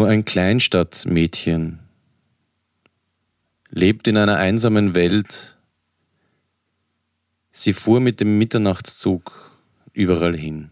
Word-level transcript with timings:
nur 0.00 0.08
ein 0.08 0.24
Kleinstadtmädchen, 0.24 1.78
lebt 3.68 4.08
in 4.08 4.16
einer 4.16 4.38
einsamen 4.38 4.94
Welt. 4.94 5.58
Sie 7.52 7.74
fuhr 7.74 8.00
mit 8.00 8.18
dem 8.18 8.38
Mitternachtszug 8.38 9.60
überall 9.92 10.34
hin. 10.34 10.70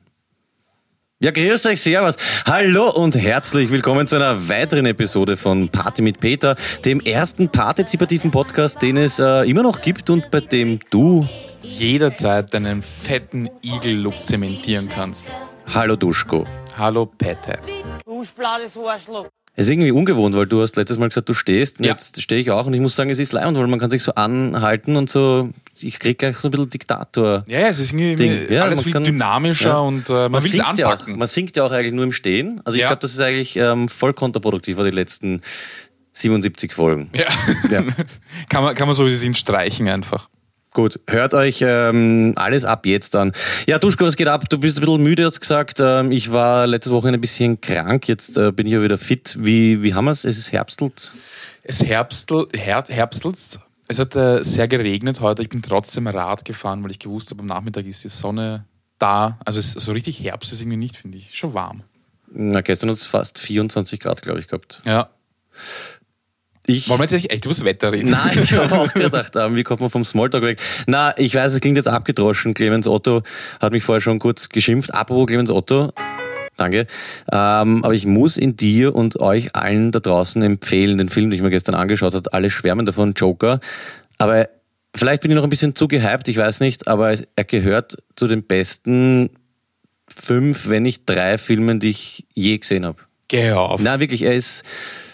Ja, 1.20 1.30
grüß 1.30 1.66
euch, 1.66 1.82
servus. 1.82 2.16
Hallo 2.46 2.88
und 2.88 3.16
herzlich 3.16 3.70
willkommen 3.70 4.06
zu 4.06 4.16
einer 4.16 4.48
weiteren 4.48 4.86
Episode 4.86 5.36
von 5.36 5.68
Party 5.68 6.00
mit 6.00 6.20
Peter, 6.20 6.56
dem 6.86 7.00
ersten 7.00 7.50
partizipativen 7.50 8.30
Podcast, 8.30 8.80
den 8.80 8.96
es 8.96 9.18
äh, 9.18 9.42
immer 9.42 9.62
noch 9.62 9.82
gibt 9.82 10.08
und 10.08 10.30
bei 10.30 10.40
dem 10.40 10.80
du 10.90 11.28
jederzeit 11.60 12.54
deinen 12.54 12.82
fetten 12.82 13.50
Igel-Look 13.62 14.24
zementieren 14.24 14.88
kannst. 14.88 15.34
Hallo 15.74 15.96
Duschko. 15.96 16.46
Hallo 16.76 17.06
Pette. 17.06 17.58
Es 19.56 19.66
ist 19.66 19.70
irgendwie 19.72 19.90
ungewohnt, 19.90 20.36
weil 20.36 20.46
du 20.46 20.62
hast 20.62 20.76
letztes 20.76 20.98
Mal 20.98 21.08
gesagt, 21.08 21.28
du 21.28 21.34
stehst. 21.34 21.78
Und 21.78 21.84
Ja. 21.86 21.92
Jetzt 21.92 22.20
stehe 22.22 22.40
ich 22.40 22.50
auch 22.50 22.66
und 22.66 22.74
ich 22.74 22.80
muss 22.80 22.94
sagen, 22.94 23.10
es 23.10 23.18
ist 23.18 23.32
leibend, 23.32 23.58
weil 23.58 23.66
man 23.66 23.78
kann 23.80 23.90
sich 23.90 24.02
so 24.02 24.14
anhalten 24.14 24.96
und 24.96 25.10
so. 25.10 25.50
Ich 25.80 25.98
krieg 25.98 26.18
gleich 26.18 26.36
so 26.36 26.48
ein 26.48 26.50
bisschen 26.52 26.70
Diktator. 26.70 27.44
Ja, 27.46 27.60
ja, 27.60 27.66
es 27.68 27.78
ist 27.80 27.92
irgendwie 27.92 28.16
Ding. 28.16 28.52
Ja, 28.52 28.62
alles 28.62 28.76
man 28.76 28.84
viel 28.84 28.92
kann- 28.92 29.04
dynamischer 29.04 29.68
ja. 29.70 29.78
und 29.78 30.08
äh, 30.08 30.28
man, 30.28 30.42
will 30.42 30.50
es 30.50 30.56
singt 30.56 30.78
ja 30.78 30.86
auch, 30.86 30.92
anpacken. 30.92 31.18
man 31.18 31.28
singt 31.28 31.56
ja 31.56 31.64
auch 31.64 31.72
eigentlich 31.72 31.92
nur 31.92 32.04
im 32.04 32.12
Stehen. 32.12 32.60
Also 32.64 32.76
ich 32.78 32.84
glaube, 32.86 33.00
das 33.00 33.12
ist 33.12 33.20
eigentlich 33.20 33.56
ähm, 33.56 33.88
voll 33.88 34.12
kontraproduktiv 34.14 34.76
für 34.76 34.84
die 34.84 34.90
letzten 34.94 35.42
77 36.12 36.72
Folgen. 36.72 37.10
ja. 37.12 37.26
Ja. 37.70 37.82
kann, 38.48 38.62
man, 38.64 38.74
kann 38.74 38.86
man 38.88 38.94
so 38.96 39.04
wie 39.06 39.10
sie 39.10 39.16
sind 39.16 39.36
streichen 39.36 39.88
einfach. 39.88 40.28
Gut, 40.78 41.00
hört 41.08 41.34
euch 41.34 41.58
ähm, 41.60 42.34
alles 42.36 42.64
ab 42.64 42.86
jetzt 42.86 43.16
an. 43.16 43.32
Ja, 43.66 43.80
Duschko, 43.80 44.04
was 44.04 44.14
geht 44.14 44.28
ab? 44.28 44.48
Du 44.48 44.58
bist 44.58 44.76
ein 44.76 44.82
bisschen 44.82 45.02
müde, 45.02 45.24
hast 45.24 45.40
gesagt. 45.40 45.80
Ähm, 45.80 46.12
ich 46.12 46.30
war 46.30 46.68
letzte 46.68 46.92
Woche 46.92 47.08
ein 47.08 47.20
bisschen 47.20 47.60
krank, 47.60 48.06
jetzt 48.06 48.36
äh, 48.36 48.52
bin 48.52 48.64
ich 48.64 48.74
ja 48.74 48.80
wieder 48.80 48.96
fit. 48.96 49.36
Wie, 49.40 49.82
wie 49.82 49.94
haben 49.94 50.04
wir 50.04 50.12
es? 50.12 50.24
Es 50.24 50.38
ist 50.38 50.52
herbstelt. 50.52 51.12
Es 51.64 51.82
herbstel, 51.82 52.46
her, 52.54 52.84
herbstelt. 52.86 53.58
Es 53.88 53.98
hat 53.98 54.14
äh, 54.14 54.44
sehr 54.44 54.68
geregnet 54.68 55.20
heute. 55.20 55.42
Ich 55.42 55.48
bin 55.48 55.62
trotzdem 55.62 56.06
Rad 56.06 56.44
gefahren, 56.44 56.84
weil 56.84 56.92
ich 56.92 57.00
gewusst 57.00 57.32
habe, 57.32 57.40
am 57.40 57.46
Nachmittag 57.46 57.84
ist 57.84 58.04
die 58.04 58.08
Sonne 58.08 58.64
da. 59.00 59.36
Also 59.44 59.58
es, 59.58 59.72
so 59.72 59.90
richtig 59.90 60.22
Herbst 60.22 60.52
ist 60.52 60.60
irgendwie 60.60 60.76
nicht, 60.76 60.96
finde 60.96 61.18
ich. 61.18 61.36
Schon 61.36 61.54
warm. 61.54 61.82
Na, 62.30 62.60
gestern 62.60 62.90
hat 62.90 62.98
es 62.98 63.04
fast 63.04 63.40
24 63.40 63.98
Grad, 63.98 64.22
glaube 64.22 64.38
ich, 64.38 64.46
gehabt. 64.46 64.80
Ja. 64.84 65.10
Ich, 66.70 66.86
Wollen 66.90 67.00
wir 67.00 67.04
jetzt 67.04 67.14
echt, 67.14 67.32
echt 67.32 67.46
über 67.46 67.54
das 67.54 67.64
Wetter 67.64 67.92
reden? 67.92 68.10
Nein, 68.10 68.40
ich 68.42 68.52
habe 68.52 68.74
auch 68.78 68.92
gedacht, 68.92 69.34
wie 69.34 69.64
kommt 69.64 69.80
man 69.80 69.88
vom 69.88 70.04
Smalltalk 70.04 70.44
weg? 70.44 70.60
Na, 70.86 71.16
ich 71.16 71.34
weiß, 71.34 71.54
es 71.54 71.60
klingt 71.60 71.78
jetzt 71.78 71.88
abgedroschen. 71.88 72.52
Clemens 72.52 72.86
Otto 72.86 73.22
hat 73.58 73.72
mich 73.72 73.82
vorher 73.82 74.02
schon 74.02 74.18
kurz 74.18 74.50
geschimpft. 74.50 74.92
Apropos 74.92 75.28
Clemens 75.28 75.50
Otto, 75.50 75.94
danke. 76.58 76.86
Ähm, 77.32 77.82
aber 77.82 77.94
ich 77.94 78.04
muss 78.04 78.36
in 78.36 78.56
dir 78.56 78.94
und 78.94 79.18
euch 79.18 79.56
allen 79.56 79.92
da 79.92 80.00
draußen 80.00 80.42
empfehlen, 80.42 80.98
den 80.98 81.08
Film, 81.08 81.30
den 81.30 81.38
ich 81.38 81.42
mir 81.42 81.48
gestern 81.48 81.74
angeschaut 81.74 82.14
habe. 82.14 82.30
Alle 82.34 82.50
schwärmen 82.50 82.84
davon, 82.84 83.14
Joker. 83.14 83.60
Aber 84.18 84.50
vielleicht 84.94 85.22
bin 85.22 85.30
ich 85.30 85.36
noch 85.36 85.44
ein 85.44 85.50
bisschen 85.50 85.74
zu 85.74 85.88
gehypt, 85.88 86.28
ich 86.28 86.36
weiß 86.36 86.60
nicht, 86.60 86.86
aber 86.86 87.14
er 87.34 87.44
gehört 87.44 87.96
zu 88.14 88.26
den 88.26 88.42
besten 88.42 89.30
fünf, 90.06 90.68
wenn 90.68 90.82
nicht 90.82 91.04
drei 91.06 91.38
Filmen, 91.38 91.80
die 91.80 91.88
ich 91.88 92.26
je 92.34 92.58
gesehen 92.58 92.84
habe. 92.84 92.98
Geh 93.28 93.52
auf. 93.52 93.80
Na, 93.82 94.00
wirklich, 94.00 94.20
er 94.20 94.34
ist 94.34 94.64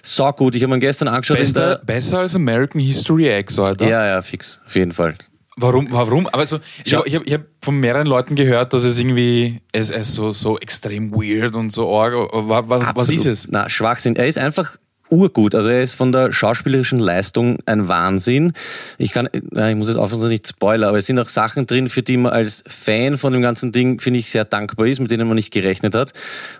saugut. 0.05 0.55
Ich 0.55 0.63
habe 0.63 0.75
ihn 0.75 0.81
gestern 0.81 1.09
angeschaut. 1.09 1.39
in 1.39 1.77
Besser, 1.85 2.19
als 2.21 2.37
American 2.37 2.81
History 2.81 3.37
X, 3.39 3.59
oder? 3.59 3.89
ja, 3.89 4.07
ja, 4.07 4.23
fix, 4.23 4.61
auf 4.65 4.77
jeden 4.77 4.93
Fall. 4.93 5.17
Warum? 5.57 5.87
Warum? 5.91 6.27
Aber 6.27 6.47
so, 6.47 6.59
ich 6.85 6.95
habe 6.95 7.09
hab, 7.09 7.31
hab 7.31 7.43
von 7.63 7.79
mehreren 7.79 8.07
Leuten 8.09 8.35
gehört, 8.35 8.73
dass 8.73 8.83
es 8.83 8.99
irgendwie 8.99 9.61
es, 9.73 9.91
es 9.91 10.13
so, 10.13 10.33
so 10.33 10.59
extrem 10.59 11.13
weird 11.13 11.55
und 11.55 11.73
so 11.73 11.97
arg. 11.97 12.15
Was, 12.33 12.69
was, 12.69 12.97
was 12.97 13.11
ist 13.11 13.27
es? 13.27 13.49
Na, 13.49 13.69
Schwachsinn. 13.69 14.17
Er 14.17 14.27
ist 14.27 14.39
einfach 14.39 14.77
urgut. 15.15 15.55
Also 15.55 15.71
er 15.71 15.83
ist 15.83 15.93
von 15.95 16.13
der 16.13 16.33
schauspielerischen 16.33 16.99
Leistung 16.99 17.59
ein 17.67 17.89
Wahnsinn. 17.89 18.53
Ich 18.99 19.13
kann, 19.13 19.29
ich 19.33 19.75
muss 19.77 19.89
jetzt 19.89 19.97
aufpassen, 19.97 20.23
dass 20.23 20.31
ich 20.31 20.41
nicht 20.41 20.49
spoiler, 20.49 20.89
aber 20.89 20.99
es 20.99 21.07
sind 21.07 21.19
auch 21.19 21.29
Sachen 21.29 21.67
drin, 21.67 21.89
für 21.89 22.03
die 22.03 22.17
man 22.17 22.33
als 22.33 22.63
Fan 22.67 23.17
von 23.17 23.33
dem 23.33 23.43
ganzen 23.43 23.73
Ding, 23.73 24.01
finde 24.01 24.21
ich, 24.21 24.31
sehr 24.31 24.45
dankbar 24.45 24.87
ist, 24.87 25.01
mit 25.01 25.11
denen 25.11 25.27
man 25.27 25.37
nicht 25.37 25.53
gerechnet 25.53 25.95
hat. 25.95 26.13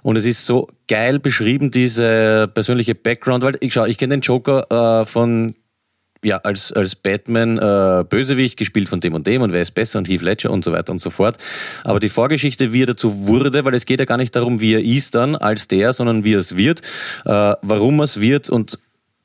Und 0.03 0.17
es 0.17 0.25
ist 0.25 0.47
so 0.47 0.69
geil 0.89 1.19
beschrieben, 1.19 1.71
diese 1.71 2.49
persönliche 2.53 2.95
Background, 2.95 3.45
weil 3.45 3.57
ich 3.61 3.73
schau, 3.73 3.85
ich 3.85 3.99
kenne 3.99 4.17
den 4.17 4.21
Joker 4.21 5.01
äh, 5.01 5.05
von 5.05 5.55
ja, 6.25 6.39
als, 6.39 6.73
als 6.73 6.95
Batman 6.95 7.59
äh, 7.59 8.05
Bösewicht, 8.09 8.57
gespielt 8.57 8.89
von 8.89 9.01
dem 9.01 9.15
und 9.15 9.27
dem 9.27 9.43
und 9.43 9.53
wer 9.53 9.63
ist 9.63 9.73
besser 9.73 9.99
und 9.99 10.09
Heath 10.09 10.23
Ledger 10.23 10.51
und 10.51 10.65
so 10.65 10.73
weiter 10.73 10.93
und 10.93 11.01
so 11.01 11.11
fort. 11.11 11.37
Aber 11.85 12.01
die 12.01 12.09
Vorgeschichte, 12.09 12.73
wie 12.73 12.83
er 12.83 12.87
dazu 12.87 13.29
wurde, 13.29 13.65
weil 13.65 13.75
es 13.75 13.87
geht 13.87 14.01
ja 14.01 14.07
gar 14.07 14.17
nicht 14.17 14.35
darum, 14.35 14.61
wie 14.61 14.75
er 14.75 14.83
ist 14.83 15.15
dann 15.15 15.37
als 15.37 15.69
der, 15.69 15.93
sondern 15.93 16.25
wie 16.25 16.35
er 16.35 16.41
es 16.41 16.57
wird, 16.57 16.81
äh, 17.25 17.55
warum 17.63 18.01
er 18.01 18.05
es 18.05 18.21
wird 18.21 18.51
und 18.51 18.81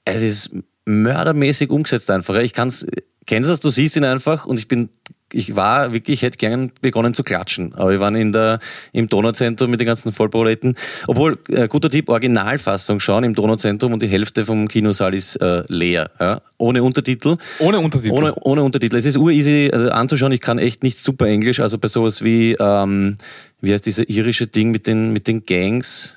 es 0.06 0.22
ist 0.22 0.52
mördermäßig 0.86 1.70
umgesetzt 1.70 2.10
einfach. 2.12 2.36
Ich 2.36 2.54
kann's, 2.54 2.86
kennst 3.26 3.50
du 3.50 3.54
das, 3.54 3.60
du 3.60 3.70
siehst 3.70 3.96
ihn 3.96 4.04
einfach 4.04 4.46
und 4.46 4.60
ich 4.60 4.68
bin, 4.68 4.90
ich 5.34 5.56
war 5.56 5.94
wirklich, 5.94 6.16
ich 6.16 6.22
hätte 6.24 6.38
gern 6.38 6.72
begonnen 6.82 7.14
zu 7.14 7.24
klatschen, 7.24 7.74
aber 7.76 7.92
wir 7.92 8.00
waren 8.00 8.16
in 8.16 8.32
der, 8.32 8.60
im 8.92 9.08
Donauzentrum 9.08 9.70
mit 9.70 9.80
den 9.80 9.88
ganzen 9.88 10.12
Vollproleten. 10.12 10.76
Obwohl, 11.08 11.38
äh, 11.50 11.68
guter 11.68 11.90
Tipp, 11.90 12.10
Originalfassung 12.10 13.00
schauen 13.00 13.24
im 13.24 13.36
Donauzentrum 13.36 13.94
und 13.94 14.02
die 14.02 14.08
Hälfte 14.08 14.46
vom 14.46 14.68
Kinosaal 14.68 15.14
ist 15.14 15.36
äh, 15.38 15.64
leer, 15.68 16.12
ja? 16.20 16.42
ohne 16.58 16.84
Untertitel. 16.84 17.38
Ohne 17.60 17.80
Untertitel. 17.80 18.14
Ohne, 18.14 18.36
ohne 18.36 18.64
Untertitel. 18.64 18.98
Es 18.98 19.06
ist 19.06 19.18
ureasy 19.18 19.70
also 19.72 19.90
anzuschauen. 19.90 20.32
Ich 20.32 20.42
kann 20.42 20.60
echt 20.60 20.84
nicht 20.84 21.00
super 21.00 21.28
Englisch. 21.28 21.60
Also 21.60 21.78
bei 21.78 21.88
sowas 21.88 22.24
wie, 22.24 22.56
ähm, 22.60 23.18
wie 23.62 23.74
heißt 23.74 23.86
diese 23.86 24.04
irische 24.04 24.48
Ding 24.48 24.72
mit 24.72 24.88
den, 24.88 25.12
mit 25.12 25.28
den 25.28 25.46
Gangs? 25.46 26.16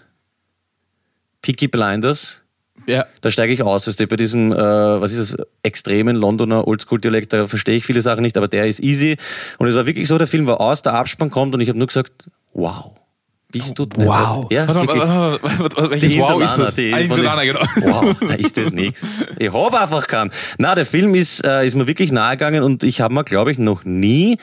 Peaky 1.43 1.69
Blinders. 1.69 2.42
Ja. 2.87 3.07
Da 3.21 3.31
steige 3.31 3.53
ich 3.53 3.63
aus. 3.63 3.87
Weißt 3.87 4.01
du, 4.01 4.07
bei 4.07 4.17
diesem, 4.17 4.53
äh, 4.53 4.57
was 4.57 5.13
ist 5.13 5.39
das, 5.39 5.47
extremen 5.63 6.17
Londoner 6.17 6.67
Oldschool-Dialekt, 6.67 7.33
da 7.33 7.47
verstehe 7.47 7.77
ich 7.77 7.85
viele 7.85 8.03
Sachen 8.03 8.23
nicht, 8.23 8.37
aber 8.37 8.49
der 8.49 8.67
ist 8.67 8.81
easy. 8.81 9.17
Und 9.59 9.69
es 9.69 9.75
war 9.75 9.87
wirklich 9.87 10.09
so, 10.09 10.19
der 10.19 10.27
Film 10.27 10.47
war 10.47 10.61
aus, 10.61 10.83
der 10.83 10.95
Abspann 10.95 11.31
kommt 11.31 11.55
und 11.55 11.61
ich 11.61 11.69
habe 11.69 11.79
nur 11.79 11.87
gesagt, 11.87 12.29
wow. 12.53 12.93
Bist 13.53 13.79
du 13.79 13.87
Wow. 13.97 14.47
Ja, 14.51 14.67
warte, 14.67 14.97
mal, 14.97 15.39
warte, 15.43 15.91
welches 15.91 16.17
Wow 16.17 16.41
ist 16.43 16.53
Insulaner, 16.53 16.65
das? 16.65 16.75
die 16.75 16.95
ah, 16.95 17.37
den- 17.37 17.47
genau. 17.47 17.61
Wow, 17.83 18.17
da 18.19 18.35
ist 18.35 18.57
das 18.57 18.73
nichts. 18.73 19.05
Ich 19.39 19.53
hab 19.53 19.75
einfach 19.75 20.07
keinen. 20.07 20.31
Na, 20.57 20.75
der 20.75 20.87
Film 20.87 21.15
ist, 21.15 21.47
äh, 21.47 21.67
ist 21.67 21.75
mir 21.75 21.87
wirklich 21.87 22.13
nahe 22.13 22.39
gegangen 22.39 22.63
und 22.63 22.83
ich 22.83 23.03
habe 23.03 23.13
mir, 23.13 23.25
glaube 23.25 23.53
ich, 23.53 23.59
noch 23.59 23.85
nie, 23.85 24.39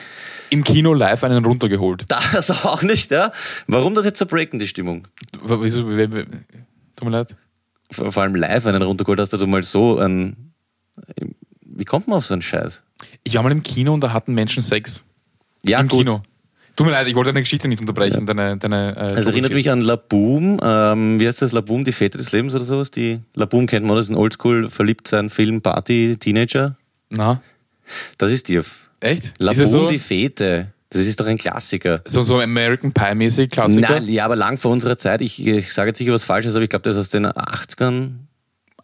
Im 0.50 0.62
Kino 0.62 0.94
live 0.94 1.24
einen 1.24 1.44
runtergeholt. 1.44 2.04
das 2.08 2.50
auch 2.64 2.82
nicht, 2.82 3.10
ja. 3.10 3.32
Warum 3.66 3.96
das 3.96 4.04
jetzt 4.04 4.20
so 4.20 4.26
breaken, 4.26 4.60
die 4.60 4.68
Stimmung? 4.68 5.08
Wieso? 5.42 5.82
Tut 5.82 5.90
mir 5.90 7.10
leid. 7.10 7.34
Vor 7.90 8.16
allem 8.22 8.34
live 8.34 8.66
einen 8.66 8.82
runtergeholt 8.82 9.18
hast 9.20 9.32
du 9.32 9.46
mal 9.46 9.62
so 9.62 9.98
ein, 9.98 10.52
wie 11.64 11.84
kommt 11.84 12.08
man 12.08 12.18
auf 12.18 12.26
so 12.26 12.34
einen 12.34 12.42
Scheiß? 12.42 12.84
Ich 13.24 13.34
war 13.34 13.42
mal 13.42 13.52
im 13.52 13.62
Kino 13.62 13.92
und 13.94 14.02
da 14.04 14.12
hatten 14.12 14.34
Menschen 14.34 14.62
Sex. 14.62 15.04
Ja, 15.64 15.80
Im 15.80 15.88
gut. 15.88 16.00
Kino. 16.00 16.22
Tut 16.76 16.86
mir 16.86 16.92
leid, 16.92 17.08
ich 17.08 17.14
wollte 17.14 17.30
deine 17.30 17.42
Geschichte 17.42 17.68
nicht 17.68 17.80
unterbrechen. 17.80 18.24
Deine, 18.26 18.56
deine, 18.56 18.96
äh, 18.96 19.00
Also 19.16 19.30
erinnert 19.30 19.52
mich 19.52 19.70
an 19.70 19.80
Laboom, 19.80 20.58
ähm, 20.62 21.20
wie 21.20 21.26
heißt 21.26 21.42
das, 21.42 21.52
Laboom, 21.52 21.84
die 21.84 21.92
Väter 21.92 22.16
des 22.16 22.32
Lebens 22.32 22.54
oder 22.54 22.64
sowas? 22.64 22.90
Die 22.90 23.20
Laboom 23.34 23.66
kennt 23.66 23.84
man, 23.84 23.96
das 23.96 24.06
ist 24.06 24.10
ein 24.10 24.16
Oldschool, 24.16 24.68
verliebt 24.68 25.08
sein 25.08 25.28
Film, 25.30 25.60
Party, 25.60 26.16
Teenager. 26.18 26.76
Na, 27.10 27.42
Das 28.18 28.30
ist 28.30 28.48
die. 28.48 28.60
echt? 29.00 29.34
Laboom, 29.38 29.66
so, 29.66 29.88
die 29.88 29.98
Fete. 29.98 30.72
Das 30.90 31.02
ist 31.06 31.20
doch 31.20 31.26
ein 31.26 31.38
Klassiker. 31.38 32.02
so, 32.06 32.22
so 32.22 32.40
American 32.40 32.92
Pie-mäßig 32.92 33.50
Klassiker? 33.50 34.00
Nein, 34.00 34.08
ja, 34.08 34.24
aber 34.24 34.36
lang 34.36 34.56
vor 34.58 34.72
unserer 34.72 34.98
Zeit. 34.98 35.20
Ich, 35.20 35.44
ich 35.46 35.72
sage 35.72 35.88
jetzt 35.90 35.98
sicher 35.98 36.12
was 36.12 36.24
Falsches, 36.24 36.54
aber 36.56 36.64
ich 36.64 36.70
glaube, 36.70 36.82
das 36.82 36.94
ist 36.96 37.00
aus 37.00 37.08
den 37.10 37.26
80ern. 37.26 38.10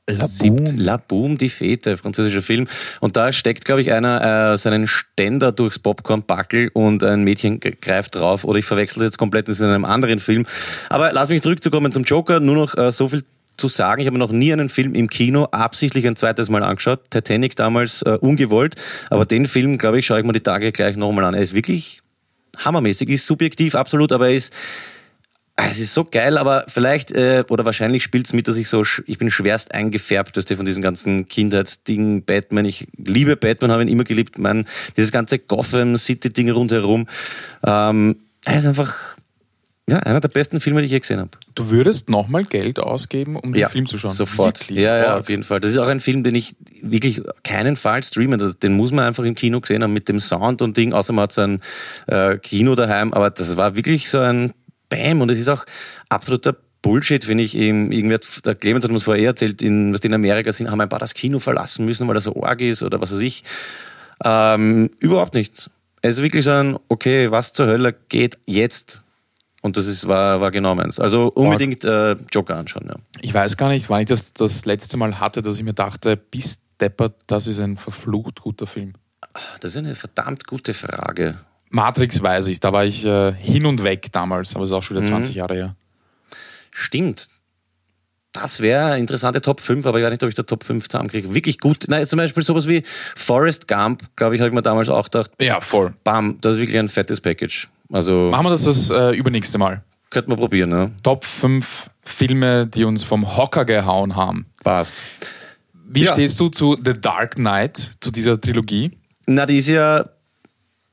Siebt- 0.09 0.73
La 0.77 0.99
Boom, 0.99 1.37
die 1.37 1.49
Fete, 1.49 1.97
französischer 1.97 2.41
Film. 2.43 2.69
Und 3.01 3.17
da 3.17 3.33
steckt, 3.33 3.65
glaube 3.65 3.81
ich, 3.81 3.91
einer 3.93 4.53
äh, 4.53 4.57
seinen 4.57 4.87
Ständer 4.87 5.51
durchs 5.51 5.81
Popcorn-Backel 5.81 6.71
und 6.75 7.03
ein 7.03 7.25
Mädchen 7.25 7.59
greift 7.59 8.15
drauf. 8.15 8.45
Oder 8.45 8.61
ich 8.61 8.65
verwechsel 8.65 9.01
das 9.01 9.07
jetzt 9.07 9.19
komplett, 9.19 9.49
das 9.49 9.57
ist 9.57 9.63
in 9.63 9.67
einem 9.71 9.85
anderen 9.85 10.21
Film. 10.21 10.47
Aber 10.91 11.13
lass 11.13 11.29
mich 11.29 11.43
zurückzukommen 11.43 11.91
zum 11.91 12.05
Joker. 12.05 12.39
Nur 12.39 12.55
noch 12.55 12.77
äh, 12.79 12.93
so 12.93 13.09
viel 13.09 13.25
zu 13.57 13.69
sagen. 13.69 14.01
Ich 14.01 14.07
habe 14.07 14.19
noch 14.19 14.33
nie 14.33 14.53
einen 14.53 14.69
Film 14.69 14.95
im 14.95 15.09
Kino 15.09 15.45
absichtlich 15.45 16.07
ein 16.07 16.17
zweites 16.17 16.49
Mal 16.49 16.63
angeschaut. 16.63 17.11
Titanic 17.11 17.57
damals 17.57 18.03
äh, 18.03 18.19
ungewollt. 18.21 18.77
Aber 19.11 19.25
den 19.27 19.47
Film, 19.47 19.79
glaube 19.79 19.99
ich, 19.99 20.07
schaue 20.07 20.21
ich 20.21 20.27
mir 20.27 20.33
die 20.33 20.41
Tage 20.41 20.73
gleich 20.73 20.97
nochmal 20.97 21.25
an. 21.25 21.35
Er 21.35 21.43
ist 21.43 21.55
wirklich 21.55 22.03
hammermäßig, 22.59 23.09
ist 23.11 23.27
subjektiv 23.27 23.75
absolut, 23.75 24.13
aber 24.13 24.29
er 24.29 24.35
ist 24.35 24.53
Ah, 25.59 25.69
es 25.71 25.79
ist 25.79 25.95
so 25.95 26.05
geil, 26.05 26.37
aber 26.37 26.65
vielleicht 26.69 27.13
äh, 27.13 27.43
oder 27.49 27.65
wahrscheinlich 27.65 28.03
spielt 28.03 28.27
es 28.27 28.35
mit, 28.35 28.47
dass 28.47 28.59
ich 28.59 28.69
so, 28.69 28.85
ich 29.07 29.17
bin 29.17 29.31
schwerst 29.31 29.73
eingefärbt 29.73 30.37
weißt 30.37 30.51
du, 30.51 30.57
von 30.57 30.67
diesen 30.67 30.83
ganzen 30.83 31.29
Kindheitsdingen, 31.29 32.25
Batman. 32.25 32.67
Ich 32.67 32.87
liebe 32.99 33.37
Batman, 33.37 33.73
habe 33.73 33.83
ihn 33.83 33.89
immer 33.89 34.05
geliebt. 34.05 34.37
Mein, 34.37 34.67
dieses 34.99 35.13
ganze 35.13 35.39
Gotham 35.39 35.97
City-Ding 35.97 36.51
rundherum. 36.51 37.09
Ähm, 37.67 38.17
er 38.45 38.59
ist 38.59 38.67
einfach 38.67 39.16
ja, 39.89 39.99
einer 40.01 40.19
der 40.21 40.29
besten 40.29 40.59
Filme, 40.61 40.81
die 40.81 40.87
ich 40.87 40.93
je 40.93 40.99
gesehen 41.01 41.21
habe. 41.21 41.31
Du 41.55 41.71
würdest 41.71 42.11
nochmal 42.11 42.45
Geld 42.45 42.81
ausgeben, 42.81 43.37
um 43.37 43.53
den 43.53 43.61
Ja, 43.61 43.69
Film 43.69 43.87
zu 43.87 43.99
schauen? 43.99 44.13
Sofort. 44.13 44.61
Wirklich? 44.61 44.79
Ja, 44.81 44.97
ja, 44.99 45.17
auf 45.19 45.29
jeden 45.29 45.45
Fall. 45.45 45.61
Das 45.61 45.71
ist 45.71 45.79
auch 45.79 45.87
ein 45.87 46.01
Film, 46.01 46.25
den 46.25 46.35
ich 46.35 46.57
wirklich 46.83 47.23
keinenfalls 47.45 48.09
streamen. 48.09 48.39
Das- 48.39 48.59
Den 48.59 48.73
muss 48.75 48.91
man 48.91 49.05
einfach 49.05 49.23
im 49.25 49.35
Kino 49.37 49.61
gesehen 49.61 49.83
haben 49.85 49.93
mit 49.93 50.09
dem 50.09 50.19
Sound 50.19 50.61
und 50.63 50.77
Ding. 50.77 50.93
Außer 50.93 51.13
man 51.13 51.23
hat 51.25 51.33
so 51.33 51.43
ein 51.43 51.61
äh, 52.09 52.37
Kino 52.39 52.75
daheim. 52.75 53.13
Aber 53.15 53.31
das 53.31 53.57
war 53.57 53.77
wirklich 53.77 54.11
so 54.11 54.19
ein 54.19 54.53
Bam. 54.89 55.21
Und 55.21 55.31
es 55.31 55.39
ist 55.39 55.49
auch 55.49 55.65
absoluter 56.09 56.57
Bullshit, 56.83 57.25
finde 57.25 57.45
ich. 57.45 57.57
Eben, 57.57 57.93
irgendwer, 57.93 58.19
der 58.45 58.55
Clemens 58.57 58.85
hat 58.85 58.91
uns 58.91 59.05
vorher 59.05 59.23
eh 59.23 59.27
erzählt, 59.27 59.63
in, 59.63 59.93
was 59.93 60.01
die 60.01 60.09
in 60.09 60.15
Amerika 60.15 60.53
sind, 60.53 60.69
haben 60.71 60.81
ein 60.81 60.89
paar 60.89 60.99
das 60.99 61.15
Kino 61.15 61.39
verlassen 61.39 61.85
müssen, 61.85 62.09
weil 62.09 62.17
er 62.17 62.21
so 62.21 62.43
arg 62.43 62.61
ist 62.61 62.83
oder 62.83 63.01
was 63.01 63.13
weiß 63.13 63.21
ich. 63.21 63.45
Ähm, 64.25 64.91
überhaupt 64.99 65.35
nicht. 65.35 65.71
Es 66.03 66.17
ist 66.19 66.23
wirklich 66.23 66.45
so 66.45 66.51
ein, 66.51 66.77
okay, 66.89 67.31
was 67.31 67.53
zur 67.53 67.67
Hölle 67.67 67.95
geht 68.09 68.39
jetzt? 68.47 69.03
Und 69.67 69.77
das 69.77 69.87
ist, 69.87 70.07
war, 70.09 70.41
war 70.41 70.51
genau 70.51 70.75
meins. 70.75 70.99
Also 71.01 71.27
unbedingt 71.27 71.85
äh, 71.85 72.13
Joker 72.33 72.57
anschauen, 72.57 72.87
ja. 72.89 72.95
Ich 73.21 73.35
weiß 73.35 73.57
gar 73.57 73.69
nicht, 73.69 73.91
wann 73.91 74.01
ich 74.01 74.07
das 74.07 74.33
das 74.33 74.65
letzte 74.65 74.97
Mal 74.97 75.21
hatte, 75.21 75.43
dass 75.43 75.57
ich 75.59 75.65
mir 75.65 75.75
dachte, 75.75 76.17
bis 76.17 76.61
deppert, 76.81 77.15
das 77.27 77.47
ist 77.49 77.59
ein 77.59 77.77
verflucht 77.77 78.41
guter 78.41 78.67
Film. 78.67 78.95
Das 79.61 79.73
ist 79.73 79.77
eine 79.79 79.95
verdammt 79.95 80.47
gute 80.47 80.73
Frage. 80.73 81.41
Matrix 81.69 82.23
weiß 82.23 82.47
ich, 82.47 82.61
da 82.61 82.73
war 82.73 82.85
ich 82.85 83.05
äh, 83.05 83.33
hin 83.33 83.67
und 83.67 83.83
weg 83.83 84.07
damals, 84.13 84.55
aber 84.55 84.65
es 84.65 84.71
ist 84.71 84.75
auch 84.75 84.83
schon 84.83 84.97
wieder 84.97 85.07
20 85.07 85.35
Jahre 85.35 85.55
her. 85.55 85.77
Stimmt. 86.71 87.29
Das 88.33 88.61
wäre 88.61 88.87
eine 88.93 88.99
interessante 88.99 89.41
Top 89.41 89.61
5, 89.61 89.85
aber 89.87 89.99
ich 89.99 90.05
weiß 90.05 90.11
nicht, 90.11 90.23
ob 90.23 90.29
ich 90.29 90.35
der 90.35 90.47
Top 90.47 90.63
5 90.63 90.89
zusammenkriege. 90.89 91.35
Wirklich 91.35 91.59
gut. 91.59 91.87
Nein, 91.89 92.07
zum 92.07 92.19
Beispiel 92.19 92.43
sowas 92.43 92.69
wie 92.69 92.83
Forrest 93.17 93.67
Gump, 93.67 94.05
glaube 94.15 94.35
ich, 94.35 94.41
habe 94.41 94.51
ich 94.51 94.55
mir 94.55 94.63
damals 94.63 94.89
auch 94.91 95.05
gedacht, 95.07 95.31
Ja, 95.41 95.61
voll. 95.61 95.95
bam, 96.05 96.39
das 96.41 96.55
ist 96.55 96.61
wirklich 96.61 96.79
ein 96.79 96.89
fettes 96.89 97.21
Package. 97.21 97.69
Also 97.93 98.29
Machen 98.31 98.47
wir 98.47 98.51
das 98.51 98.65
das 98.65 98.91
äh, 98.91 99.11
übernächste 99.17 99.59
Mal. 99.59 99.83
könnte 100.11 100.31
man 100.31 100.39
probieren, 100.39 100.71
ne? 100.71 100.91
Top 101.03 101.25
5 101.25 101.91
Filme, 102.05 102.67
die 102.67 102.85
uns 102.85 103.05
vom 103.05 103.37
Hocker 103.37 103.65
gehauen 103.65 104.17
haben. 104.17 104.47
Passt. 104.65 104.95
Wie 105.89 106.03
Ja. 106.05 106.13
stehst 106.13 106.39
du 106.41 106.49
zu 106.49 106.77
The 106.85 106.95
Dark 107.01 107.37
Knight, 107.37 107.93
zu 108.01 108.11
dieser 108.11 108.41
Trilogie? 108.41 108.91
Na, 109.27 109.47
die 109.47 109.59
ist 109.59 109.69
ja. 109.69 110.05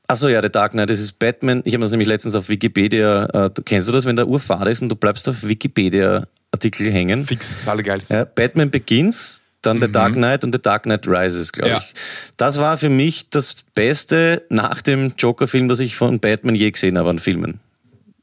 Achso, 0.06 0.28
ja, 0.28 0.40
der 0.40 0.50
Dark 0.50 0.72
Knight, 0.72 0.90
das 0.90 1.00
ist 1.00 1.18
Batman. 1.18 1.62
Ich 1.64 1.72
habe 1.74 1.80
das 1.82 1.90
nämlich 1.90 2.08
letztens 2.08 2.34
auf 2.34 2.48
Wikipedia. 2.48 3.24
Äh, 3.26 3.50
du- 3.50 3.62
kennst 3.62 3.88
du 3.88 3.92
das, 3.92 4.04
wenn 4.04 4.16
der 4.16 4.28
Urfahrt 4.28 4.68
ist 4.68 4.82
und 4.82 4.88
du 4.90 4.96
bleibst 4.96 5.28
auf 5.28 5.42
Wikipedia-Artikel 5.44 6.90
hängen? 6.92 7.24
Fix, 7.24 7.50
das 7.56 7.68
allergeilste. 7.68 8.14
Ja, 8.14 8.24
Batman 8.24 8.70
Begins, 8.70 9.42
dann 9.66 9.80
The 9.80 9.88
Dark 9.90 10.14
Knight 10.14 10.44
und 10.44 10.54
The 10.54 10.60
Dark 10.62 10.84
Knight 10.84 11.06
Rises, 11.06 11.52
glaube 11.52 11.70
Ja. 11.70 11.78
ich. 11.78 11.94
Das 12.36 12.58
war 12.58 12.76
für 12.78 12.88
mich 12.90 13.28
das 13.30 13.56
Beste 13.74 14.42
nach 14.48 14.82
dem 14.82 15.12
Joker-Film, 15.18 15.68
das 15.68 15.80
ich 15.80 15.96
von 15.96 16.20
Batman 16.20 16.54
je 16.54 16.70
gesehen 16.70 16.98
habe 16.98 17.10
an 17.10 17.18
Filmen. 17.18 17.60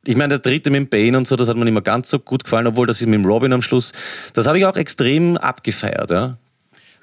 Ich 0.05 0.15
meine, 0.15 0.29
der 0.29 0.39
dritte 0.39 0.71
mit 0.71 0.79
dem 0.79 0.89
Bane 0.89 1.17
und 1.17 1.27
so, 1.27 1.35
das 1.35 1.47
hat 1.47 1.55
mir 1.57 1.65
nicht 1.65 1.73
mehr 1.73 1.83
ganz 1.83 2.09
so 2.09 2.17
gut 2.19 2.43
gefallen, 2.43 2.65
obwohl 2.67 2.87
das 2.87 3.01
ist 3.01 3.07
mit 3.07 3.13
dem 3.15 3.25
Robin 3.25 3.53
am 3.53 3.61
Schluss. 3.61 3.91
Das 4.33 4.47
habe 4.47 4.57
ich 4.57 4.65
auch 4.65 4.75
extrem 4.75 5.37
abgefeiert, 5.37 6.09
ja. 6.09 6.37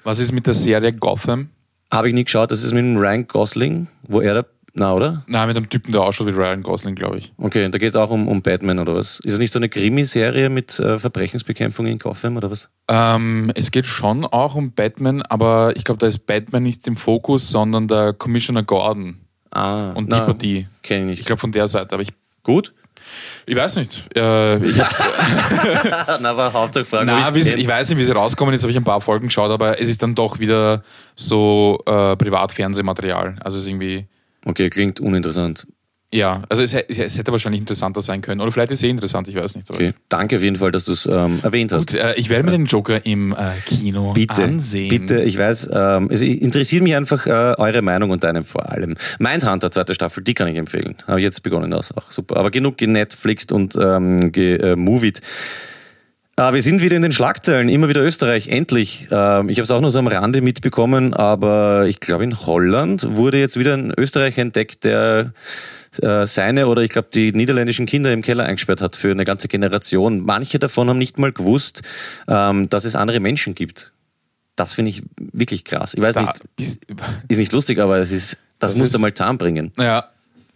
Was 0.03 0.19
ist 0.19 0.31
mit 0.33 0.45
der 0.47 0.53
Serie 0.53 0.91
Gotham? 0.93 1.49
Habe 1.91 2.09
ich 2.09 2.13
nie 2.13 2.23
geschaut, 2.25 2.51
das 2.51 2.63
ist 2.63 2.73
mit 2.73 2.83
dem 2.83 2.97
Ryan 2.97 3.25
Gosling, 3.27 3.87
wo 4.03 4.21
er 4.21 4.33
da, 4.33 4.45
na, 4.73 4.93
oder? 4.93 5.23
Nein, 5.27 5.47
mit 5.47 5.57
einem 5.57 5.69
Typen, 5.69 5.91
der 5.91 6.01
ausschaut 6.01 6.27
wie 6.27 6.31
Ryan 6.31 6.61
Gosling, 6.63 6.95
glaube 6.95 7.17
ich. 7.17 7.33
Okay, 7.37 7.69
da 7.69 7.77
geht 7.77 7.89
es 7.89 7.95
auch 7.95 8.09
um, 8.09 8.27
um 8.27 8.41
Batman 8.41 8.79
oder 8.79 8.95
was? 8.95 9.19
Ist 9.23 9.33
es 9.33 9.39
nicht 9.39 9.51
so 9.51 9.59
eine 9.59 9.69
Krimiserie 9.69 10.49
mit 10.49 10.79
äh, 10.79 10.99
Verbrechensbekämpfung 10.99 11.85
in 11.87 11.97
Gotham 11.97 12.37
oder 12.37 12.51
was? 12.51 12.69
Ähm, 12.87 13.51
es 13.55 13.71
geht 13.71 13.85
schon 13.87 14.25
auch 14.25 14.55
um 14.55 14.71
Batman, 14.71 15.21
aber 15.23 15.73
ich 15.75 15.83
glaube, 15.83 15.99
da 15.99 16.07
ist 16.07 16.19
Batman 16.27 16.63
nicht 16.63 16.85
im 16.87 16.95
Fokus, 16.97 17.49
sondern 17.49 17.87
der 17.87 18.13
Commissioner 18.13 18.63
Gordon 18.63 19.17
Ah, 19.51 19.91
und 19.93 20.09
na, 20.09 20.19
die 20.19 20.25
Partie. 20.25 20.67
Kenn 20.83 21.05
ich 21.07 21.13
Ich 21.13 21.19
nicht. 21.19 21.25
glaube 21.27 21.39
von 21.39 21.51
der 21.51 21.67
Seite, 21.67 21.93
aber 21.93 22.03
ich, 22.03 22.13
Gut? 22.43 22.73
ich 23.47 23.55
weiß 23.55 23.77
nicht. 23.77 24.05
Äh, 24.15 24.57
ich, 24.63 24.75
na, 26.19 26.29
aber 26.29 26.53
Hauptsache 26.53 26.85
Fragen. 26.85 27.07
na, 27.07 27.19
ich 27.35 27.45
kenn. 27.45 27.67
weiß 27.67 27.89
nicht, 27.89 27.97
wie 27.97 28.03
sie 28.03 28.11
rauskommen. 28.13 28.53
Jetzt 28.53 28.61
habe 28.61 28.71
ich 28.71 28.77
ein 28.77 28.83
paar 28.83 29.01
Folgen 29.01 29.27
geschaut, 29.27 29.49
aber 29.49 29.81
es 29.81 29.89
ist 29.89 30.03
dann 30.03 30.13
doch 30.13 30.37
wieder 30.39 30.83
so 31.15 31.79
äh, 31.87 32.15
Privatfernsehmaterial. 32.15 33.37
Also 33.41 33.57
es 33.57 33.63
ist 33.63 33.69
irgendwie, 33.69 34.07
Okay, 34.45 34.69
klingt 34.69 34.99
uninteressant. 34.99 35.67
ja, 36.11 36.41
also 36.49 36.63
es, 36.63 36.73
es 36.73 37.17
hätte 37.19 37.31
wahrscheinlich 37.31 37.61
interessanter 37.61 38.01
sein 38.01 38.21
können. 38.21 38.41
Oder 38.41 38.51
vielleicht 38.51 38.71
ist 38.71 38.79
es 38.79 38.83
eh 38.83 38.89
interessant, 38.89 39.27
ich 39.27 39.35
weiß 39.35 39.55
nicht. 39.55 39.69
Okay, 39.69 39.91
danke 40.09 40.37
auf 40.37 40.41
jeden 40.41 40.55
Fall, 40.55 40.71
dass 40.71 40.85
du 40.85 40.93
es 40.93 41.05
ähm, 41.05 41.39
erwähnt 41.43 41.71
hast. 41.71 41.91
Gut, 41.91 41.99
äh, 41.99 42.15
ich 42.15 42.29
werde 42.29 42.45
mir 42.45 42.51
den 42.51 42.65
Joker 42.65 43.05
im 43.05 43.31
äh, 43.33 43.35
Kino 43.67 44.13
Bitte, 44.13 44.43
ansehen. 44.43 44.89
bitte, 44.89 45.21
ich 45.21 45.37
weiß, 45.37 45.69
ähm, 45.71 46.07
es 46.09 46.21
interessiert 46.21 46.81
mich 46.81 46.95
einfach 46.95 47.27
äh, 47.27 47.53
eure 47.59 47.83
Meinung 47.83 48.09
und 48.09 48.23
deine 48.23 48.43
vor 48.43 48.69
allem. 48.71 48.95
Mindhunter, 49.19 49.69
zweite 49.69 49.93
Staffel, 49.93 50.23
die 50.23 50.33
kann 50.33 50.47
ich 50.47 50.57
empfehlen. 50.57 50.95
Habe 51.05 51.19
ich 51.19 51.23
jetzt 51.25 51.43
begonnen, 51.43 51.69
das 51.69 51.95
auch 51.95 52.09
super. 52.11 52.37
Aber 52.37 52.49
genug 52.49 52.77
genetflixt 52.77 53.51
und 53.51 53.75
ähm, 53.75 54.31
gemovied. 54.31 55.19
Äh, 55.19 55.21
wir 56.53 56.61
sind 56.63 56.81
wieder 56.81 56.95
in 56.95 57.01
den 57.01 57.11
Schlagzeilen, 57.11 57.67
immer 57.69 57.89
wieder 57.89 58.01
Österreich, 58.01 58.47
endlich. 58.47 59.07
Ähm, 59.11 59.49
ich 59.49 59.57
habe 59.57 59.63
es 59.63 59.71
auch 59.71 59.81
nur 59.81 59.91
so 59.91 59.99
am 59.99 60.07
Rande 60.07 60.41
mitbekommen, 60.41 61.13
aber 61.13 61.85
ich 61.87 61.99
glaube 61.99 62.23
in 62.23 62.39
Holland 62.45 63.15
wurde 63.17 63.37
jetzt 63.39 63.59
wieder 63.59 63.73
ein 63.75 63.91
Österreicher 63.97 64.41
entdeckt, 64.41 64.85
der 64.85 65.33
äh, 66.01 66.25
seine 66.25 66.67
oder 66.67 66.81
ich 66.81 66.91
glaube 66.91 67.09
die 67.13 67.33
niederländischen 67.33 67.85
Kinder 67.85 68.13
im 68.13 68.21
Keller 68.21 68.45
eingesperrt 68.45 68.81
hat 68.81 68.95
für 68.95 69.11
eine 69.11 69.25
ganze 69.25 69.47
Generation. 69.49 70.21
Manche 70.21 70.59
davon 70.59 70.87
haben 70.89 70.97
nicht 70.97 71.17
mal 71.19 71.33
gewusst, 71.33 71.81
ähm, 72.29 72.69
dass 72.69 72.85
es 72.85 72.95
andere 72.95 73.19
Menschen 73.19 73.53
gibt. 73.53 73.91
Das 74.55 74.73
finde 74.73 74.91
ich 74.91 75.03
wirklich 75.17 75.65
krass. 75.65 75.93
Ich 75.93 76.01
weiß 76.01 76.13
Da, 76.15 76.21
nicht, 76.21 76.41
bist, 76.55 76.81
ist 77.27 77.37
nicht 77.37 77.51
lustig, 77.51 77.79
aber 77.79 77.97
es 77.99 78.11
ist, 78.11 78.37
das, 78.59 78.71
Das 78.71 78.75
musst 78.79 78.93
du 78.93 78.97
ist- 78.97 79.01
mal 79.01 79.13
zusammenbringen. 79.13 79.71
ja, 79.77 80.09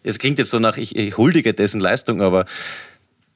Es 0.03 0.18
klingt 0.19 0.38
jetzt 0.38 0.50
so 0.51 0.59
nach, 0.59 0.77
ich, 0.77 0.95
ich 0.95 1.18
huldige 1.18 1.53
dessen 1.53 1.79
Leistung, 1.81 2.21
aber 2.21 2.45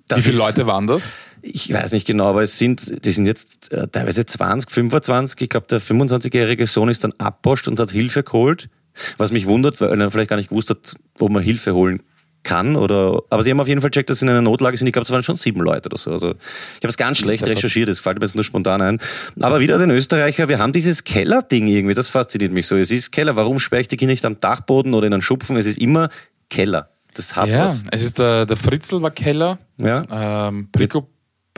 das 0.07 0.19
wie 0.19 0.21
viele 0.24 0.36
ist- 0.36 0.39
Leute 0.39 0.68
waren 0.68 0.88
das? 0.88 1.12
ich 1.42 1.71
weiß 1.71 1.92
nicht 1.94 2.06
genau, 2.07 2.25
aber 2.27 2.44
es 2.44 2.57
sind, 2.57 3.06
die 3.06 3.12
sind 3.12 3.25
jetzt 3.25 3.71
äh, 3.71 3.88
teilweise 3.88 4.25
20, 4.25 4.69
25. 4.69 5.39
Ich 5.42 5.50
glaube, 5.50 5.68
der 5.69 5.80
25-jährige 5.81 6.68
Sohn 6.68 6.89
ist 6.89 7.04
dann 7.04 7.13
abposcht 7.19 7.68
und 7.68 7.80
hat 7.80 7.92
Hilfe 7.92 8.24
geholt. 8.24 8.69
Was 9.18 9.31
mich 9.31 9.45
wundert, 9.45 9.80
weil 9.80 10.01
er 10.01 10.12
vielleicht 10.12 10.30
gar 10.31 10.38
nicht 10.38 10.50
gewusst 10.50 10.69
hat, 10.71 10.95
ob 11.19 11.30
man 11.31 11.44
Hilfe 11.44 11.74
holen 11.75 12.01
kann. 12.44 12.75
Oder, 12.75 13.21
aber 13.30 13.44
sie 13.44 13.51
haben 13.51 13.59
auf 13.59 13.68
jeden 13.68 13.81
Fall 13.81 13.92
checkt, 13.92 14.09
dass 14.09 14.19
sie 14.19 14.25
in 14.25 14.30
einer 14.31 14.42
Notlage 14.42 14.75
sind. 14.75 14.88
Ich 14.88 14.94
glaube, 14.94 15.04
es 15.06 15.12
waren 15.12 15.21
schon 15.21 15.36
sieben 15.36 15.59
Leute 15.62 15.88
oder 15.88 15.98
so. 15.98 16.12
Also, 16.12 16.31
ich 16.31 16.77
habe 16.77 16.88
es 16.88 16.98
ganz 16.98 17.19
schlecht 17.19 17.45
recherchiert, 17.45 17.88
das 17.89 18.00
fällt 18.00 18.19
mir 18.19 18.25
jetzt 18.25 18.33
nur 18.36 18.44
spontan 18.44 18.81
ein. 18.81 19.00
Aber 19.39 19.59
wieder 19.59 19.77
den 19.77 19.92
Österreicher, 19.92 20.50
wir 20.50 20.57
haben 20.57 20.74
dieses 20.74 21.04
Keller-Ding 21.04 21.68
irgendwie, 21.68 21.94
das 21.94 22.09
fasziniert 22.09 22.51
mich 22.51 22.65
so. 22.68 22.75
Es 22.75 22.89
ist 22.89 23.12
Keller, 23.12 23.36
warum 23.36 23.59
sperre 23.59 23.81
ich 23.81 23.88
die 23.88 23.98
Kinder 23.98 24.13
nicht 24.13 24.25
am 24.25 24.39
Dachboden 24.39 24.94
oder 24.95 25.06
in 25.07 25.13
einen 25.13 25.21
Schupfen? 25.21 25.56
Es 25.57 25.65
ist 25.68 25.77
immer 25.77 26.09
Keller. 26.50 26.89
Das 27.18 27.36
hat 27.36 27.50
Ja, 27.50 27.66
was. 27.66 27.84
es 27.92 28.02
ist 28.04 28.19
der, 28.19 28.46
der 28.46 28.56
Fritzl 28.58 29.02
war 29.02 29.12
Keller. 29.12 29.58
Ja. 29.78 30.02
Ähm, 30.48 30.69
Prico, 30.72 31.10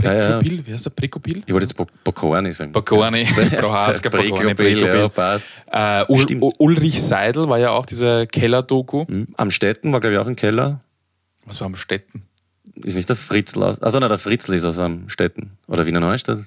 Ja, 0.02 0.14
ja. 0.14 0.22
Prikopil, 0.40 0.66
wie 0.66 0.74
heißt 0.74 0.86
der? 0.86 0.90
Prikopil? 0.92 1.44
Ich 1.46 1.54
wollte 1.54 1.66
jetzt 1.66 1.76
Bo- 1.76 1.88
Bokorni 2.04 2.54
sagen. 2.54 2.72
Bokorni, 2.72 3.26
Prohaska, 3.60 4.10
ja, 4.10 4.18
Prikopil. 4.18 5.12
Äh, 5.72 6.06
Ul 6.08 6.20
Stimmt. 6.22 6.42
U- 6.42 6.54
Ulrich 6.58 7.04
Seidel 7.04 7.50
war 7.50 7.60
ja 7.60 7.72
auch 7.72 7.86
diese 7.86 8.26
Keller-Doku. 8.28 9.06
Hm. 9.08 9.28
Am 9.38 9.52
Städten 9.52 9.92
war, 9.92 10.00
glaube 10.00 10.14
ich, 10.16 10.20
auch 10.20 10.28
ein 10.28 10.36
Keller. 10.38 10.80
Was 11.46 11.60
war 11.62 11.66
am 11.68 11.76
Städten? 11.76 12.24
Ist 12.84 12.96
nicht 12.96 13.10
der 13.10 13.18
Fritzl 13.18 13.62
aus. 13.64 13.82
Also, 13.82 14.00
nein, 14.00 14.08
der 14.10 14.20
Fritzl 14.20 14.54
ist 14.54 14.64
aus 14.64 14.80
am 14.80 15.10
Städten. 15.10 15.58
Oder 15.68 15.86
Wiener 15.86 16.00
Neustadt. 16.00 16.40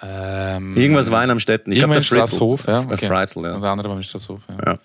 Ähm, 0.00 0.76
Irgendwas 0.76 1.10
war 1.10 1.22
in 1.24 1.30
am 1.30 1.40
Städten. 1.40 1.72
Ich 1.72 1.78
glaube, 1.78 1.94
der. 1.94 2.02
Straßhof, 2.02 2.66
ja. 2.66 2.82
Äh, 2.82 2.96
Fritzl, 2.96 3.44
ja. 3.44 3.54
Und 3.54 3.62
der 3.62 3.70
andere 3.70 3.88
war 3.88 3.96
in 3.96 4.02
Straßhof, 4.02 4.40
ja. 4.48 4.78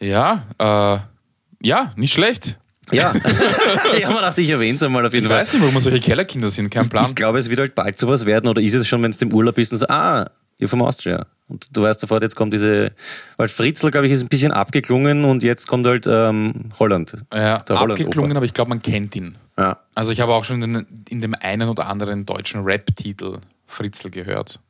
Ja. 0.00 0.42
Ja, 0.58 1.02
äh, 1.02 1.66
ja, 1.66 1.92
nicht 1.96 2.12
schlecht. 2.12 2.58
Ja. 2.92 3.14
ich 3.96 4.04
habe 4.04 4.14
mir 4.14 4.20
gedacht, 4.20 4.38
ich 4.38 4.50
erwähne 4.50 4.76
es 4.76 4.82
einmal 4.82 5.04
auf 5.04 5.12
jeden 5.12 5.26
Ich 5.26 5.30
Fall. 5.30 5.40
weiß 5.40 5.52
nicht, 5.54 5.62
warum 5.62 5.74
wir 5.74 5.80
solche 5.80 6.00
Kellerkinder 6.00 6.48
sind, 6.48 6.70
kein 6.70 6.88
Plan. 6.88 7.06
Ich 7.08 7.14
glaube, 7.14 7.38
es 7.38 7.50
wird 7.50 7.60
halt 7.60 7.74
bald 7.74 7.98
sowas 7.98 8.26
werden. 8.26 8.48
Oder 8.48 8.62
ist 8.62 8.74
es 8.74 8.86
schon, 8.86 9.02
wenn 9.02 9.10
du 9.10 9.18
im 9.20 9.32
Urlaub 9.32 9.56
bist 9.56 9.72
und 9.72 9.78
so, 9.78 9.86
ah, 9.88 10.26
you're 10.60 10.68
from 10.68 10.82
Austria. 10.82 11.26
Und 11.48 11.66
du 11.76 11.82
weißt 11.82 12.00
sofort, 12.00 12.22
jetzt 12.22 12.34
kommt 12.34 12.52
diese, 12.52 12.92
weil 13.36 13.48
Fritzl, 13.48 13.90
glaube 13.90 14.06
ich, 14.06 14.12
ist 14.12 14.22
ein 14.22 14.28
bisschen 14.28 14.52
abgeklungen 14.52 15.24
und 15.24 15.42
jetzt 15.42 15.68
kommt 15.68 15.86
halt 15.86 16.06
ähm, 16.08 16.70
Holland. 16.78 17.16
Ja, 17.32 17.56
abgeklungen, 17.56 18.36
aber 18.36 18.46
ich 18.46 18.52
glaube, 18.54 18.70
man 18.70 18.82
kennt 18.82 19.14
ihn. 19.14 19.36
Ja. 19.56 19.78
Also 19.94 20.12
ich 20.12 20.20
habe 20.20 20.32
auch 20.32 20.44
schon 20.44 20.62
in, 20.62 21.04
in 21.08 21.20
dem 21.20 21.34
einen 21.34 21.68
oder 21.68 21.86
anderen 21.86 22.26
deutschen 22.26 22.62
Rap-Titel 22.62 23.38
Fritzl 23.66 24.10
gehört. 24.10 24.60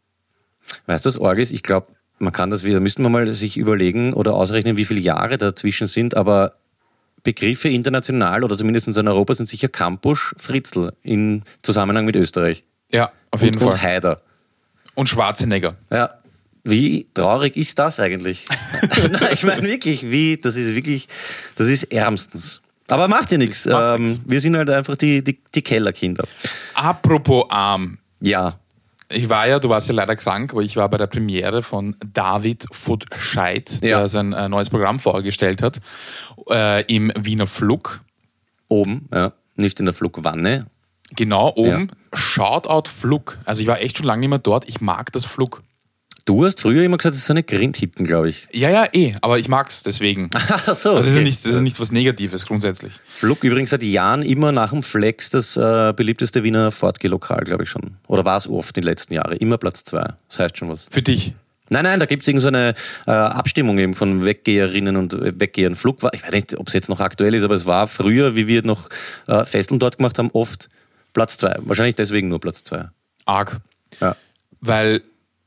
Weißt 0.87 1.04
du, 1.04 1.08
was 1.08 1.20
arg 1.20 1.38
ist? 1.38 1.52
Ich 1.52 1.62
glaube, 1.62 1.88
man 2.18 2.32
kann 2.32 2.50
das 2.50 2.64
wieder, 2.64 2.80
müssten 2.80 3.02
wir 3.02 3.08
mal 3.08 3.32
sich 3.32 3.56
überlegen 3.56 4.12
oder 4.12 4.35
ausrechnen, 4.35 4.76
wie 4.76 4.85
viele 4.85 5.00
Jahre 5.00 5.38
dazwischen 5.38 5.87
sind, 5.87 6.16
aber 6.16 6.54
Begriffe 7.26 7.68
international 7.68 8.45
oder 8.45 8.56
zumindest 8.56 8.87
in 8.87 9.09
Europa 9.09 9.35
sind 9.35 9.49
sicher 9.49 9.66
Campus, 9.66 10.33
Fritzl 10.38 10.92
im 11.02 11.42
Zusammenhang 11.62 12.04
mit 12.04 12.14
Österreich. 12.14 12.62
Ja, 12.92 13.11
auf 13.33 13.42
jeden 13.42 13.56
und, 13.56 13.62
Fall. 13.64 13.73
Und 13.73 13.83
Haider. 13.83 14.23
Und 14.95 15.09
Schwarzenegger. 15.09 15.75
Ja. 15.90 16.14
Wie 16.62 17.09
traurig 17.14 17.56
ist 17.56 17.80
das 17.80 17.99
eigentlich? 17.99 18.45
Nein, 19.11 19.28
ich 19.33 19.42
meine 19.42 19.62
wirklich, 19.62 20.09
wie, 20.09 20.37
das 20.37 20.54
ist 20.54 20.76
wirklich, 20.76 21.09
das 21.56 21.66
ist 21.66 21.83
ärmstens. 21.92 22.62
Aber 22.87 23.09
macht 23.09 23.33
ja 23.33 23.38
nichts. 23.38 23.66
Ähm, 23.66 24.21
wir 24.25 24.40
sind 24.40 24.56
halt 24.56 24.71
einfach 24.71 24.95
die, 24.95 25.25
die, 25.25 25.40
die 25.52 25.62
Kellerkinder. 25.62 26.25
Apropos 26.75 27.47
arm. 27.49 27.99
Ja. 28.21 28.61
Ich 29.09 29.29
war 29.29 29.47
ja, 29.47 29.59
du 29.61 29.69
warst 29.69 29.89
ja 29.89 29.95
leider 29.95 30.17
krank, 30.17 30.53
aber 30.53 30.63
ich 30.63 30.77
war 30.77 30.89
bei 30.89 30.97
der 30.99 31.07
Premiere 31.07 31.63
von 31.63 31.95
David 32.13 32.67
Futscheit, 32.73 33.83
der 33.83 33.91
Ja. 33.91 34.09
sein 34.09 34.33
äh, 34.33 34.49
neues 34.49 34.69
Programm 34.71 34.99
vorgestellt 34.99 35.63
hat, 35.63 35.79
äh, 36.51 36.83
im 36.93 37.13
Wiener 37.17 37.47
Flug. 37.47 38.01
Oben, 38.69 39.09
ja. 39.13 39.33
Nicht 39.55 39.79
in 39.81 39.87
der 39.87 39.95
Flugwanne. 39.95 40.67
Genau 41.15 41.53
oben. 41.55 41.93
Shoutout 42.13 42.91
Flug. 42.91 43.39
Also 43.45 43.63
ich 43.63 43.69
war 43.69 43.81
echt 43.81 43.99
schon 43.99 44.07
lange 44.07 44.21
nicht 44.21 44.29
mehr 44.29 44.39
dort. 44.41 44.69
Ich 44.69 44.81
mag 44.81 45.13
das 45.13 45.25
Flug. 45.25 45.63
Du 46.26 46.45
hast 46.45 46.61
früher 46.61 46.83
immer 46.83 46.97
gesagt, 46.97 47.14
das 47.14 47.23
ist 47.23 47.30
eine 47.30 47.45
Grindhitten, 47.45 48.04
glaube 48.04 48.28
ich. 48.28 48.49
Ja, 48.52 48.68
ja, 48.68 48.88
eh, 48.92 49.14
aber 49.21 49.38
ich 49.38 49.47
mag's 49.47 49.85
deswegen. 49.85 50.28
Ach 50.35 50.75
so, 50.75 50.90
Also 50.90 50.97
das 50.97 51.06
ist 51.06 51.14
ja 51.14 51.21
okay. 51.21 51.25
nicht, 51.25 51.38
das 51.38 51.47
ist 51.47 51.54
ja 51.54 51.61
nicht 51.61 51.78
was 51.78 51.92
Negatives 51.92 52.47
grundsätzlich. 52.47 52.95
Flug 53.06 53.45
übrigens 53.45 53.71
seit 53.71 53.85
Jahren 53.85 54.23
immer 54.23 54.50
nach 54.50 54.71
dem 54.71 54.83
Flex 54.83 55.30
das 55.30 55.56
äh, 55.56 55.92
beliebteste 55.95 56.42
Wiener 56.42 56.73
Fortgeh-Lokal, 56.73 57.45
glaube 57.45 57.62
ich 57.62 57.71
schon. 57.71 57.99
Oder 58.09 58.25
war 58.25 58.37
es 58.37 58.49
oft 58.49 58.76
in 58.76 58.83
den 58.83 58.88
letzten 58.88 59.14
Jahren. 59.14 59.37
Immer 59.37 59.56
Platz 59.56 59.85
zwei. 59.85 60.14
Das 60.28 60.40
heißt 60.40 60.59
schon 60.59 60.68
was. 60.68 60.88
Für 60.90 61.00
dich. 61.00 61.33
Nein, 61.68 61.85
nein, 61.85 62.00
da 62.00 62.06
gibt 62.06 62.23
es 62.23 62.28
irgend 62.28 62.42
so 62.42 62.49
eine 62.49 62.75
äh, 63.06 63.12
Abstimmung 63.12 63.78
eben 63.78 63.95
von 63.95 64.25
Weggeherinnen 64.25 64.97
und 64.97 65.16
Weggehern. 65.40 65.76
Flug 65.76 66.02
war, 66.02 66.12
ich 66.12 66.25
weiß 66.25 66.33
nicht, 66.33 66.59
ob 66.59 66.66
es 66.66 66.75
jetzt 66.75 66.88
noch 66.88 66.99
aktuell 66.99 67.37
ist, 67.37 67.45
aber 67.45 67.54
es 67.54 67.66
war 67.66 67.87
früher, 67.87 68.35
wie 68.35 68.49
wir 68.49 68.64
noch 68.64 68.88
äh, 69.28 69.45
Festeln 69.45 69.78
dort 69.78 69.99
gemacht 69.99 70.18
haben, 70.18 70.30
oft 70.33 70.71
Platz 71.12 71.37
zwei. 71.37 71.56
Wahrscheinlich 71.61 71.95
deswegen 71.95 72.28
nur 72.28 72.40
Platz 72.40 72.64
zwei. 72.64 72.88
Arg. 73.26 73.59
Ja. 74.00 74.16
Weil 74.61 75.02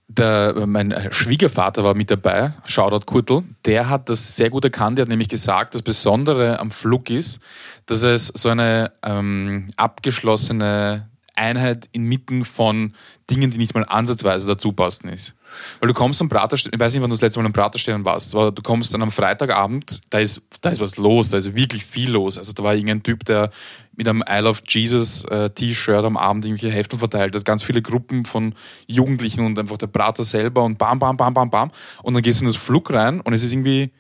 der, 0.10 0.66
mein 0.66 1.08
Schwiegervater 1.12 1.84
war 1.84 1.94
mit 1.94 2.10
dabei, 2.10 2.54
Shoutout 2.66 3.06
Kurtel, 3.06 3.44
der 3.66 3.90
hat 3.90 4.10
das 4.10 4.36
sehr 4.36 4.50
gut 4.50 4.64
erkannt. 4.64 4.98
Der 4.98 5.04
hat 5.04 5.10
nämlich 5.10 5.30
gesagt, 5.30 5.76
das 5.76 5.84
Besondere 5.84 6.60
am 6.60 6.72
Flug 6.72 7.10
ist, 7.12 7.40
dass 7.86 8.02
es 8.02 8.28
so 8.28 8.50
eine 8.50 8.92
ähm, 9.04 9.70
abgeschlossene 9.78 11.08
Einheit 11.40 11.90
inmitten 11.92 12.44
von 12.46 12.94
Dingen, 13.30 13.50
die 13.50 13.58
nicht 13.58 13.74
mal 13.74 13.86
ansatzweise 13.86 14.48
dazu 14.48 14.74
passen 14.74 15.10
ist. 15.10 15.36
Weil 15.80 15.88
du 15.88 15.94
kommst 15.94 16.22
am 16.22 16.30
Praterstern, 16.30 16.72
ich 16.74 16.80
weiß 16.80 16.94
nicht, 16.94 17.02
wann 17.02 17.10
du 17.10 17.16
das 17.16 17.22
letzte 17.22 17.40
Mal 17.40 17.46
am 17.46 17.54
Praterstern 17.54 18.06
warst, 18.06 18.36
aber 18.36 18.52
du 18.52 18.62
kommst 18.62 18.94
dann 18.94 19.02
am 19.02 19.12
Freitagabend, 19.12 20.02
da 20.10 20.20
ist, 20.20 20.42
da 20.62 20.70
ist 20.70 20.82
was 20.82 20.98
los, 20.98 21.30
da 21.30 21.38
ist 21.38 21.56
wirklich 21.56 21.86
viel 21.86 22.12
los. 22.12 22.38
Also 22.38 22.54
da 22.54 22.64
war 22.64 22.76
irgendein 22.76 23.04
Typ, 23.04 23.26
der 23.26 23.50
mit 23.96 24.08
einem 24.08 24.24
I 24.30 24.40
Love 24.40 24.60
Jesus 24.68 25.24
äh, 25.26 25.50
T-Shirt 25.50 26.06
am 26.06 26.18
Abend 26.18 26.46
irgendwelche 26.46 26.76
Heftel 26.76 27.00
verteilt 27.00 27.36
hat, 27.36 27.46
ganz 27.46 27.64
viele 27.64 27.82
Gruppen 27.82 28.26
von 28.26 28.54
Jugendlichen 28.88 29.46
und 29.46 29.58
einfach 29.58 29.78
der 29.78 29.88
Prater 29.88 30.24
selber 30.24 30.64
und 30.64 30.78
bam, 30.78 31.00
bam, 31.00 31.18
bam, 31.18 31.34
bam, 31.34 31.50
bam. 31.50 31.72
Und 32.04 32.14
dann 32.14 32.24
gehst 32.24 32.42
du 32.42 32.46
in 32.46 32.52
das 32.52 32.62
Flug 32.62 32.92
rein 32.92 33.22
und 33.22 33.34
es 33.34 33.44
ist 33.44 33.54
irgendwie. 33.54 33.92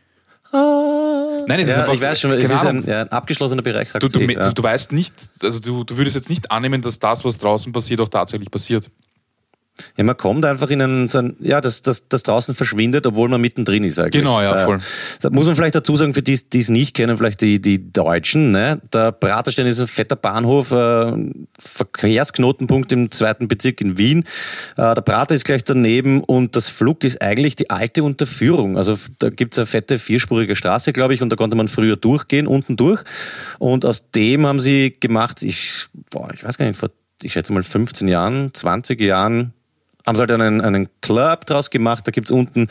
Nein, 1.47 1.59
es 1.59 1.67
ist 1.69 1.75
Ja, 1.75 1.81
einfach. 1.81 1.93
ich 1.93 2.01
weiß 2.01 2.19
schon, 2.19 2.31
es 2.31 2.49
ist 2.49 2.65
ein, 2.65 2.85
ja, 2.85 3.01
ein 3.01 3.09
abgeschlossener 3.11 3.61
Bereich, 3.61 3.89
sagt 3.89 4.03
Du, 4.03 4.07
du, 4.07 4.19
du, 4.19 4.33
ja. 4.33 4.51
du 4.51 4.63
weißt 4.63 4.91
nicht, 4.91 5.13
also 5.43 5.59
du, 5.59 5.83
du 5.83 5.97
würdest 5.97 6.15
jetzt 6.15 6.29
nicht 6.29 6.51
annehmen, 6.51 6.81
dass 6.81 6.99
das, 6.99 7.23
was 7.25 7.37
draußen 7.37 7.71
passiert, 7.71 8.01
auch 8.01 8.09
tatsächlich 8.09 8.49
passiert. 8.51 8.89
Ja, 9.97 10.03
man 10.03 10.17
kommt 10.17 10.45
einfach 10.45 10.69
in 10.69 10.81
einen, 10.81 11.07
so 11.07 11.19
ein, 11.19 11.35
ja, 11.39 11.61
das, 11.61 11.81
das, 11.81 12.07
das 12.07 12.23
draußen 12.23 12.55
verschwindet, 12.55 13.05
obwohl 13.05 13.29
man 13.29 13.41
mittendrin 13.41 13.83
ist 13.83 13.99
eigentlich. 13.99 14.21
Genau, 14.21 14.41
ja, 14.41 14.55
Äh, 14.55 14.65
voll. 14.65 14.77
Da 15.21 15.29
muss 15.29 15.47
man 15.47 15.55
vielleicht 15.55 15.75
dazu 15.75 15.95
sagen, 15.95 16.13
für 16.13 16.21
die, 16.21 16.39
die 16.51 16.59
es 16.59 16.69
nicht 16.69 16.95
kennen, 16.95 17.17
vielleicht 17.17 17.41
die, 17.41 17.61
die 17.61 17.91
Deutschen, 17.91 18.51
ne? 18.51 18.81
Der 18.93 19.11
Praterstein 19.11 19.67
ist 19.67 19.79
ein 19.79 19.87
fetter 19.87 20.15
Bahnhof, 20.15 20.71
äh, 20.71 21.11
Verkehrsknotenpunkt 21.59 22.91
im 22.91 23.11
zweiten 23.11 23.47
Bezirk 23.47 23.81
in 23.81 23.97
Wien. 23.97 24.23
Äh, 24.77 24.95
der 24.95 25.01
Prater 25.01 25.35
ist 25.35 25.45
gleich 25.45 25.63
daneben 25.63 26.23
und 26.23 26.55
das 26.55 26.69
Flug 26.69 27.03
ist 27.03 27.21
eigentlich 27.21 27.55
die 27.55 27.69
alte 27.69 28.03
Unterführung. 28.03 28.77
Also 28.77 28.95
da 29.19 29.29
gibt's 29.29 29.57
eine 29.57 29.65
fette 29.65 29.99
vierspurige 29.99 30.55
Straße, 30.55 30.93
glaube 30.93 31.13
ich, 31.13 31.21
und 31.21 31.29
da 31.29 31.35
konnte 31.35 31.55
man 31.55 31.67
früher 31.67 31.95
durchgehen, 31.95 32.47
unten 32.47 32.75
durch. 32.75 33.03
Und 33.59 33.85
aus 33.85 34.11
dem 34.11 34.45
haben 34.45 34.59
sie 34.59 34.95
gemacht, 34.99 35.43
ich, 35.43 35.85
boah, 36.09 36.29
ich 36.33 36.43
weiß 36.43 36.57
gar 36.57 36.65
nicht, 36.65 36.79
vor, 36.79 36.89
ich 37.21 37.33
schätze 37.33 37.53
mal 37.53 37.63
15 37.63 38.07
Jahren, 38.07 38.53
20 38.53 38.99
Jahren, 39.01 39.53
haben 40.05 40.15
sie 40.15 40.21
halt 40.21 40.31
einen, 40.31 40.61
einen 40.61 40.87
Club 41.01 41.45
draus 41.45 41.69
gemacht. 41.69 42.07
Da 42.07 42.11
gibt's 42.11 42.31
unten 42.31 42.67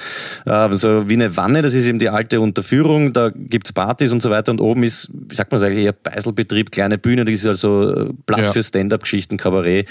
äh, 0.46 0.72
so 0.74 1.08
wie 1.08 1.12
eine 1.14 1.36
Wanne, 1.36 1.62
das 1.62 1.74
ist 1.74 1.86
eben 1.86 1.98
die 1.98 2.08
alte 2.08 2.40
Unterführung. 2.40 3.12
Da 3.12 3.30
gibt's 3.34 3.72
Partys 3.72 4.12
und 4.12 4.22
so 4.22 4.30
weiter. 4.30 4.50
Und 4.50 4.60
oben 4.60 4.82
ist, 4.82 5.08
wie 5.12 5.34
sagt 5.34 5.52
man 5.52 5.60
das 5.60 5.68
eigentlich, 5.68 5.84
eher 5.84 5.92
Beiselbetrieb, 5.92 6.72
kleine 6.72 6.98
Bühne. 6.98 7.24
Das 7.24 7.34
ist 7.34 7.46
also 7.46 7.92
äh, 7.92 8.10
Platz 8.26 8.46
Ja. 8.46 8.52
für 8.52 8.62
Stand-up-Geschichten, 8.62 9.36
Kabarett. 9.36 9.88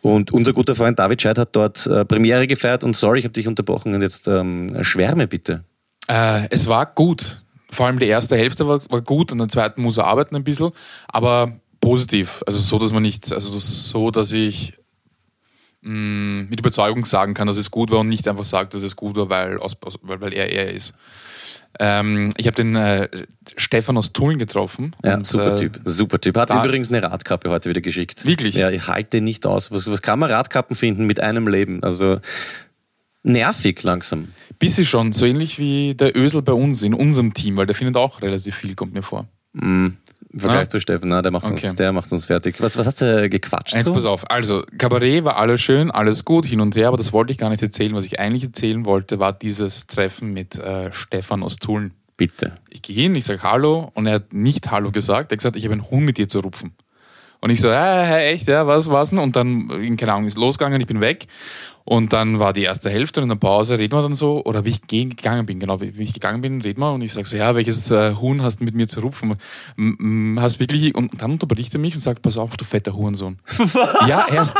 Und 0.00 0.32
unser 0.32 0.52
guter 0.52 0.74
Freund 0.74 0.98
David 0.98 1.20
Scheid 1.20 1.38
hat 1.38 1.54
dort 1.56 1.86
äh, 1.86 2.04
Premiere 2.04 2.46
gefeiert. 2.46 2.84
Und 2.84 2.96
sorry, 2.96 3.18
ich 3.18 3.24
habe 3.24 3.32
dich 3.34 3.48
unterbrochen. 3.48 3.94
Und 3.94 4.02
jetzt 4.02 4.28
ähm, 4.28 4.76
schwärme 4.82 5.26
bitte. 5.26 5.64
Äh, 6.08 6.48
es 6.50 6.68
war 6.68 6.86
gut. 6.86 7.42
Vor 7.70 7.86
allem 7.86 7.98
die 7.98 8.06
erste 8.06 8.36
Hälfte 8.36 8.66
war, 8.68 8.80
war 8.90 9.02
gut 9.02 9.32
und 9.32 9.38
den 9.38 9.48
zweiten 9.48 9.82
muss 9.82 9.98
er 9.98 10.06
arbeiten 10.06 10.36
ein 10.36 10.44
bisschen, 10.44 10.70
aber 11.08 11.58
positiv. 11.80 12.42
Also 12.46 12.60
so, 12.60 12.78
dass 12.78 12.92
man 12.92 13.02
nicht, 13.02 13.32
also 13.32 13.58
so, 13.58 14.10
dass 14.12 14.32
ich 14.32 14.74
mh, 15.86 16.46
mit 16.50 16.60
Überzeugung 16.60 17.04
sagen 17.04 17.34
kann, 17.34 17.46
dass 17.46 17.56
es 17.56 17.70
gut 17.70 17.90
war 17.90 18.00
und 18.00 18.08
nicht 18.08 18.28
einfach 18.28 18.44
sagt, 18.44 18.74
dass 18.74 18.82
es 18.82 18.96
gut 18.96 19.16
war, 19.16 19.30
weil, 19.30 19.58
aus, 19.58 19.76
weil, 20.02 20.20
weil 20.20 20.34
er 20.34 20.50
er 20.50 20.72
ist. 20.72 20.94
Ähm, 21.78 22.30
ich 22.36 22.46
habe 22.46 22.56
den 22.56 22.74
äh, 22.74 23.08
Stefan 23.56 23.96
aus 23.98 24.12
Tulln 24.12 24.38
getroffen. 24.38 24.96
Ja, 25.04 25.16
und, 25.16 25.26
super 25.26 25.56
äh, 25.56 25.60
Typ. 25.60 25.80
Super 25.84 26.20
Typ. 26.20 26.36
Hat 26.36 26.50
übrigens 26.50 26.88
eine 26.88 27.02
Radkappe 27.02 27.50
heute 27.50 27.68
wieder 27.68 27.82
geschickt. 27.82 28.24
Wirklich? 28.24 28.54
Ja, 28.54 28.70
ich 28.70 28.86
halte 28.86 29.20
nicht 29.20 29.46
aus. 29.46 29.70
Was, 29.70 29.90
was 29.90 30.00
kann 30.00 30.18
man 30.18 30.30
Radkappen 30.30 30.74
finden 30.74 31.06
mit 31.06 31.20
einem 31.20 31.46
Leben? 31.48 31.82
Also 31.82 32.20
nervig 33.22 33.82
langsam. 33.82 34.28
Bisschen 34.58 34.86
schon, 34.86 35.12
so 35.12 35.26
ähnlich 35.26 35.58
wie 35.58 35.94
der 35.94 36.16
Ösel 36.16 36.40
bei 36.40 36.52
uns 36.52 36.82
in 36.82 36.94
unserem 36.94 37.34
Team, 37.34 37.56
weil 37.56 37.66
der 37.66 37.74
findet 37.74 37.96
auch 37.96 38.22
relativ 38.22 38.54
viel, 38.54 38.74
kommt 38.74 38.94
mir 38.94 39.02
vor. 39.02 39.26
Im 40.32 40.40
Vergleich 40.40 40.64
Ja. 40.64 40.68
zu 40.68 40.80
Steffen, 40.80 41.08
na, 41.08 41.22
der, 41.22 41.30
macht 41.30 41.44
Okay. 41.46 41.66
uns, 41.66 41.76
der 41.76 41.92
macht 41.92 42.12
uns 42.12 42.24
fertig. 42.24 42.56
Was, 42.60 42.76
was 42.76 42.86
hast 42.86 43.00
du 43.00 43.28
gequatscht? 43.30 43.74
Jetzt 43.74 43.86
so? 43.86 43.94
pass 43.94 44.04
auf. 44.06 44.30
Also, 44.30 44.64
Kabarett 44.76 45.24
war 45.24 45.36
alles 45.36 45.60
schön, 45.60 45.90
alles 45.90 46.24
gut, 46.24 46.44
hin 46.44 46.60
und 46.60 46.74
her, 46.76 46.88
aber 46.88 46.96
das 46.96 47.12
wollte 47.12 47.32
ich 47.32 47.38
gar 47.38 47.48
nicht 47.50 47.62
erzählen. 47.62 47.94
Was 47.94 48.04
ich 48.04 48.18
eigentlich 48.20 48.44
erzählen 48.44 48.84
wollte, 48.84 49.18
war 49.18 49.32
dieses 49.32 49.86
Treffen 49.86 50.32
mit 50.32 50.58
äh, 50.58 50.92
Stefan 50.92 51.42
aus 51.42 51.56
Tulln. 51.56 51.92
Bitte. 52.16 52.52
Ich 52.70 52.82
gehe 52.82 52.96
hin, 52.96 53.14
ich 53.14 53.24
sage 53.24 53.42
Hallo 53.42 53.90
und 53.94 54.06
er 54.06 54.14
hat 54.14 54.32
nicht 54.32 54.70
Hallo 54.70 54.90
gesagt. 54.90 55.30
Er 55.30 55.34
hat 55.34 55.38
gesagt, 55.38 55.56
ich 55.56 55.64
habe 55.64 55.74
einen 55.74 55.90
Hund 55.90 56.04
mit 56.04 56.18
dir 56.18 56.28
zu 56.28 56.40
rupfen. 56.40 56.72
Und 57.40 57.50
ich 57.50 57.60
so, 57.60 57.68
äh, 57.68 58.30
echt, 58.32 58.48
ja, 58.48 58.66
was, 58.66 58.90
was 58.90 59.10
denn? 59.10 59.18
Und 59.18 59.36
dann, 59.36 59.70
äh, 59.70 59.94
keine 59.96 60.14
Ahnung, 60.14 60.26
ist 60.26 60.38
losgegangen, 60.38 60.80
ich 60.80 60.86
bin 60.86 61.00
weg. 61.00 61.26
Und 61.88 62.12
dann 62.12 62.40
war 62.40 62.52
die 62.52 62.64
erste 62.64 62.90
Hälfte 62.90 63.20
und 63.20 63.24
in 63.24 63.28
der 63.28 63.36
Pause 63.36 63.78
reden 63.78 63.94
wir 63.96 64.02
dann 64.02 64.12
so, 64.12 64.44
oder 64.44 64.64
wie 64.64 64.70
ich 64.70 64.82
gegangen 64.88 65.46
bin, 65.46 65.60
genau, 65.60 65.80
wie 65.80 66.02
ich 66.02 66.12
gegangen 66.12 66.40
bin, 66.40 66.60
reden 66.60 66.80
wir 66.80 66.92
und 66.92 67.00
ich 67.00 67.12
sage 67.12 67.28
so, 67.28 67.36
ja, 67.36 67.54
welches 67.54 67.90
äh, 67.92 68.14
Huhn 68.16 68.42
hast 68.42 68.58
du 68.60 68.64
mit 68.64 68.74
mir 68.74 68.88
zu 68.88 68.98
rupfen? 69.00 69.36
M- 69.78 70.36
Hast 70.40 70.58
wirklich, 70.58 70.94
und 70.96 71.22
dann 71.22 71.30
unterbricht 71.30 71.72
er 71.74 71.78
mich 71.80 71.94
und 71.94 72.00
sagt, 72.00 72.22
pass 72.22 72.36
auf, 72.36 72.56
du 72.56 72.64
fetter 72.64 72.92
Hurensohn. 72.94 73.38
ja, 74.08 74.26
erst, 74.32 74.56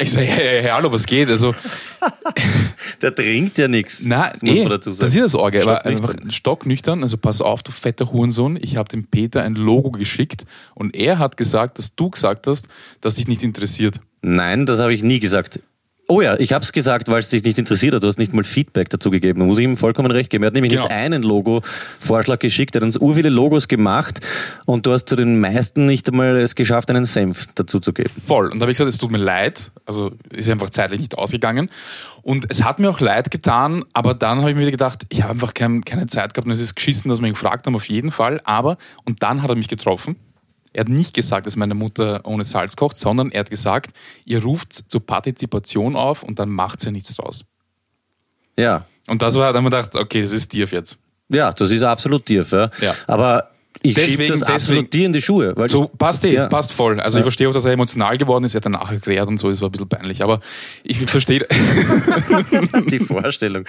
ich 0.00 0.10
sage, 0.10 0.24
hey, 0.26 0.62
hey, 0.62 0.70
hallo, 0.70 0.90
was 0.90 1.04
geht? 1.04 1.28
Also, 1.28 1.54
Der 3.02 3.14
trinkt 3.14 3.58
ja 3.58 3.68
nichts. 3.68 4.02
na, 4.04 4.30
das 4.30 4.42
muss 4.42 4.56
eh, 4.56 4.62
man 4.62 4.70
dazu 4.70 4.92
sagen. 4.92 5.04
Das 5.06 5.14
ist 5.14 5.22
das 5.22 5.34
Orge. 5.34 5.58
Er 5.58 5.66
war 5.66 5.76
Stocknüchtern. 5.80 6.18
einfach 6.20 6.32
stocknüchtern. 6.32 7.02
Also 7.02 7.16
pass 7.18 7.40
auf, 7.42 7.62
du 7.62 7.70
fetter 7.72 8.10
Hurensohn. 8.10 8.58
Ich 8.60 8.76
habe 8.76 8.88
dem 8.88 9.04
Peter 9.04 9.42
ein 9.42 9.54
Logo 9.54 9.90
geschickt 9.90 10.46
und 10.74 10.96
er 10.96 11.18
hat 11.18 11.36
gesagt, 11.36 11.78
dass 11.78 11.94
du 11.94 12.10
gesagt 12.10 12.46
hast, 12.46 12.68
dass 13.00 13.16
dich 13.16 13.28
nicht 13.28 13.42
interessiert. 13.42 14.00
Nein, 14.22 14.66
das 14.66 14.78
habe 14.78 14.94
ich 14.94 15.02
nie 15.02 15.18
gesagt. 15.20 15.60
Oh 16.12 16.20
ja, 16.20 16.38
ich 16.38 16.52
habe 16.52 16.62
es 16.62 16.72
gesagt, 16.72 17.08
weil 17.08 17.20
es 17.20 17.30
dich 17.30 17.42
nicht 17.42 17.58
interessiert 17.58 17.94
hat. 17.94 18.02
Du 18.02 18.06
hast 18.06 18.18
nicht 18.18 18.34
mal 18.34 18.44
Feedback 18.44 18.90
dazu 18.90 19.10
gegeben. 19.10 19.40
Da 19.40 19.46
muss 19.46 19.56
ich 19.56 19.64
ihm 19.64 19.78
vollkommen 19.78 20.10
recht 20.10 20.28
geben. 20.28 20.44
Er 20.44 20.48
hat 20.48 20.52
nämlich 20.54 20.72
Genau. 20.72 20.84
nicht 20.84 20.92
einen 20.92 21.22
Logo-Vorschlag 21.22 22.38
geschickt. 22.38 22.74
Er 22.74 22.80
hat 22.80 22.84
uns 22.84 23.00
ur 23.00 23.14
viele 23.14 23.30
Logos 23.30 23.66
gemacht 23.66 24.20
und 24.66 24.84
du 24.84 24.92
hast 24.92 25.08
zu 25.08 25.16
den 25.16 25.40
meisten 25.40 25.86
nicht 25.86 26.06
einmal 26.10 26.36
es 26.36 26.54
geschafft, 26.54 26.90
einen 26.90 27.06
Senf 27.06 27.46
dazu 27.54 27.80
zu 27.80 27.94
geben. 27.94 28.10
Voll. 28.26 28.48
Und 28.50 28.58
da 28.58 28.64
habe 28.64 28.72
ich 28.72 28.76
gesagt, 28.76 28.90
es 28.92 28.98
tut 28.98 29.10
mir 29.10 29.16
leid. 29.16 29.72
Also 29.86 30.12
ist 30.28 30.50
einfach 30.50 30.68
zeitlich 30.68 31.00
nicht 31.00 31.16
ausgegangen. 31.16 31.70
Und 32.20 32.44
es 32.50 32.62
hat 32.62 32.78
mir 32.78 32.90
auch 32.90 33.00
leid 33.00 33.30
getan, 33.30 33.82
aber 33.94 34.12
dann 34.12 34.40
habe 34.40 34.50
ich 34.50 34.54
mir 34.56 34.60
wieder 34.62 34.70
gedacht, 34.72 35.04
ich 35.08 35.22
habe 35.22 35.32
einfach 35.32 35.54
kein, 35.54 35.82
keine 35.82 36.08
Zeit 36.08 36.34
gehabt 36.34 36.46
und 36.46 36.52
es 36.52 36.60
ist 36.60 36.74
geschissen, 36.76 37.08
dass 37.08 37.22
wir 37.22 37.28
ihn 37.28 37.32
gefragt 37.32 37.64
haben, 37.66 37.74
auf 37.74 37.88
jeden 37.88 38.10
Fall. 38.10 38.42
Aber, 38.44 38.76
und 39.06 39.22
dann 39.22 39.42
hat 39.42 39.48
er 39.48 39.56
mich 39.56 39.68
getroffen. 39.68 40.16
Er 40.72 40.80
hat 40.80 40.88
nicht 40.88 41.14
gesagt, 41.14 41.46
dass 41.46 41.56
meine 41.56 41.74
Mutter 41.74 42.20
ohne 42.24 42.44
Salz 42.44 42.76
kocht, 42.76 42.96
sondern 42.96 43.30
er 43.30 43.40
hat 43.40 43.50
gesagt, 43.50 43.94
ihr 44.24 44.42
ruft 44.42 44.72
zur 44.90 45.04
Partizipation 45.04 45.96
auf 45.96 46.22
und 46.22 46.38
dann 46.38 46.48
macht 46.48 46.84
ihr 46.86 46.92
nichts 46.92 47.14
draus. 47.14 47.44
Ja, 48.56 48.86
Und 49.08 49.20
das 49.22 49.34
war, 49.34 49.52
dann 49.52 49.64
haben 49.64 49.70
wir 49.72 49.76
gedacht, 49.82 49.96
okay, 49.96 50.22
das 50.22 50.32
ist 50.32 50.48
Tief 50.48 50.72
jetzt. 50.72 50.98
ja, 51.28 51.52
das 51.52 51.70
ist 51.70 51.82
absolut 51.82 52.24
tief. 52.26 52.52
Ja. 52.52 52.70
Ja. 52.80 52.94
Aber 53.06 53.50
ich 53.82 53.94
Deswegen- 53.94 54.28
das 54.28 54.40
deswegen- 54.40 54.52
absolut 54.54 54.92
dir 54.92 55.06
in 55.06 55.12
die 55.12 55.22
Schuhe. 55.22 55.54
Weil 55.56 55.68
So, 55.70 55.88
passt 55.88 56.24
eh, 56.24 56.34
Ja. 56.34 56.46
passt 56.48 56.70
voll. 56.72 57.00
Also 57.00 57.18
ich 57.18 57.22
verstehe 57.24 57.48
auch, 57.48 57.52
dass 57.54 57.64
er 57.64 57.72
emotional 57.72 58.16
geworden 58.18 58.44
ist. 58.44 58.54
Er 58.54 58.58
hat 58.58 58.66
danach 58.66 58.92
erklärt 58.92 59.26
und 59.28 59.38
so, 59.38 59.50
es 59.50 59.60
war 59.60 59.68
ein 59.68 59.72
bisschen 59.72 59.88
peinlich. 59.88 60.22
Aber 60.22 60.40
ich 60.84 60.98
verstehe, 60.98 61.46
die 62.90 63.00
Vorstellung. 63.00 63.64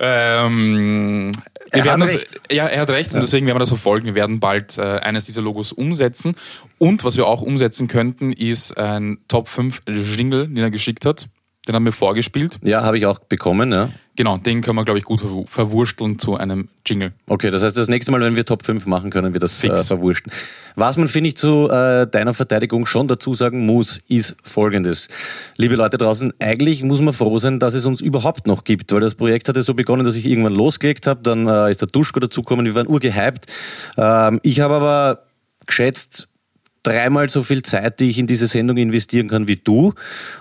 Ähm, 0.00 1.32
wir 1.72 1.84
Er 1.84 1.92
hat 1.92 2.00
das, 2.00 2.12
recht. 2.12 2.40
Ja, 2.50 2.66
er 2.66 2.80
hat 2.82 2.90
recht 2.90 3.14
und 3.14 3.20
deswegen 3.20 3.46
werden 3.46 3.56
wir 3.56 3.60
das 3.60 3.70
verfolgen. 3.70 4.06
Wir 4.06 4.14
werden 4.14 4.40
bald 4.40 4.78
äh, 4.78 4.82
eines 4.82 5.26
dieser 5.26 5.42
Logos 5.42 5.72
umsetzen. 5.72 6.34
Und 6.78 7.04
was 7.04 7.16
wir 7.16 7.26
auch 7.26 7.42
umsetzen 7.42 7.88
könnten, 7.88 8.32
ist 8.32 8.76
ein 8.78 9.18
Top 9.28 9.48
5 9.48 9.82
Jingle, 9.88 10.48
den 10.48 10.58
er 10.58 10.70
geschickt 10.70 11.04
hat. 11.04 11.28
Den 11.66 11.74
haben 11.74 11.84
wir 11.84 11.92
vorgespielt. 11.92 12.58
Ja, 12.62 12.82
habe 12.82 12.96
ich 12.98 13.06
auch 13.06 13.18
bekommen. 13.18 13.72
Ja. 13.72 13.90
Genau, 14.14 14.38
den 14.38 14.62
können 14.62 14.76
wir, 14.76 14.84
glaube 14.84 14.98
ich, 14.98 15.04
gut 15.04 15.20
verwu- 15.20 15.46
verwursteln 15.46 16.18
zu 16.18 16.36
einem 16.36 16.68
Jingle. 16.86 17.12
Okay, 17.28 17.50
das 17.50 17.62
heißt, 17.62 17.76
das 17.76 17.88
nächste 17.88 18.12
Mal, 18.12 18.20
wenn 18.22 18.34
wir 18.36 18.46
Top 18.46 18.64
5 18.64 18.86
machen, 18.86 19.10
können 19.10 19.32
wir 19.34 19.40
das 19.40 19.62
äh, 19.62 19.76
verwursten. 19.76 20.32
Was 20.74 20.96
man, 20.96 21.08
finde 21.08 21.28
ich, 21.28 21.36
zu 21.36 21.68
äh, 21.68 22.06
deiner 22.06 22.32
Verteidigung 22.32 22.86
schon 22.86 23.08
dazu 23.08 23.34
sagen 23.34 23.66
muss, 23.66 23.98
ist 24.08 24.36
folgendes. 24.42 25.08
Liebe 25.56 25.74
Leute 25.76 25.98
draußen, 25.98 26.32
eigentlich 26.38 26.82
muss 26.82 27.00
man 27.02 27.12
froh 27.12 27.38
sein, 27.38 27.58
dass 27.58 27.74
es 27.74 27.84
uns 27.84 28.00
überhaupt 28.00 28.46
noch 28.46 28.64
gibt, 28.64 28.92
weil 28.92 29.00
das 29.00 29.14
Projekt 29.16 29.48
hatte 29.48 29.62
so 29.62 29.74
begonnen, 29.74 30.04
dass 30.04 30.14
ich 30.14 30.24
irgendwann 30.26 30.54
losgelegt 30.54 31.06
habe, 31.06 31.20
dann 31.22 31.46
äh, 31.48 31.70
ist 31.70 31.82
der 31.82 31.88
Duschko 31.88 32.20
dazugekommen, 32.20 32.64
wir 32.64 32.74
waren 32.74 32.86
urgehypt. 32.86 33.46
Ähm, 33.98 34.40
ich 34.42 34.60
habe 34.60 34.74
aber 34.74 35.24
geschätzt, 35.66 36.28
dreimal 36.86 37.28
so 37.28 37.42
viel 37.42 37.62
Zeit, 37.62 38.00
die 38.00 38.10
ich 38.10 38.18
in 38.18 38.26
diese 38.26 38.46
Sendung 38.46 38.76
investieren 38.76 39.28
kann 39.28 39.48
wie 39.48 39.56
du. 39.56 39.92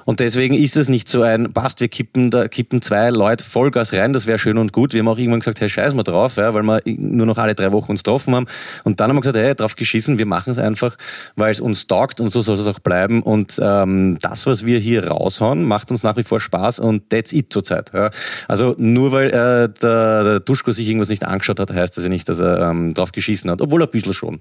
Und 0.05 0.19
deswegen 0.19 0.55
ist 0.55 0.77
es 0.77 0.89
nicht 0.89 1.09
so 1.09 1.23
ein, 1.23 1.53
passt, 1.53 1.79
wir 1.79 1.87
kippen, 1.87 2.29
da 2.29 2.47
kippen 2.47 2.81
zwei 2.81 3.09
Leute 3.09 3.43
Vollgas 3.43 3.93
rein, 3.93 4.13
das 4.13 4.27
wäre 4.27 4.37
schön 4.37 4.57
und 4.57 4.71
gut. 4.71 4.93
Wir 4.93 4.99
haben 4.99 5.07
auch 5.07 5.17
irgendwann 5.17 5.39
gesagt, 5.39 5.59
hey, 5.59 5.69
scheiß 5.69 5.93
mal 5.93 6.03
drauf, 6.03 6.35
ja, 6.37 6.53
weil 6.53 6.63
wir 6.63 6.81
nur 6.85 7.25
noch 7.25 7.37
alle 7.37 7.55
drei 7.55 7.71
Wochen 7.71 7.91
uns 7.91 8.03
getroffen 8.03 8.35
haben. 8.35 8.45
Und 8.83 8.99
dann 8.99 9.09
haben 9.09 9.17
wir 9.17 9.21
gesagt, 9.21 9.37
hey, 9.37 9.55
drauf 9.55 9.75
geschissen, 9.75 10.17
wir 10.17 10.25
machen 10.25 10.51
es 10.51 10.59
einfach, 10.59 10.97
weil 11.35 11.51
es 11.51 11.59
uns 11.59 11.87
taugt 11.87 12.19
und 12.19 12.31
so 12.31 12.41
soll 12.41 12.57
es 12.57 12.67
auch 12.67 12.79
bleiben. 12.79 13.23
Und 13.23 13.59
ähm, 13.61 14.17
das, 14.21 14.45
was 14.45 14.65
wir 14.65 14.79
hier 14.79 15.07
raushauen, 15.07 15.63
macht 15.63 15.89
uns 15.89 16.03
nach 16.03 16.17
wie 16.17 16.23
vor 16.23 16.39
Spaß 16.39 16.79
und 16.79 17.09
that's 17.09 17.33
it 17.33 17.51
zurzeit. 17.51 17.91
Ja. 17.93 18.11
Also 18.47 18.75
nur 18.77 19.11
weil 19.11 19.29
äh, 19.29 19.69
der, 19.81 20.23
der 20.23 20.39
Duschko 20.41 20.71
sich 20.71 20.87
irgendwas 20.87 21.09
nicht 21.09 21.25
angeschaut 21.25 21.59
hat, 21.59 21.73
heißt 21.73 21.97
das 21.97 22.03
ja 22.03 22.09
nicht, 22.09 22.29
dass 22.29 22.39
er 22.39 22.69
ähm, 22.69 22.93
drauf 22.93 23.11
geschissen 23.11 23.49
hat, 23.49 23.61
obwohl 23.61 23.81
er 23.81 23.87
ein 23.87 23.91
bisschen 23.91 24.13
schon. 24.13 24.39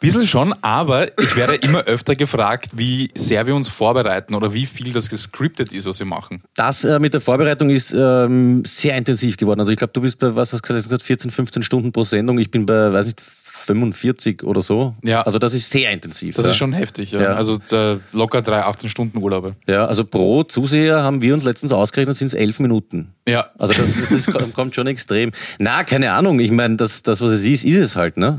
Bisschen 0.00 0.26
schon, 0.26 0.54
aber 0.62 1.08
ich 1.20 1.36
werde 1.36 1.54
immer 1.56 1.84
öfter 1.84 2.14
gefragt, 2.14 2.70
wie 2.74 3.10
sehr 3.14 3.46
wir 3.46 3.54
uns 3.54 3.68
vorbereiten 3.68 4.34
oder 4.34 4.54
wie 4.54 4.66
viel 4.66 4.92
das 4.92 5.08
gescriptet 5.08 5.72
ist, 5.72 5.86
was 5.86 5.98
wir 5.98 6.06
machen. 6.06 6.42
Das 6.54 6.84
äh, 6.84 6.98
mit 6.98 7.14
der 7.14 7.20
Vorbereitung 7.20 7.70
ist 7.70 7.92
ähm, 7.96 8.62
sehr 8.64 8.96
intensiv 8.96 9.36
geworden. 9.36 9.60
Also 9.60 9.72
ich 9.72 9.78
glaube, 9.78 9.92
du 9.92 10.00
bist 10.00 10.18
bei, 10.18 10.34
was 10.36 10.52
hast 10.52 10.68
du 10.68 10.74
gesagt, 10.74 11.02
14, 11.02 11.30
15 11.30 11.62
Stunden 11.62 11.92
pro 11.92 12.04
Sendung. 12.04 12.38
Ich 12.38 12.50
bin 12.50 12.66
bei, 12.66 12.92
weiß 12.92 13.06
nicht, 13.06 13.20
45 13.20 14.44
oder 14.44 14.62
so. 14.62 14.94
Ja. 15.04 15.22
Also 15.22 15.38
das 15.38 15.52
ist 15.52 15.70
sehr 15.70 15.90
intensiv. 15.90 16.36
Das 16.36 16.46
ja. 16.46 16.52
ist 16.52 16.58
schon 16.58 16.72
heftig, 16.72 17.12
ja. 17.12 17.20
Ja. 17.20 17.32
Also 17.32 17.58
äh, 17.72 17.98
locker 18.12 18.42
drei 18.42 18.62
18 18.62 18.88
Stunden 18.88 19.18
Urlaube. 19.18 19.56
Ja, 19.66 19.86
also 19.86 20.04
pro 20.04 20.44
Zuseher 20.44 21.02
haben 21.02 21.20
wir 21.20 21.34
uns 21.34 21.44
letztens 21.44 21.72
ausgerechnet, 21.72 22.16
sind 22.16 22.28
es 22.28 22.34
elf 22.34 22.60
Minuten. 22.60 23.14
Ja. 23.26 23.48
Also 23.58 23.74
das, 23.74 23.96
das, 23.96 24.26
das 24.26 24.52
kommt 24.54 24.74
schon 24.74 24.86
extrem. 24.86 25.32
Na, 25.58 25.84
keine 25.84 26.12
Ahnung. 26.12 26.40
Ich 26.40 26.50
meine, 26.50 26.76
das, 26.76 27.02
das, 27.02 27.20
was 27.20 27.32
es 27.32 27.44
ist, 27.44 27.64
ist 27.64 27.76
es 27.76 27.96
halt, 27.96 28.16
ne? 28.16 28.38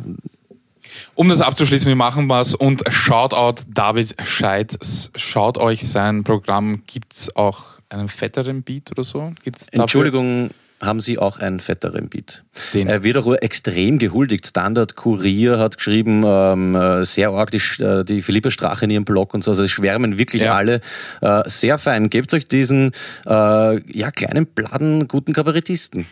Um 1.16 1.30
das 1.30 1.42
abzuschließen, 1.42 1.88
wir 1.88 1.96
machen 1.96 2.30
was 2.30 2.56
und 2.56 2.84
Shoutout 2.90 3.64
David 3.68 4.16
Scheid. 4.24 4.78
Schaut 5.16 5.58
euch 5.58 5.88
sein 5.88 6.24
Programm. 6.24 6.84
Gibt's 6.88 7.36
auch 7.36 7.64
einen 7.90 8.08
fetteren 8.08 8.64
Beat 8.64 8.92
oder 8.92 9.04
so? 9.04 9.34
Gibt's? 9.44 9.68
Entschuldigung, 9.70 10.52
haben 10.82 11.00
Sie 11.02 11.18
auch 11.18 11.40
einen 11.40 11.60
fetteren 11.60 12.08
Beat? 12.08 12.44
Den. 12.74 12.88
Er 12.88 13.04
wird 13.04 13.18
auch 13.18 13.34
extrem 13.36 14.00
gehuldigt. 14.00 14.48
Standard 14.48 14.96
Kurier 14.96 15.60
hat 15.60 15.76
geschrieben, 15.78 16.24
ähm, 16.26 16.76
äh, 16.76 17.04
sehr 17.06 17.32
arg 17.32 17.52
die, 17.52 17.62
äh, 17.84 18.06
die 18.06 18.22
Philippa 18.22 18.50
Strache 18.50 18.86
in 18.86 18.92
ihrem 18.92 19.06
Blog 19.06 19.34
und 19.34 19.44
so. 19.44 19.52
Also 19.52 19.64
es 19.64 19.72
schwärmen 19.72 20.18
wirklich 20.18 20.44
Ja. 20.44 20.56
alle. 20.56 20.80
Äh, 21.22 21.42
sehr 21.48 21.78
fein. 21.80 22.10
Gebt 22.10 22.34
euch 22.34 22.48
diesen 22.48 22.92
äh, 23.26 23.30
ja, 23.92 24.12
kleinen, 24.12 24.46
bladen, 24.46 25.08
guten 25.08 25.34
Kabarettisten. 25.34 26.06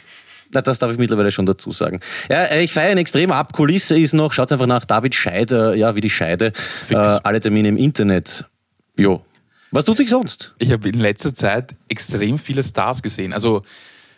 Na, 0.53 0.61
Das 0.61 0.79
darf 0.79 0.91
ich 0.91 0.97
mittlerweile 0.97 1.31
schon 1.31 1.45
dazu 1.45 1.71
sagen. 1.71 1.99
Ja, 2.29 2.43
äh, 2.43 2.63
ich 2.63 2.73
feiere 2.73 2.91
ihn 2.91 2.97
extrem 2.97 3.31
ab. 3.31 3.53
Kulisse 3.53 3.97
ist 3.97 4.13
noch, 4.13 4.33
schaut 4.33 4.51
einfach 4.51 4.67
nach 4.67 4.85
David 4.85 5.15
Scheid, 5.15 5.51
äh, 5.51 5.75
ja, 5.75 5.95
wie 5.95 6.01
die 6.01 6.09
Scheide. 6.09 6.53
Äh, 6.89 6.95
alle 6.95 7.39
Termine 7.39 7.67
im 7.69 7.77
Internet. 7.77 8.45
Jo. 8.97 9.23
Was 9.71 9.85
tut 9.85 9.97
sich 9.97 10.09
sonst? 10.09 10.53
Ich 10.59 10.71
habe 10.71 10.87
in 10.87 10.99
letzter 10.99 11.35
Zeit 11.35 11.75
extrem 11.89 12.39
viele 12.39 12.63
Stars 12.63 13.03
gesehen. 13.03 13.33
Also 13.33 13.63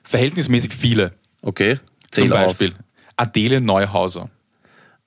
verhältnismäßig 0.04 0.74
viele. 0.74 1.14
Okay. 1.42 1.80
Zum 2.12 2.28
Zähl 2.28 2.34
auf. 2.34 2.46
Beispiel 2.48 2.74
Adele 3.18 3.60
Neuhauser. 3.62 4.30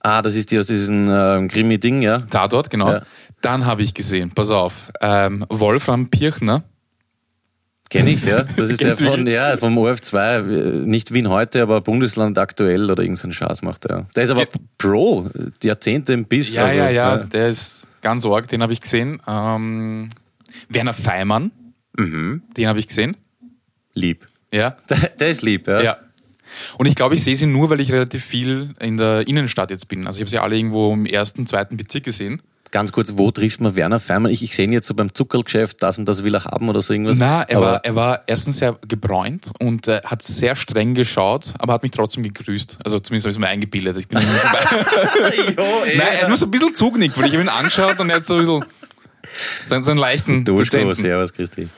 Ah, 0.00 0.20
das 0.20 0.34
ist 0.34 0.50
die 0.50 0.58
aus 0.58 0.66
diesem 0.66 1.08
äh, 1.08 1.46
Krimi-Ding, 1.46 2.02
ja. 2.02 2.18
Tatort, 2.18 2.70
genau. 2.70 2.90
Ja. 2.90 3.02
Dann 3.40 3.66
habe 3.66 3.82
ich 3.82 3.94
gesehen, 3.94 4.30
pass 4.30 4.50
auf, 4.50 4.92
ähm, 5.00 5.46
Wolfram 5.48 6.08
Pirchner. 6.10 6.64
Kenne 7.92 8.10
ich, 8.10 8.24
ja. 8.24 8.44
Das 8.56 8.70
ist 8.70 8.80
der 8.82 8.96
von, 8.96 9.26
ja, 9.26 9.54
vom 9.58 9.78
OF2, 9.78 10.16
äh, 10.16 10.86
nicht 10.86 11.12
Wien 11.12 11.28
heute, 11.28 11.60
aber 11.60 11.82
Bundesland 11.82 12.38
aktuell 12.38 12.90
oder 12.90 13.02
irgendein 13.02 13.32
Schatz 13.32 13.60
macht 13.60 13.84
er. 13.84 14.06
Der 14.16 14.24
ist 14.24 14.30
aber 14.30 14.40
Ja. 14.40 14.46
Pro, 14.78 15.28
die 15.62 15.66
Jahrzehnte 15.66 16.14
im 16.14 16.24
Biss. 16.24 16.54
Ja, 16.54 16.64
also, 16.64 16.78
ja, 16.78 16.88
ja, 16.88 17.16
der 17.18 17.48
ist 17.48 17.86
ganz 18.00 18.24
arg, 18.24 18.48
den 18.48 18.62
habe 18.62 18.72
ich 18.72 18.80
gesehen. 18.80 19.20
Ähm, 19.28 20.08
Werner 20.70 20.94
Feimann, 20.94 21.50
Mhm. 21.98 22.42
den 22.56 22.66
habe 22.66 22.78
ich 22.78 22.88
gesehen. 22.88 23.14
Lieb. 23.92 24.26
Ja, 24.50 24.70
Der, 24.88 24.96
der 25.10 25.28
ist 25.28 25.42
lieb, 25.42 25.68
ja. 25.68 25.82
ja. 25.82 25.98
Und 26.78 26.86
ich 26.86 26.94
glaube, 26.94 27.14
ich 27.14 27.22
sehe 27.22 27.36
sie 27.36 27.46
nur, 27.46 27.68
weil 27.68 27.80
ich 27.82 27.92
relativ 27.92 28.24
viel 28.24 28.74
in 28.80 28.96
der 28.96 29.28
Innenstadt 29.28 29.70
jetzt 29.70 29.88
bin. 29.88 30.06
Also 30.06 30.16
ich 30.18 30.22
habe 30.22 30.30
sie 30.30 30.38
alle 30.38 30.56
irgendwo 30.56 30.92
im 30.94 31.04
ersten, 31.04 31.46
zweiten 31.46 31.76
Bezirk 31.76 32.04
gesehen. 32.04 32.40
Ganz 32.72 32.90
kurz, 32.90 33.12
wo 33.16 33.30
trifft 33.30 33.60
man 33.60 33.76
Werner 33.76 34.00
Feimann? 34.00 34.32
Ich, 34.32 34.42
ich 34.42 34.56
sehe 34.56 34.64
ihn 34.64 34.72
jetzt 34.72 34.86
so 34.88 34.94
beim 34.94 35.12
Zuckerlgeschäft, 35.14 35.82
das 35.82 35.98
und 35.98 36.06
das 36.08 36.24
will 36.24 36.34
er 36.34 36.44
haben 36.46 36.68
oder 36.70 36.80
so 36.80 36.94
irgendwas. 36.94 37.18
Na, 37.18 37.42
er 37.42 37.58
aber, 37.58 37.66
war, 37.66 37.84
er 37.84 37.94
war 37.94 38.20
erstens 38.26 38.58
sehr 38.58 38.78
gebräunt 38.88 39.52
und 39.60 39.88
äh, 39.88 40.00
hat 40.04 40.22
sehr 40.22 40.56
streng 40.56 40.94
geschaut, 40.94 41.52
aber 41.58 41.74
hat 41.74 41.82
mich 41.82 41.92
trotzdem 41.92 42.22
gegrüßt. 42.22 42.78
Also 42.82 42.98
zumindest 42.98 43.26
habe 43.26 43.30
ich 43.30 43.36
es 43.36 43.40
mir 43.40 43.48
eingebildet. 43.48 43.96
Ich 43.98 44.08
bin 44.08 44.20
ihm 44.20 44.26
vorbei. 44.26 44.58
Jo, 45.56 45.62
ey. 45.86 45.96
Nein, 45.98 46.06
er 46.12 46.20
hat 46.22 46.28
nur 46.28 46.36
so 46.38 46.46
ein 46.46 46.50
bisschen 46.50 46.74
zugenickt, 46.74 47.16
weil 47.18 47.26
ich 47.26 47.34
ihn 47.34 47.48
angeschaut 47.48 48.00
und 48.00 48.08
er 48.08 48.16
hat 48.16 48.26
so 48.26 48.34
ein 48.36 48.40
bisschen 48.40 48.64
so, 49.66 49.80
so 49.80 49.90
einen 49.90 50.00
leichten 50.00 50.44
Du, 50.44 50.64
servus, 50.64 51.32
Christi. 51.32 51.68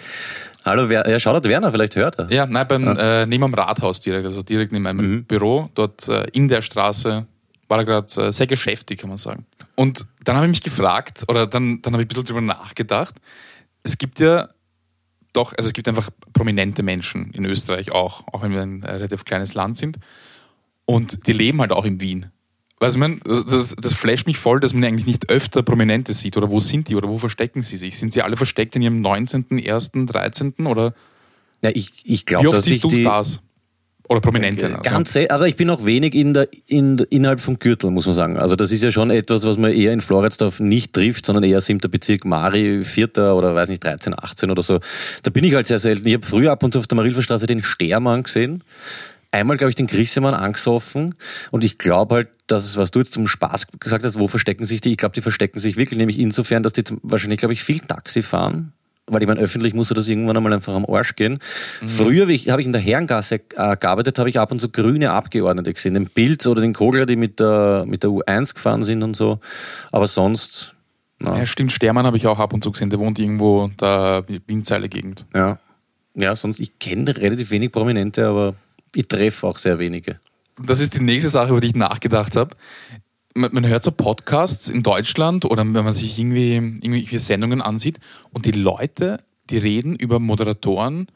Hallo, 0.64 0.88
Wer 0.88 1.09
ja, 1.11 1.18
Shoutout 1.20 1.48
Werner, 1.48 1.70
vielleicht 1.72 1.96
hört 1.96 2.20
er. 2.20 2.30
Ja, 2.30 2.46
nein, 2.46 2.66
beim, 2.66 2.96
Äh, 2.96 3.26
neben 3.26 3.42
dem 3.42 3.52
Rathaus 3.54 4.00
direkt, 4.00 4.24
also 4.24 4.42
direkt 4.42 4.72
neben 4.72 4.85
meinem 4.85 5.11
Mhm. 5.11 5.24
Büro, 5.24 5.68
dort 5.74 6.09
äh, 6.09 6.24
in 6.33 6.48
der 6.48 6.62
Straße, 6.62 7.26
war 7.68 7.78
er 7.78 7.85
gerade 7.85 8.22
äh, 8.28 8.33
sehr 8.33 8.46
geschäftig, 8.46 9.00
kann 9.00 9.09
man 9.11 9.18
sagen. 9.18 9.44
Und 9.74 10.07
dann 10.24 10.37
habe 10.37 10.46
ich 10.46 10.50
mich 10.50 10.62
gefragt, 10.62 11.24
oder 11.28 11.46
dann, 11.46 11.82
dann 11.82 11.92
habe 11.92 12.02
ich 12.02 12.06
ein 12.06 12.08
bisschen 12.08 12.24
drüber 12.24 12.40
nachgedacht. 12.40 13.14
Es 13.82 13.98
gibt 13.98 14.20
ja 14.20 14.48
doch, 15.32 15.52
also 15.56 15.68
es 15.68 15.72
gibt 15.72 15.88
einfach 15.88 16.08
prominente 16.32 16.82
Menschen 16.82 17.32
in 17.32 17.44
Österreich 17.44 17.92
auch, 17.92 18.24
auch 18.32 18.42
wenn 18.42 18.52
wir 18.52 18.62
ein 18.62 18.82
relativ 18.82 19.24
kleines 19.24 19.54
Land 19.54 19.76
sind. 19.76 19.98
Und 20.87 21.26
die 21.26 21.32
leben 21.32 21.60
halt 21.60 21.72
auch 21.72 21.84
in 21.84 22.00
Wien. 22.00 22.30
Weißt 22.78 22.96
du, 22.96 22.98
ich 22.98 23.00
meine, 23.00 23.20
das, 23.24 23.46
das, 23.46 23.76
das 23.76 23.94
flasht 23.94 24.26
mich 24.26 24.38
voll, 24.38 24.60
dass 24.60 24.74
man 24.74 24.84
eigentlich 24.84 25.06
nicht 25.06 25.30
öfter 25.30 25.62
Prominente 25.62 26.12
sieht. 26.12 26.37
Oder 26.37 26.50
wo 26.50 26.60
sind 26.60 26.88
die? 26.88 26.96
Oder 26.96 27.08
wo 27.08 27.18
verstecken 27.18 27.62
sie 27.62 27.76
sich? 27.76 27.98
Sind 27.98 28.12
sie 28.12 28.22
alle 28.22 28.37
versteckt 28.37 28.76
in 28.76 28.82
ihrem 28.82 29.00
19., 29.00 29.46
1., 29.50 29.92
13.? 29.92 30.66
Oder 30.66 30.94
Ja, 31.62 31.70
ich 31.70 31.92
ich 32.04 32.20
wie 32.20 32.24
glaube, 32.24 32.48
oft 32.48 32.58
dass 32.58 32.66
ich 32.66 32.74
siehst 32.74 32.84
du 32.84 32.88
die... 32.88 33.00
Stars? 33.00 33.40
Oder 34.08 34.20
Prominente? 34.20 34.66
also. 34.66 34.78
Ganz 34.82 35.12
sel- 35.12 35.28
aber 35.28 35.48
ich 35.48 35.56
bin 35.56 35.70
auch 35.70 35.86
wenig 35.86 36.14
in 36.14 36.34
der, 36.34 36.48
in, 36.66 36.98
innerhalb 37.10 37.40
vom 37.40 37.58
Gürtel, 37.58 37.90
muss 37.90 38.06
man 38.06 38.14
sagen. 38.14 38.36
Also 38.36 38.54
das 38.54 38.70
ist 38.70 38.82
ja 38.82 38.92
schon 38.92 39.10
etwas, 39.10 39.44
was 39.44 39.56
man 39.56 39.72
eher 39.72 39.92
in 39.92 40.00
Floridsdorf 40.02 40.60
nicht 40.60 40.92
trifft, 40.92 41.24
sondern 41.24 41.42
eher 41.44 41.60
siebter 41.60 41.88
Bezirk 41.88 42.24
Mari, 42.24 42.84
vierter 42.84 43.34
oder 43.34 43.54
weiß 43.54 43.70
nicht, 43.70 43.82
13, 43.82 44.14
18 44.18 44.50
oder 44.50 44.62
so. 44.62 44.80
Da 45.22 45.30
bin 45.30 45.42
ich 45.44 45.54
halt 45.54 45.66
sehr 45.66 45.78
selten. 45.78 46.06
Ich 46.06 46.14
habe 46.14 46.26
früher 46.26 46.52
ab 46.52 46.62
und 46.62 46.72
zu 46.72 46.80
auf 46.80 46.86
der 46.86 46.96
Marilferstraße 46.96 47.46
den 47.46 47.62
Stermann 47.62 48.24
gesehen. 48.24 48.62
Einmal, 49.30 49.56
glaube 49.56 49.70
ich, 49.70 49.74
den 49.74 49.88
Grissemann 49.88 50.34
angesoffen. 50.34 51.16
Und 51.50 51.64
ich 51.64 51.78
glaube 51.78 52.14
halt, 52.14 52.28
dass 52.46 52.64
es, 52.64 52.76
was 52.76 52.90
du 52.92 53.00
jetzt 53.00 53.12
zum 53.12 53.26
Spaß 53.26 53.66
gesagt 53.80 54.04
hast, 54.04 54.18
wo 54.18 54.28
verstecken 54.28 54.64
sich 54.64 54.80
die? 54.80 54.92
Ich 54.92 54.96
glaube, 54.96 55.14
die 55.14 55.22
verstecken 55.22 55.58
sich 55.58 55.76
wirklich, 55.76 55.98
nämlich 55.98 56.20
insofern, 56.20 56.62
dass 56.62 56.72
die 56.72 56.84
zum, 56.84 57.00
wahrscheinlich, 57.02 57.40
glaube 57.40 57.54
ich, 57.54 57.64
viel 57.64 57.80
Taxi 57.80 58.22
fahren. 58.22 58.72
Weil 59.06 59.20
ich 59.22 59.28
meine, 59.28 59.40
öffentlich 59.40 59.74
musste 59.74 59.92
das 59.92 60.08
irgendwann 60.08 60.36
einmal 60.36 60.52
einfach 60.54 60.74
am 60.74 60.86
Arsch 60.86 61.14
gehen. 61.14 61.38
Früher 61.86 62.26
wie 62.26 62.32
ich- 62.34 62.48
habe 62.48 62.62
ich 62.62 62.66
in 62.66 62.72
der 62.72 62.80
Herrengasse 62.80 63.34
äh, 63.54 63.76
gearbeitet, 63.76 64.18
habe 64.18 64.30
ich 64.30 64.38
ab 64.40 64.50
und 64.50 64.60
zu 64.60 64.70
grüne 64.70 65.10
Abgeordnete 65.12 65.74
gesehen. 65.74 65.92
Den 65.94 66.06
Pilz 66.08 66.46
oder 66.46 66.62
den 66.62 66.72
Kogler, 66.72 67.04
die 67.04 67.16
mit 67.16 67.38
der, 67.38 67.84
mit 67.86 68.02
der 68.02 68.10
U1 68.10 68.54
gefahren 68.54 68.82
sind 68.82 69.02
und 69.02 69.14
so. 69.14 69.40
Aber 69.92 70.06
sonst, 70.06 70.74
na, 71.18 71.36
Ja, 71.38 71.44
stimmt, 71.44 71.72
Stermann 71.72 72.06
habe 72.06 72.16
ich 72.16 72.26
auch 72.26 72.38
ab 72.38 72.54
und 72.54 72.64
zu 72.64 72.72
gesehen. 72.72 72.88
Der 72.88 72.98
wohnt 72.98 73.18
irgendwo 73.18 73.70
da 73.76 74.22
Windseile-Gegend. 74.46 75.26
ja. 75.34 75.58
Ja, 76.16 76.36
sonst, 76.36 76.60
ich 76.60 76.78
kenne 76.78 77.16
relativ 77.16 77.50
wenig 77.50 77.72
Prominente, 77.72 78.28
aber 78.28 78.54
ich 78.94 79.08
treffe 79.08 79.48
auch 79.48 79.58
sehr 79.58 79.80
wenige. 79.80 80.20
Das 80.64 80.78
ist 80.78 80.96
die 80.96 81.02
nächste 81.02 81.28
Sache, 81.28 81.50
über 81.50 81.60
die 81.60 81.66
ich 81.66 81.74
nachgedacht 81.74 82.36
habe. 82.36 82.54
Man, 83.34 83.52
man 83.52 83.66
hört 83.66 83.82
so 83.82 83.90
Podcasts 83.90 84.68
in 84.68 84.82
Deutschland 84.82 85.44
oder 85.44 85.62
wenn 85.62 85.72
man 85.84 85.92
sich 85.92 86.18
irgendwie 86.18 86.54
irgendwelche 86.54 87.18
Sendungen 87.18 87.60
ansieht 87.60 87.98
und 88.32 88.46
die 88.46 88.52
Leute, 88.52 89.18
die 89.50 89.58
reden 89.58 89.96
über 89.96 90.20
Moderatoren, 90.20 91.08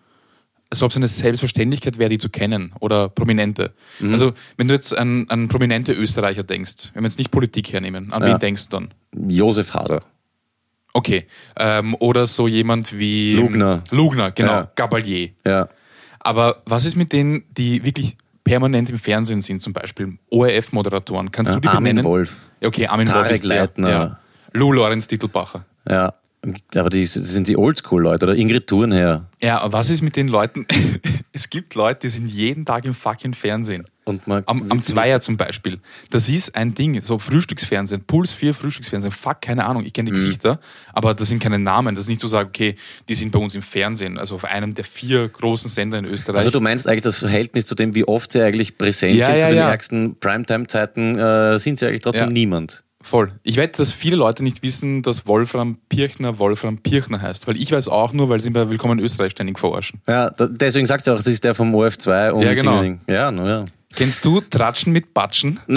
als 0.70 0.82
ob 0.82 0.90
es 0.90 0.96
eine 0.96 1.08
Selbstverständlichkeit 1.08 1.98
wäre, 1.98 2.10
die 2.10 2.18
zu 2.18 2.28
kennen 2.28 2.72
oder 2.80 3.08
Prominente. 3.08 3.72
Also, 4.02 4.32
wenn 4.58 4.68
du 4.68 4.74
jetzt 4.74 4.96
an, 4.96 5.24
an 5.28 5.48
prominente 5.48 5.92
Österreicher 5.92 6.42
denkst, 6.42 6.90
wenn 6.92 7.02
wir 7.04 7.08
jetzt 7.08 7.18
nicht 7.18 7.30
Politik 7.30 7.72
hernehmen, 7.72 8.12
an 8.12 8.22
Ja. 8.22 8.34
wen 8.34 8.38
denkst 8.38 8.68
du 8.68 8.76
dann? 8.76 8.88
Josef 9.30 9.72
Hader. 9.72 10.02
Okay. 10.92 11.26
Ähm, 11.56 11.94
oder 12.00 12.26
so 12.26 12.48
jemand 12.48 12.98
wie. 12.98 13.34
Lugner. 13.36 13.82
Lugner, 13.90 14.30
genau. 14.32 14.52
Ja. 14.52 14.72
Gabalier. 14.74 15.30
Ja. 15.46 15.68
Aber 16.20 16.62
was 16.66 16.84
ist 16.84 16.96
mit 16.96 17.12
denen, 17.12 17.44
die 17.56 17.84
wirklich 17.86 18.16
permanent 18.48 18.90
im 18.90 18.98
Fernsehen 18.98 19.40
sind, 19.40 19.60
zum 19.60 19.72
Beispiel 19.72 20.18
ORF-Moderatoren? 20.30 21.30
Kannst 21.30 21.54
du 21.54 21.60
die 21.60 21.68
Armin 21.68 21.96
benennen? 21.96 22.04
Wolf. 22.04 22.48
Okay, 22.64 22.86
Armin 22.86 23.06
Tarek 23.06 23.24
Wolf 23.24 23.32
ist 23.32 23.44
der. 23.44 23.60
Leitner. 23.60 23.88
Ja. 23.90 24.18
Lou 24.52 24.72
Lorenz 24.72 25.06
Titelbacher. 25.06 25.64
Ja. 25.88 26.14
Aber 26.76 26.88
die 26.88 27.04
sind 27.04 27.48
die 27.48 27.56
Oldschool-Leute 27.56 28.26
oder 28.26 28.34
Ingrid 28.36 28.68
Thurnherr. 28.68 29.26
Ja, 29.42 29.60
aber 29.60 29.78
was 29.78 29.90
ist 29.90 30.02
mit 30.02 30.16
den 30.16 30.28
Leuten? 30.28 30.66
es 31.32 31.50
gibt 31.50 31.74
Leute, 31.74 32.06
die 32.06 32.08
sind 32.08 32.28
jeden 32.28 32.64
Tag 32.64 32.84
im 32.84 32.94
fucking 32.94 33.34
Fernsehen. 33.34 33.84
Und 34.08 34.26
man 34.26 34.42
Am, 34.46 34.64
am 34.70 34.82
Zweier 34.82 35.20
zum 35.20 35.36
Beispiel. 35.36 35.78
Das 36.10 36.28
ist 36.28 36.54
ein 36.56 36.74
Ding, 36.74 37.00
so 37.02 37.18
Frühstücksfernsehen, 37.18 38.02
Puls 38.04 38.32
4 38.32 38.54
Frühstücksfernsehen. 38.54 39.12
Fuck, 39.12 39.42
keine 39.42 39.66
Ahnung, 39.66 39.82
ich 39.82 39.90
Mhm. 39.90 39.92
kenne 39.92 40.10
die 40.10 40.16
Gesichter, 40.16 40.58
aber 40.92 41.14
das 41.14 41.28
sind 41.28 41.40
keine 41.42 41.58
Namen. 41.58 41.94
Das 41.94 42.04
ist 42.04 42.08
nicht 42.08 42.20
so 42.20 42.28
sagen, 42.28 42.48
okay, 42.48 42.74
die 43.08 43.14
sind 43.14 43.30
bei 43.32 43.38
uns 43.38 43.54
im 43.54 43.62
Fernsehen, 43.62 44.18
also 44.18 44.34
auf 44.36 44.44
einem 44.44 44.74
der 44.74 44.84
vier 44.84 45.28
großen 45.28 45.70
Sender 45.70 45.98
in 45.98 46.04
Österreich. 46.06 46.38
Also 46.38 46.50
du 46.50 46.60
meinst 46.60 46.88
eigentlich 46.88 47.02
das 47.02 47.18
Verhältnis 47.18 47.66
zu 47.66 47.74
dem, 47.74 47.94
wie 47.94 48.04
oft 48.04 48.32
sie 48.32 48.40
eigentlich 48.42 48.78
präsent 48.78 49.16
Ja, 49.16 49.26
sind, 49.26 49.34
ja, 49.36 49.40
zu 49.42 49.48
den 49.48 49.56
ja. 49.58 49.68
ärgsten 49.68 50.16
Primetime-Zeiten, 50.18 51.18
äh, 51.18 51.58
sind 51.58 51.78
sie 51.78 51.86
eigentlich 51.86 52.00
trotzdem 52.00 52.32
niemand. 52.32 52.82
voll. 53.00 53.32
Ich 53.42 53.56
wette, 53.56 53.78
dass 53.78 53.92
viele 53.92 54.16
Leute 54.16 54.42
nicht 54.42 54.62
wissen, 54.62 55.02
dass 55.02 55.26
Wolfram 55.26 55.78
Pirchner 55.88 56.38
Wolfram 56.38 56.78
Pirchner 56.78 57.22
heißt. 57.22 57.46
Weil 57.46 57.56
ich 57.56 57.70
weiß 57.72 57.88
auch 57.88 58.12
nur, 58.12 58.28
weil 58.28 58.40
sie 58.40 58.48
ihn 58.48 58.52
bei 58.52 58.68
Willkommen 58.68 58.98
in 58.98 59.04
Österreich 59.04 59.32
ständig 59.32 59.58
verarschen. 59.58 60.00
Ja, 60.06 60.30
da, 60.30 60.46
deswegen 60.48 60.86
sagst 60.86 61.06
du 61.06 61.12
auch, 61.12 61.16
das 61.16 61.26
ist 61.26 61.42
der 61.44 61.54
vom 61.54 61.74
OF2 61.74 62.30
und 62.32 62.42
Ja, 62.42 62.54
genau. 62.54 62.72
Tingeling. 62.82 63.00
Ja, 63.08 63.30
no, 63.30 63.46
ja. 63.46 63.64
Kennst 63.94 64.24
du 64.24 64.40
Tratschen 64.40 64.92
mit 64.92 65.14
Batschen? 65.14 65.60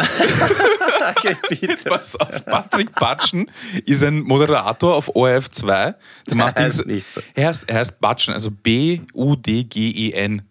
Okay, 1.18 1.36
bitte. 1.50 1.90
Pass 1.90 2.16
auf, 2.16 2.46
Patrick 2.46 2.94
Batschen 2.96 3.50
ist 3.86 4.04
ein 4.04 4.22
Moderator 4.22 4.96
auf 4.96 5.10
ORF2. 5.16 5.96
Der 6.28 6.36
macht 6.36 6.58
heißt 6.58 6.82
Dings- 6.82 6.86
nicht 6.86 7.12
so. 7.12 7.22
Er 7.34 7.48
heißt, 7.48 7.68
er 7.70 7.80
heißt 7.80 8.00
Batschen, 8.00 8.34
also 8.36 8.52
B-U-D-G-E-N. 8.52 10.42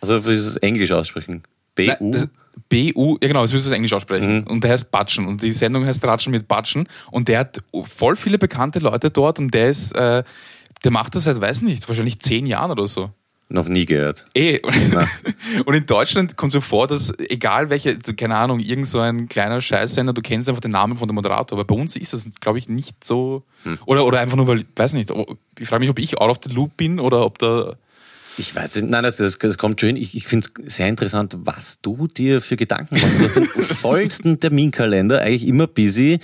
Also, 0.00 0.18
du 0.18 0.24
willst 0.24 0.46
es 0.48 0.56
Englisch 0.56 0.90
aussprechen. 0.92 1.42
Nein, 1.78 1.96
B-U? 2.00 2.24
B-U, 2.68 3.18
ja 3.20 3.28
genau, 3.28 3.42
das 3.42 3.52
müsstest 3.52 3.72
du 3.72 3.76
Englisch 3.76 3.92
aussprechen. 3.92 4.44
Und 4.46 4.64
der 4.64 4.72
heißt 4.72 4.90
Batschen. 4.90 5.26
Und 5.26 5.42
die 5.42 5.52
Sendung 5.52 5.84
heißt 5.86 6.02
Tratschen 6.02 6.30
mit 6.32 6.48
Batschen. 6.48 6.88
Und 7.10 7.28
der 7.28 7.40
hat 7.40 7.62
voll 7.84 8.16
viele 8.16 8.38
bekannte 8.38 8.78
Leute 8.78 9.10
dort 9.10 9.38
und 9.38 9.52
der 9.52 9.68
ist, 9.70 9.92
äh, 9.94 10.22
der 10.84 10.90
macht 10.90 11.14
das 11.14 11.24
seit, 11.24 11.40
weiß 11.40 11.62
nicht, 11.62 11.88
wahrscheinlich 11.88 12.20
zehn 12.20 12.46
Jahren 12.46 12.70
oder 12.70 12.86
so. 12.86 13.10
Noch 13.52 13.66
nie 13.66 13.84
gehört. 13.84 14.26
Eh. 14.32 14.60
Und 15.66 15.74
in 15.74 15.84
Deutschland 15.84 16.36
kommt 16.36 16.52
so 16.52 16.60
vor, 16.60 16.86
dass 16.86 17.12
egal 17.18 17.68
welche, 17.68 17.98
so, 18.00 18.14
keine 18.14 18.36
Ahnung, 18.36 18.60
irgend 18.60 18.86
so 18.86 19.00
ein 19.00 19.28
kleiner 19.28 19.60
Scheißsender, 19.60 20.12
du 20.12 20.22
kennst 20.22 20.48
einfach 20.48 20.60
den 20.60 20.70
Namen 20.70 20.96
von 20.96 21.08
dem 21.08 21.16
Moderator. 21.16 21.58
Aber 21.58 21.64
bei 21.64 21.74
uns 21.74 21.96
ist 21.96 22.14
das, 22.14 22.28
glaube 22.40 22.58
ich, 22.60 22.68
nicht 22.68 23.02
so. 23.02 23.42
Oder, 23.86 24.06
oder 24.06 24.20
einfach 24.20 24.36
nur, 24.36 24.46
weil, 24.46 24.64
weiß 24.76 24.92
nicht, 24.92 25.12
ich 25.58 25.68
frage 25.68 25.80
mich, 25.80 25.90
ob 25.90 25.98
ich 25.98 26.16
out 26.18 26.30
of 26.30 26.38
the 26.44 26.54
loop 26.54 26.76
bin 26.76 27.00
oder 27.00 27.24
ob 27.26 27.40
da. 27.40 27.74
Ich 28.38 28.54
weiß 28.54 28.76
nicht, 28.76 28.88
nein, 28.88 29.02
das, 29.02 29.16
das, 29.16 29.58
kommt 29.58 29.80
schön. 29.80 29.96
Ich, 29.96 30.14
ich 30.14 30.28
finde 30.28 30.46
es 30.64 30.76
sehr 30.76 30.86
interessant, 30.86 31.36
was 31.40 31.80
du 31.82 32.06
dir 32.06 32.40
für 32.40 32.54
Gedanken 32.54 33.00
machst. 33.00 33.20
Du 33.20 33.24
hast 33.24 33.34
den 33.36 33.46
vollsten 33.46 34.38
Terminkalender, 34.38 35.22
eigentlich 35.22 35.48
immer 35.48 35.66
busy, 35.66 36.20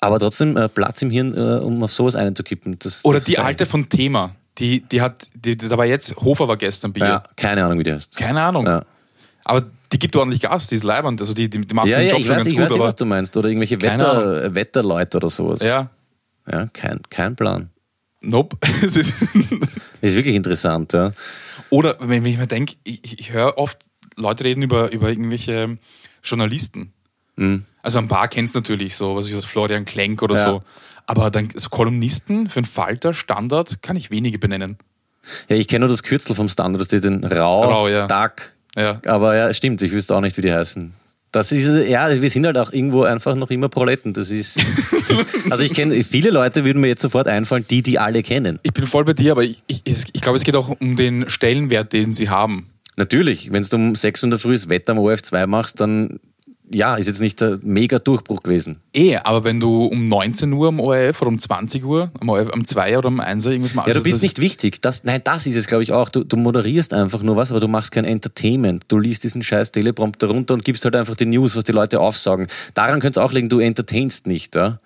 aber 0.00 0.18
trotzdem 0.18 0.56
äh, 0.56 0.68
Platz 0.68 1.02
im 1.02 1.10
Hirn, 1.10 1.34
äh, 1.36 1.60
um 1.62 1.84
auf 1.84 1.92
sowas 1.92 2.16
einzukippen. 2.16 2.80
Das, 2.80 3.04
Oder 3.04 3.18
das 3.18 3.26
die 3.26 3.38
alte 3.38 3.64
von 3.64 3.88
Thema. 3.88 4.34
Die, 4.58 4.80
die 4.82 5.00
hat, 5.00 5.26
die, 5.34 5.56
da 5.56 5.76
war 5.76 5.84
jetzt, 5.86 6.14
Hofer 6.16 6.46
war 6.46 6.56
gestern 6.56 6.92
bei. 6.92 7.00
Ja, 7.00 7.24
keine 7.36 7.64
Ahnung, 7.64 7.78
wie 7.80 7.82
die 7.84 7.92
heißt. 7.92 8.16
Keine 8.16 8.40
Ahnung. 8.40 8.66
Ja. 8.66 8.82
Aber 9.44 9.62
die 9.92 9.98
gibt 9.98 10.14
ordentlich 10.16 10.40
Gas, 10.42 10.68
die 10.68 10.76
ist 10.76 10.84
leibend. 10.84 11.20
Also 11.20 11.34
die, 11.34 11.50
die, 11.50 11.60
die 11.66 11.74
macht 11.74 11.88
Ja, 11.88 11.98
den 11.98 12.08
Job 12.10 12.20
ich 12.20 12.26
schon 12.26 12.36
weiß, 12.36 12.42
ganz 12.44 12.50
ich 12.52 12.56
gut, 12.56 12.64
weiß 12.66 12.72
aber. 12.72 12.84
was 12.84 12.96
du 12.96 13.04
meinst. 13.04 13.36
Oder 13.36 13.48
irgendwelche 13.48 13.80
Wetter, 13.82 14.54
Wetterleute 14.54 15.16
oder 15.18 15.28
sowas. 15.30 15.60
Ja, 15.60 15.90
ja 16.50 16.66
kein, 16.72 17.00
kein 17.10 17.34
Plan. 17.36 17.70
nope. 18.20 18.56
Es 18.82 18.96
ist 18.96 19.12
Ist 20.00 20.16
wirklich 20.16 20.34
interessant, 20.34 20.92
ja. 20.92 21.12
Oder 21.70 21.96
wenn 22.00 22.24
ich 22.26 22.36
mir 22.38 22.46
denke, 22.46 22.74
ich, 22.84 23.18
ich 23.18 23.32
höre 23.32 23.56
oft 23.58 23.78
Leute 24.16 24.44
reden 24.44 24.62
über, 24.62 24.92
über 24.92 25.08
irgendwelche 25.08 25.78
Journalisten. 26.22 26.92
Mhm. 27.36 27.64
Also 27.82 27.98
ein 27.98 28.08
paar 28.08 28.28
kennst 28.28 28.54
du 28.54 28.60
natürlich, 28.60 28.96
so, 28.96 29.16
was 29.16 29.28
ich 29.28 29.34
aus 29.34 29.44
Florian 29.44 29.84
Klenk 29.84 30.22
oder 30.22 30.36
Ja. 30.36 30.44
so. 30.44 30.62
Aber 31.06 31.30
dann 31.30 31.48
so 31.54 31.68
Kolumnisten 31.68 32.48
für 32.48 32.60
einen 32.60 32.66
Falter, 32.66 33.14
Standard, 33.14 33.82
kann 33.82 33.96
ich 33.96 34.10
wenige 34.10 34.38
benennen. 34.38 34.78
Ja, 35.48 35.56
ich 35.56 35.68
kenne 35.68 35.80
nur 35.80 35.88
das 35.88 36.02
Kürzel 36.02 36.34
vom 36.34 36.48
Standard, 36.48 36.80
das 36.80 36.88
steht 36.88 37.04
den 37.04 37.24
Rau, 37.24 37.62
Rau, 37.62 37.88
ja. 37.88 38.06
Tag. 38.06 38.54
Ja. 38.76 39.00
Aber 39.06 39.36
ja, 39.36 39.52
stimmt, 39.54 39.80
ich 39.82 39.92
wüsste 39.92 40.16
auch 40.16 40.20
nicht, 40.20 40.36
wie 40.36 40.42
die 40.42 40.52
heißen. 40.52 40.94
Das 41.32 41.50
ist, 41.50 41.88
ja, 41.88 42.08
wir 42.22 42.30
sind 42.30 42.46
halt 42.46 42.56
auch 42.56 42.72
irgendwo 42.72 43.02
einfach 43.02 43.34
noch 43.34 43.50
immer 43.50 43.68
Proletten. 43.68 44.12
Das 44.12 44.30
ist, 44.30 44.60
also 45.50 45.64
ich 45.64 45.74
kenne, 45.74 46.04
viele 46.04 46.30
Leute 46.30 46.64
würden 46.64 46.80
mir 46.80 46.86
jetzt 46.86 47.02
sofort 47.02 47.26
einfallen, 47.26 47.66
die, 47.68 47.82
die 47.82 47.98
alle 47.98 48.22
kennen. 48.22 48.60
Ich 48.62 48.72
bin 48.72 48.86
voll 48.86 49.04
bei 49.04 49.14
dir, 49.14 49.32
aber 49.32 49.42
ich, 49.42 49.60
ich, 49.66 49.82
ich 49.84 50.20
glaube, 50.20 50.36
es 50.36 50.44
geht 50.44 50.54
auch 50.54 50.76
um 50.80 50.94
den 50.94 51.28
Stellenwert, 51.28 51.92
den 51.92 52.14
sie 52.14 52.28
haben. 52.28 52.70
Natürlich, 52.96 53.52
wenn 53.52 53.64
du 53.64 53.76
um 53.76 53.96
6 53.96 54.22
Uhr 54.22 54.32
in 54.32 54.38
Früh 54.38 54.54
das 54.54 54.68
Wetter 54.68 54.92
am 54.92 54.98
OF2 54.98 55.48
machst, 55.48 55.80
dann, 55.80 56.20
ja, 56.70 56.96
ist 56.96 57.06
jetzt 57.06 57.20
nicht 57.20 57.40
der 57.40 57.58
mega 57.62 57.98
Durchbruch 57.98 58.42
gewesen. 58.42 58.78
Eh, 58.94 59.16
aber 59.16 59.44
wenn 59.44 59.60
du 59.60 59.84
um 59.84 60.06
19 60.06 60.52
Uhr 60.52 60.68
am 60.68 60.80
ORF 60.80 61.20
oder 61.20 61.28
um 61.28 61.38
20 61.38 61.84
Uhr 61.84 62.10
am, 62.20 62.28
ORF, 62.28 62.50
am 62.52 62.64
2 62.64 62.98
oder 62.98 63.08
am 63.08 63.20
1 63.20 63.44
irgendwas 63.46 63.74
machst. 63.74 63.88
Ja, 63.88 63.94
du 63.94 63.98
also 63.98 64.10
bist 64.10 64.22
nicht 64.22 64.40
wichtig. 64.40 64.80
Das, 64.80 65.04
nein, 65.04 65.20
das 65.24 65.46
ist 65.46 65.56
es, 65.56 65.66
glaube 65.66 65.82
ich, 65.82 65.92
auch. 65.92 66.08
Du, 66.08 66.24
du 66.24 66.36
moderierst 66.36 66.94
einfach 66.94 67.22
nur 67.22 67.36
was, 67.36 67.50
aber 67.50 67.60
du 67.60 67.68
machst 67.68 67.92
kein 67.92 68.04
Entertainment. 68.04 68.84
Du 68.88 68.98
liest 68.98 69.24
diesen 69.24 69.42
scheiß 69.42 69.72
Teleprompter 69.72 70.28
runter 70.28 70.54
und 70.54 70.64
gibst 70.64 70.84
halt 70.84 70.96
einfach 70.96 71.16
die 71.16 71.26
News, 71.26 71.54
was 71.54 71.64
die 71.64 71.72
Leute 71.72 72.00
aufsagen. 72.00 72.46
Daran 72.72 73.00
könnte 73.00 73.20
es 73.20 73.24
auch 73.24 73.32
liegen, 73.32 73.50
du 73.50 73.58
entertainst 73.58 74.26
nicht. 74.26 74.54
Ja? 74.54 74.80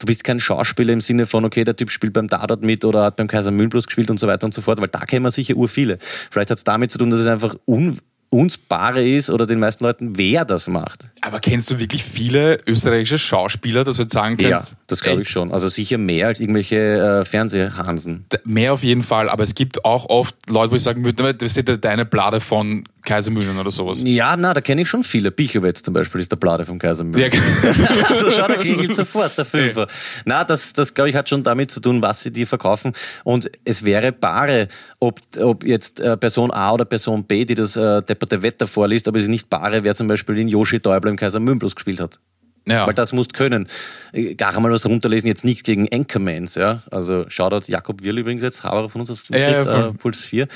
Du 0.00 0.06
bist 0.06 0.24
kein 0.24 0.40
Schauspieler 0.40 0.94
im 0.94 1.00
Sinne 1.00 1.26
von, 1.26 1.44
okay, 1.44 1.62
der 1.62 1.76
Typ 1.76 1.90
spielt 1.90 2.14
beim 2.14 2.28
Tatort 2.28 2.62
mit 2.62 2.84
oder 2.84 3.04
hat 3.04 3.16
beim 3.16 3.28
Kaiser 3.28 3.50
Mühlenblos 3.50 3.86
gespielt 3.86 4.10
und 4.10 4.18
so 4.18 4.26
weiter 4.26 4.46
und 4.46 4.54
so 4.54 4.62
fort, 4.62 4.80
weil 4.80 4.88
da 4.88 5.00
kennen 5.00 5.24
wir 5.24 5.30
sicher 5.30 5.54
ur 5.54 5.68
viele. 5.68 5.98
Vielleicht 6.30 6.50
hat 6.50 6.58
es 6.58 6.64
damit 6.64 6.90
zu 6.90 6.98
tun, 6.98 7.10
dass 7.10 7.20
es 7.20 7.26
einfach 7.26 7.56
un 7.66 7.98
unsbare 8.30 9.06
ist 9.06 9.28
oder 9.28 9.44
den 9.44 9.58
meisten 9.58 9.84
Leuten, 9.84 10.16
wer 10.16 10.44
das 10.44 10.68
macht. 10.68 11.04
Aber 11.20 11.40
kennst 11.40 11.70
du 11.70 11.78
wirklich 11.80 12.04
viele 12.04 12.58
österreichische 12.66 13.18
Schauspieler, 13.18 13.82
dass 13.84 13.96
du 13.96 14.02
jetzt 14.02 14.12
sagen 14.12 14.36
Ja, 14.40 14.50
kannst? 14.50 14.76
das 14.86 15.00
glaube 15.00 15.22
ich 15.22 15.28
schon. 15.28 15.52
Also 15.52 15.68
sicher 15.68 15.98
mehr 15.98 16.28
als 16.28 16.40
irgendwelche 16.40 16.76
äh, 17.20 17.24
Fernsehhansen. 17.24 18.24
Mehr 18.44 18.72
auf 18.72 18.84
jeden 18.84 19.02
Fall, 19.02 19.28
aber 19.28 19.42
es 19.42 19.54
gibt 19.54 19.84
auch 19.84 20.08
oft 20.08 20.34
Leute, 20.48 20.70
wo 20.72 20.76
ich 20.76 20.82
sagen 20.82 21.04
würde, 21.04 21.34
das 21.34 21.56
ist 21.56 21.68
ja 21.68 21.76
deine 21.76 22.04
Blade 22.06 22.40
von 22.40 22.84
Kaisermühlen 23.02 23.58
oder 23.58 23.70
sowas. 23.70 24.02
Ja, 24.04 24.36
na, 24.36 24.52
da 24.54 24.60
kenne 24.60 24.82
ich 24.82 24.88
schon 24.88 25.04
viele. 25.04 25.30
Bichowitz 25.30 25.82
zum 25.82 25.94
Beispiel 25.94 26.20
ist 26.20 26.30
der 26.30 26.36
Blade 26.36 26.66
vom 26.66 26.78
Kaiser 26.78 27.04
Mühlen. 27.04 27.30
Ja, 27.32 27.40
also 28.08 28.30
schau, 28.30 28.46
da 28.48 28.54
klingelt 28.56 28.94
sofort 28.94 29.36
der 29.38 29.44
Fünfer. 29.44 29.86
Na, 30.24 30.44
das, 30.44 30.72
das 30.72 30.92
glaube 30.94 31.10
ich 31.10 31.16
hat 31.16 31.28
schon 31.28 31.42
damit 31.42 31.70
zu 31.70 31.80
tun, 31.80 32.02
was 32.02 32.22
sie 32.22 32.32
dir 32.32 32.46
verkaufen. 32.46 32.92
Und 33.24 33.50
es 33.64 33.84
wäre 33.84 34.12
bare, 34.12 34.68
ob, 34.98 35.20
ob 35.40 35.64
jetzt 35.64 36.00
äh, 36.00 36.16
Person 36.16 36.50
A 36.50 36.72
oder 36.72 36.84
Person 36.84 37.24
B, 37.24 37.44
die 37.44 37.54
das 37.54 37.76
äh, 37.76 38.02
depperte 38.02 38.42
Wetter 38.42 38.66
vorliest, 38.66 39.08
aber 39.08 39.18
es 39.18 39.24
ist 39.24 39.30
nicht 39.30 39.50
bare, 39.50 39.82
wer 39.84 39.94
zum 39.94 40.06
Beispiel 40.06 40.34
den 40.34 40.48
Yoshi 40.48 40.80
Däubler 40.80 41.10
im 41.10 41.16
Kaiser 41.16 41.40
Mühlenblos 41.40 41.74
gespielt 41.74 42.00
hat. 42.00 42.18
ja. 42.66 42.86
Weil 42.86 42.94
das 42.94 43.12
musst 43.12 43.32
können. 43.34 43.66
Äh, 44.12 44.34
Gar 44.34 44.54
einmal 44.56 44.72
was 44.72 44.84
runterlesen, 44.86 45.26
jetzt 45.26 45.44
nicht 45.44 45.64
gegen 45.64 45.88
Anchormans, 45.92 46.54
ja. 46.54 46.82
Also 46.90 47.24
Shoutout 47.28 47.70
Jakob 47.70 48.04
Wirl 48.04 48.18
übrigens 48.18 48.42
jetzt, 48.42 48.62
Haberer 48.64 48.88
von 48.88 49.00
uns 49.00 49.10
aus 49.10 49.24
Ja, 49.30 49.38
ja, 49.38 49.88
äh, 49.88 49.92
Puls 49.94 50.22
4. 50.22 50.46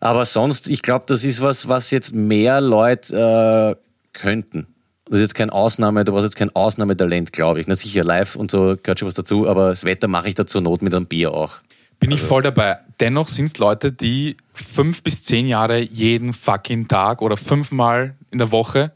Aber 0.00 0.24
sonst, 0.24 0.68
ich 0.68 0.82
glaube, 0.82 1.04
das 1.08 1.24
ist 1.24 1.40
was, 1.40 1.68
was 1.68 1.90
jetzt 1.90 2.14
mehr 2.14 2.60
Leute 2.60 3.76
äh, 3.76 4.18
könnten. 4.18 4.66
Das 5.06 5.16
ist 5.16 5.22
jetzt 5.22 5.34
kein 5.34 5.50
Ausnahme, 5.50 6.04
da 6.04 6.12
war 6.12 6.22
jetzt 6.22 6.36
kein 6.36 6.54
Ausnahmetalent, 6.54 7.32
glaube 7.32 7.60
ich. 7.60 7.66
Na 7.66 7.74
sicher, 7.74 8.04
live 8.04 8.36
und 8.36 8.50
so 8.50 8.76
gehört 8.82 8.98
schon 9.00 9.06
was 9.08 9.14
dazu, 9.14 9.48
aber 9.48 9.70
das 9.70 9.84
Wetter 9.84 10.06
mache 10.06 10.28
ich 10.28 10.34
da 10.34 10.46
zur 10.46 10.60
Not 10.60 10.82
mit 10.82 10.94
einem 10.94 11.06
Bier 11.06 11.32
auch. 11.32 11.56
Bin 11.98 12.10
ich 12.12 12.20
voll 12.20 12.42
dabei. 12.42 12.76
Dennoch 13.00 13.26
sind 13.26 13.46
es 13.46 13.58
Leute, 13.58 13.90
die 13.90 14.36
fünf 14.52 15.02
bis 15.02 15.24
zehn 15.24 15.46
Jahre 15.48 15.78
jeden 15.80 16.32
fucking 16.32 16.86
Tag 16.86 17.22
oder 17.22 17.36
fünfmal 17.36 18.14
in 18.30 18.38
der 18.38 18.52
Woche 18.52 18.92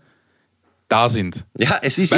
da 0.89 1.09
sind. 1.09 1.45
Ja, 1.59 1.79
es 1.83 1.99
ist 1.99 2.13
eh. 2.13 2.17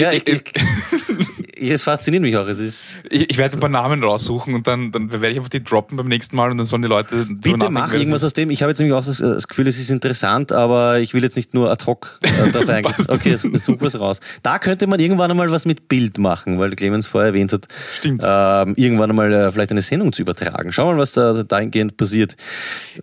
Ja, 0.00 0.12
ich- 0.12 0.26
ich, 0.28 0.42
ich, 0.46 1.28
es 1.70 1.82
fasziniert 1.84 2.22
mich 2.22 2.36
auch. 2.36 2.46
Es 2.46 2.58
ist, 2.58 3.02
Ich, 3.10 3.30
ich 3.30 3.38
werde 3.38 3.56
ein 3.56 3.60
paar 3.60 3.68
Namen 3.68 4.02
raussuchen 4.02 4.54
und 4.54 4.66
dann, 4.66 4.92
dann 4.92 5.12
werde 5.12 5.28
ich 5.30 5.36
einfach 5.36 5.48
die 5.48 5.62
droppen 5.62 5.96
beim 5.96 6.08
nächsten 6.08 6.36
Mal 6.36 6.50
und 6.50 6.58
dann 6.58 6.66
sollen 6.66 6.82
die 6.82 6.88
Leute. 6.88 7.24
Bitte 7.30 7.70
mach 7.70 7.92
irgendwas 7.92 8.24
aus 8.24 8.32
dem. 8.32 8.50
Ich 8.50 8.62
habe 8.62 8.70
jetzt 8.70 8.78
nämlich 8.78 8.94
auch 8.94 9.04
das, 9.04 9.18
das 9.18 9.48
Gefühl, 9.48 9.66
es 9.68 9.78
ist 9.78 9.90
interessant, 9.90 10.52
aber 10.52 11.00
ich 11.00 11.14
will 11.14 11.22
jetzt 11.22 11.36
nicht 11.36 11.54
nur 11.54 11.70
ad 11.70 11.84
hoc 11.86 12.20
äh, 12.22 12.50
darauf 12.52 12.68
eingehen. 12.68 12.94
Okay, 13.08 13.36
such 13.36 13.80
was 13.80 13.98
raus. 13.98 14.20
Da 14.42 14.58
könnte 14.58 14.86
man 14.86 14.98
irgendwann 15.00 15.30
einmal 15.30 15.50
was 15.50 15.64
mit 15.64 15.88
Bild 15.88 16.18
machen, 16.18 16.58
weil 16.58 16.74
Clemens 16.74 17.06
vorher 17.06 17.28
erwähnt 17.28 17.52
hat, 17.52 17.68
Stimmt. 17.98 18.22
ähm, 18.26 18.74
irgendwann 18.76 19.10
einmal 19.10 19.32
äh, 19.32 19.52
vielleicht 19.52 19.70
eine 19.70 19.82
Sendung 19.82 20.12
zu 20.12 20.22
übertragen. 20.22 20.72
Schau 20.72 20.86
mal, 20.86 20.98
was 20.98 21.12
da 21.12 21.42
dahingehend 21.42 21.96
passiert. 21.96 22.36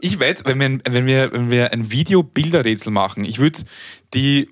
Ich 0.02 0.20
wette, 0.20 0.44
wenn 0.46 0.60
wir, 0.60 0.80
wenn 0.90 1.06
wir, 1.06 1.32
wenn 1.32 1.52
wir 1.52 1.72
ein 1.74 1.92
Video-Bilderrätsel 1.92 2.92
machen, 2.92 3.26
ich 3.26 3.40
würde 3.40 3.62
die 4.14 4.50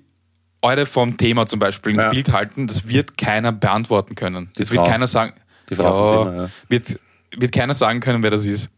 eure 0.62 0.86
vom 0.86 1.16
Thema 1.16 1.46
zum 1.46 1.58
Beispiel 1.58 1.94
ins 1.94 2.04
Ja. 2.04 2.10
Bild 2.10 2.32
halten, 2.32 2.66
das 2.66 2.88
wird 2.88 3.16
keiner 3.16 3.52
beantworten 3.52 4.14
können. 4.14 4.50
Das 4.56 4.70
wird 4.70 4.80
Frau. 4.80 4.90
keiner 4.90 5.06
sagen. 5.06 5.32
Die 5.70 5.74
Frau 5.74 5.94
vom 5.94 6.24
Thema, 6.24 6.42
ja. 6.44 6.50
Wird, 6.68 7.00
wird 7.36 7.52
keiner 7.52 7.74
sagen 7.74 8.00
können, 8.00 8.22
wer 8.22 8.30
das 8.30 8.44
ist. 8.46 8.70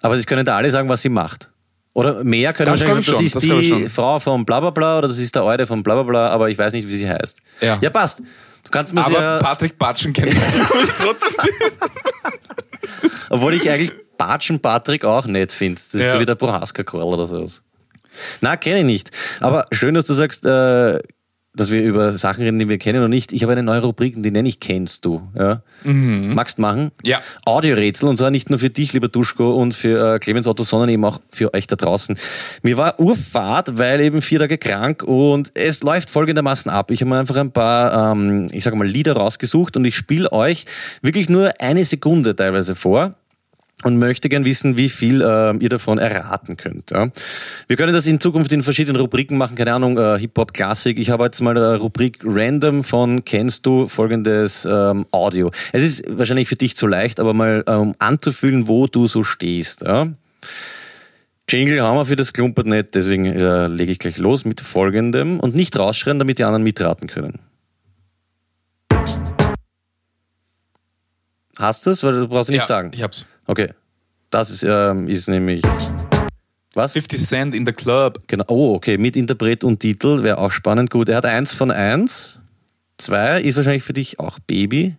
Aber 0.00 0.16
sie 0.16 0.24
können 0.24 0.44
da 0.44 0.56
alle 0.56 0.70
sagen, 0.70 0.88
was 0.88 1.02
sie 1.02 1.08
macht. 1.08 1.50
Oder 1.94 2.24
mehr 2.24 2.52
können 2.54 2.70
Das 2.70 2.80
sagen, 2.80 2.96
das 2.96 3.04
schon, 3.04 3.24
ist 3.24 3.36
das 3.36 3.42
die. 3.42 3.88
Frau 3.88 4.18
von 4.18 4.46
Blablabla 4.46 4.98
oder 4.98 5.08
das 5.08 5.18
ist 5.18 5.34
der 5.34 5.44
Eude 5.44 5.66
von 5.66 5.82
Blablabla, 5.82 6.28
aber 6.30 6.48
ich 6.48 6.56
weiß 6.56 6.72
nicht, 6.72 6.88
wie 6.88 6.96
sie 6.96 7.08
heißt. 7.08 7.38
Ja. 7.60 7.76
ja 7.80 7.90
passt. 7.90 8.20
Du 8.64 8.70
kannst 8.70 8.94
mir 8.94 9.04
Aber 9.04 9.20
ja, 9.20 9.38
Patrick 9.38 9.76
Batschen 9.78 10.12
kennt 10.12 10.32
ich 10.32 10.38
trotzdem. 11.02 11.50
obwohl 13.28 13.54
ich 13.54 13.68
eigentlich 13.70 13.92
Batschen 14.16 14.60
Patrick 14.60 15.04
auch 15.04 15.26
nett 15.26 15.52
finde. 15.52 15.80
Das 15.92 16.00
ist 16.00 16.12
so 16.12 16.20
wie 16.20 16.24
der 16.26 16.36
Prohaska-Korl 16.36 17.02
oder 17.14 17.26
sowas. 17.26 17.62
Na, 18.40 18.56
kenne 18.56 18.80
ich 18.80 18.86
nicht. 18.86 19.10
Aber 19.40 19.66
schön, 19.72 19.94
dass 19.94 20.06
du 20.06 20.14
sagst, 20.14 20.44
äh, 20.44 20.98
dass 21.54 21.70
wir 21.70 21.82
über 21.82 22.12
Sachen 22.12 22.44
reden, 22.44 22.58
die 22.58 22.68
wir 22.68 22.78
kennen 22.78 23.02
und 23.02 23.10
nicht. 23.10 23.32
Ich 23.32 23.42
habe 23.42 23.52
eine 23.52 23.62
neue 23.62 23.80
Rubrik, 23.80 24.14
die 24.16 24.30
nenne 24.30 24.48
ich 24.48 24.58
Kennst 24.58 25.04
du. 25.04 25.22
Ja? 25.34 25.62
Magst 26.34 26.58
machen? 26.58 26.92
Ja. 27.02 27.20
Audiorätsel 27.44 28.08
und 28.08 28.16
zwar 28.16 28.30
nicht 28.30 28.48
nur 28.48 28.58
für 28.58 28.70
dich, 28.70 28.92
lieber 28.92 29.08
Duschko, 29.08 29.52
und 29.52 29.74
für 29.74 30.14
äh, 30.14 30.18
Clemens 30.18 30.46
Otto, 30.46 30.62
sondern 30.62 30.88
eben 30.88 31.04
auch 31.04 31.20
für 31.30 31.52
euch 31.52 31.66
da 31.66 31.76
draußen. 31.76 32.16
Mir 32.62 32.76
war 32.78 32.98
Urfahrt, 32.98 33.76
weil 33.76 34.00
eben 34.00 34.22
vier 34.22 34.38
Tage 34.38 34.56
krank 34.56 35.02
und 35.02 35.52
es 35.54 35.82
läuft 35.82 36.08
folgendermaßen 36.08 36.70
ab. 36.70 36.90
Ich 36.90 37.00
habe 37.00 37.10
mir 37.10 37.18
einfach 37.18 37.36
ein 37.36 37.52
paar, 37.52 38.12
ähm, 38.12 38.46
ich 38.52 38.64
sage 38.64 38.76
mal, 38.76 38.86
Lieder 38.86 39.14
rausgesucht 39.14 39.76
und 39.76 39.84
ich 39.84 39.96
spiele 39.96 40.32
euch 40.32 40.64
wirklich 41.02 41.28
nur 41.28 41.52
eine 41.60 41.84
Sekunde 41.84 42.34
teilweise 42.34 42.74
vor. 42.74 43.14
Und 43.84 43.98
möchte 43.98 44.28
gern 44.28 44.44
wissen, 44.44 44.76
wie 44.76 44.88
viel 44.88 45.22
äh, 45.22 45.56
ihr 45.56 45.68
davon 45.68 45.98
erraten 45.98 46.56
könnt. 46.56 46.90
Ja. 46.90 47.10
Wir 47.68 47.76
können 47.76 47.92
das 47.92 48.06
in 48.06 48.20
Zukunft 48.20 48.52
in 48.52 48.62
verschiedenen 48.62 49.00
Rubriken 49.00 49.36
machen, 49.36 49.56
keine 49.56 49.74
Ahnung, 49.74 49.98
äh, 49.98 50.18
Hip-Hop, 50.18 50.54
Klassik. 50.54 50.98
Ich 50.98 51.10
habe 51.10 51.24
jetzt 51.24 51.40
mal 51.40 51.56
eine 51.56 51.76
Rubrik 51.76 52.18
Random 52.24 52.84
von 52.84 53.24
Kennst 53.24 53.66
du 53.66 53.88
folgendes 53.88 54.66
ähm, 54.70 55.06
Audio. 55.10 55.50
Es 55.72 55.82
ist 55.82 56.04
wahrscheinlich 56.08 56.48
für 56.48 56.56
dich 56.56 56.76
zu 56.76 56.86
leicht, 56.86 57.20
aber 57.20 57.34
mal 57.34 57.64
ähm, 57.66 57.94
anzufühlen, 57.98 58.68
wo 58.68 58.86
du 58.86 59.06
so 59.06 59.22
stehst. 59.22 59.82
Ja. 59.82 60.08
Jingle 61.48 61.82
haben 61.82 61.98
wir 61.98 62.06
für 62.06 62.16
das 62.16 62.32
Klumpert 62.32 62.66
nicht, 62.66 62.94
deswegen 62.94 63.26
äh, 63.26 63.66
lege 63.66 63.92
ich 63.92 63.98
gleich 63.98 64.16
los 64.18 64.44
mit 64.44 64.60
folgendem 64.60 65.40
und 65.40 65.54
nicht 65.54 65.78
rausschreien, 65.78 66.18
damit 66.18 66.38
die 66.38 66.44
anderen 66.44 66.62
mitraten 66.62 67.08
können. 67.08 67.40
Hast 71.62 71.86
du 71.86 71.90
es? 71.90 72.02
Weil 72.02 72.12
du 72.14 72.26
brauchst 72.26 72.50
nicht 72.50 72.58
ja, 72.58 72.66
sagen. 72.66 72.90
Ich 72.92 73.00
hab's. 73.04 73.24
Okay. 73.46 73.72
Das 74.30 74.50
ist, 74.50 74.64
ähm, 74.64 75.06
ist 75.06 75.28
nämlich. 75.28 75.62
Was? 76.74 76.94
50 76.94 77.20
Cent 77.20 77.54
in 77.54 77.64
the 77.64 77.72
Club. 77.72 78.18
Genau. 78.26 78.44
Oh, 78.48 78.74
okay. 78.74 78.98
Mit 78.98 79.14
Interpret 79.14 79.62
und 79.62 79.78
Titel 79.78 80.24
wäre 80.24 80.38
auch 80.38 80.50
spannend. 80.50 80.90
Gut, 80.90 81.08
er 81.08 81.18
hat 81.18 81.26
eins 81.26 81.52
von 81.54 81.70
eins. 81.70 82.40
Zwei 82.98 83.40
ist 83.40 83.54
wahrscheinlich 83.54 83.84
für 83.84 83.92
dich 83.92 84.18
auch 84.18 84.40
Baby. 84.40 84.96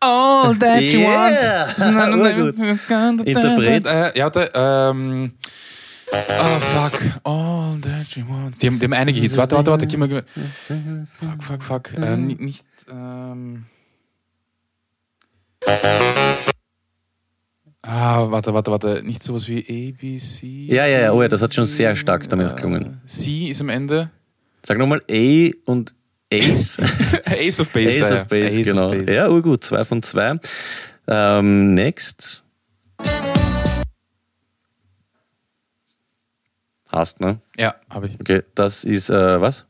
All 0.00 0.54
that 0.58 0.82
you 0.82 1.00
Yeah. 1.00 1.68
want. 1.78 3.24
Interpret. 3.26 3.86
Äh, 3.86 4.18
ja, 4.18 4.24
warte, 4.26 4.50
ähm. 4.54 5.32
Oh, 6.12 6.60
fuck. 6.60 7.00
All 7.24 7.80
that 7.80 8.06
she 8.06 8.22
wants. 8.28 8.58
Die 8.58 8.66
haben, 8.66 8.78
die 8.78 8.84
haben 8.84 8.92
einige 8.92 9.18
Hits. 9.18 9.38
Warte, 9.38 9.56
warte, 9.56 9.70
warte. 9.70 9.86
Gib 9.86 9.98
mal, 9.98 10.08
gib 10.08 10.24
mal. 10.68 11.06
Fuck, 11.06 11.42
fuck, 11.42 11.62
fuck. 11.62 11.92
Äh, 11.94 12.16
ni- 12.18 12.36
nicht, 12.38 12.66
ähm. 12.90 13.64
Ah, 17.82 18.30
warte, 18.30 18.52
warte, 18.52 18.70
warte. 18.70 19.02
Nicht 19.02 19.22
sowas 19.22 19.48
wie 19.48 19.60
ABC. 19.60 20.46
Ja, 20.72 20.86
ja, 20.86 21.00
ja. 21.00 21.12
Oh 21.12 21.22
ja, 21.22 21.28
das 21.28 21.40
hat 21.42 21.54
schon 21.54 21.64
sehr 21.64 21.96
stark 21.96 22.28
damit 22.28 22.50
geklungen. 22.50 23.00
C 23.06 23.48
ist 23.48 23.60
am 23.60 23.70
Ende. 23.70 24.10
Sag 24.62 24.78
nochmal 24.78 25.00
A 25.10 25.50
und 25.64 25.94
Ace. 26.32 26.78
Ace 27.24 27.60
of 27.60 27.70
Base. 27.70 28.04
Ace 28.04 28.10
ja, 28.10 28.20
of 28.20 28.26
Base, 28.26 28.60
Ace 28.60 28.66
genau. 28.66 28.86
Of 28.86 28.92
Base. 28.92 29.14
Ja, 29.14 29.28
urgut. 29.30 29.64
Zwei 29.64 29.84
von 29.84 30.02
zwei. 30.02 30.38
Ähm, 31.06 31.74
next. 31.74 32.42
Hast, 36.88 37.20
ne? 37.20 37.40
ja 37.56 37.74
habe 37.90 38.08
ich. 38.08 38.20
Okay, 38.20 38.42
das 38.54 38.84
ist, 38.84 39.10
äh, 39.10 39.40
was? 39.40 39.66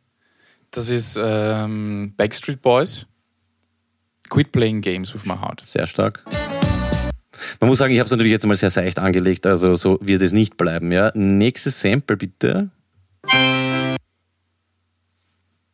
Das 0.70 0.88
ist 0.88 1.18
ähm, 1.22 2.14
Backstreet 2.16 2.62
Boys. 2.62 3.06
Quit 4.28 4.52
playing 4.52 4.80
games 4.80 5.14
with 5.14 5.24
my 5.24 5.34
heart. 5.34 5.62
Sehr 5.64 5.86
stark. 5.86 6.24
Man 7.60 7.68
muss 7.68 7.78
sagen, 7.78 7.92
ich 7.92 7.98
habe 8.00 8.06
es 8.06 8.10
natürlich 8.10 8.32
jetzt 8.32 8.46
mal 8.46 8.56
sehr 8.56 8.70
seicht 8.70 8.98
angelegt, 8.98 9.46
also 9.46 9.74
so 9.76 9.98
wird 10.00 10.22
es 10.22 10.32
nicht 10.32 10.56
bleiben, 10.56 10.90
ja. 10.92 11.12
Nächstes 11.14 11.80
Sample 11.80 12.16
bitte. 12.16 12.70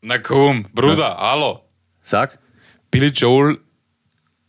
Na 0.03 0.19
komm, 0.19 0.67
Bruder, 0.75 1.17
hallo. 1.17 1.61
Sag. 2.03 2.39
Billy 2.91 3.09
Joel, 3.09 3.59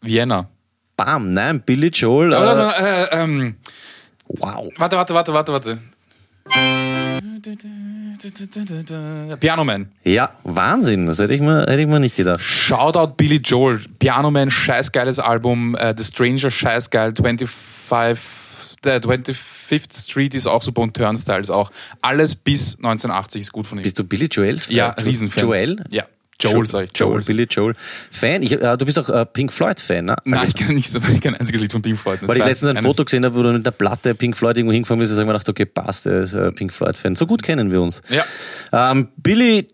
Vienna. 0.02 0.50
Bam, 0.98 1.34
nein, 1.34 1.62
Billy 1.62 1.88
Joel. 1.88 2.34
Äh, 2.34 2.36
Äh, 2.36 3.04
äh, 3.04 3.24
ähm, 3.24 3.56
wow. 4.28 4.72
warte, 4.78 4.98
warte, 4.98 5.14
warte, 5.14 5.34
warte, 5.34 5.54
warte. 5.54 5.82
Piano 9.40 9.64
Man. 9.64 9.90
Ja, 10.04 10.30
Wahnsinn. 10.44 11.06
Das 11.06 11.20
hätte 11.20 11.34
ich 11.34 11.42
mir, 11.42 11.62
hätte 11.62 11.82
ich 11.82 11.88
mir 11.88 12.00
nicht 12.00 12.16
gedacht. 12.16 12.42
Shoutout 12.42 13.14
Billy 13.18 13.38
Joel. 13.38 13.80
Piano 14.00 14.32
Man, 14.32 14.50
scheißgeiles 14.52 15.20
Album. 15.20 15.76
Äh, 15.76 15.94
The 15.98 16.04
Stranger, 16.04 16.50
scheißgeil. 16.52 17.14
25, 17.16 18.20
der 18.84 19.02
25th 19.02 20.10
Street 20.10 20.34
ist 20.34 20.48
auch 20.48 20.62
super 20.62 20.82
und 20.82 20.96
Turnstiles 20.96 21.50
auch. 21.50 21.72
Alles 22.02 22.36
bis 22.36 22.76
1980 22.76 23.42
ist 23.42 23.52
gut 23.52 23.68
von 23.68 23.78
ihm. 23.80 23.84
Bist 23.84 24.00
du 24.00 24.04
Billy 24.04 24.26
Joel? 24.32 24.60
ja, 24.70 24.90
Äh, 24.90 25.02
Riesenfan. 25.02 25.44
Joel? 25.44 25.84
Ja, 25.92 26.04
Joel, 26.40 26.68
sag 26.68 26.86
ich. 26.86 26.92
Joel, 26.98 27.14
Joel. 27.14 27.24
Billy 27.24 27.48
Joel. 27.50 27.76
Fan? 28.12 28.44
Ich, 28.44 28.52
äh, 28.52 28.78
du 28.78 28.86
bist 28.86 29.00
auch 29.00 29.10
äh, 29.10 29.26
Pink 29.26 29.54
Floyd-Fan, 29.54 30.06
ne? 30.06 30.16
Nein, 30.26 30.48
ich 30.48 30.56
kenne 30.56 30.74
nicht 30.74 30.90
so, 30.90 31.00
kein 31.00 31.36
einziges 31.36 31.62
Lied 31.62 31.72
von 31.72 31.82
Pink 31.82 31.98
Floyd. 31.98 32.20
Weil 32.24 32.38
ich 32.38 32.46
letztens 32.46 32.76
ein 32.76 32.84
Foto 32.84 33.06
gesehen 33.06 33.24
habe, 33.24 33.36
wo 33.36 33.44
du 33.44 33.54
mit 33.54 33.66
der 33.66 33.72
Platte 33.72 34.16
Pink 34.16 34.36
Floyd 34.36 34.58
irgendwo 34.58 34.74
hingefahren 34.74 35.00
bist, 35.00 35.12
da 35.12 35.16
habe 35.16 35.24
ich 35.24 35.28
mir 35.28 35.34
gedacht, 35.34 35.50
okay, 35.50 35.66
passt, 35.66 36.06
er 36.06 36.22
ist 36.22 36.34
äh, 36.34 36.52
Pink 36.52 36.74
Floyd-Fan. 36.74 37.16
So 37.16 37.26
gut 37.26 37.42
kennen 37.42 37.72
wir 37.72 37.82
uns. 37.82 38.02
Ja. 38.10 38.26
Ähm, 38.74 39.08
Billy 39.18 39.68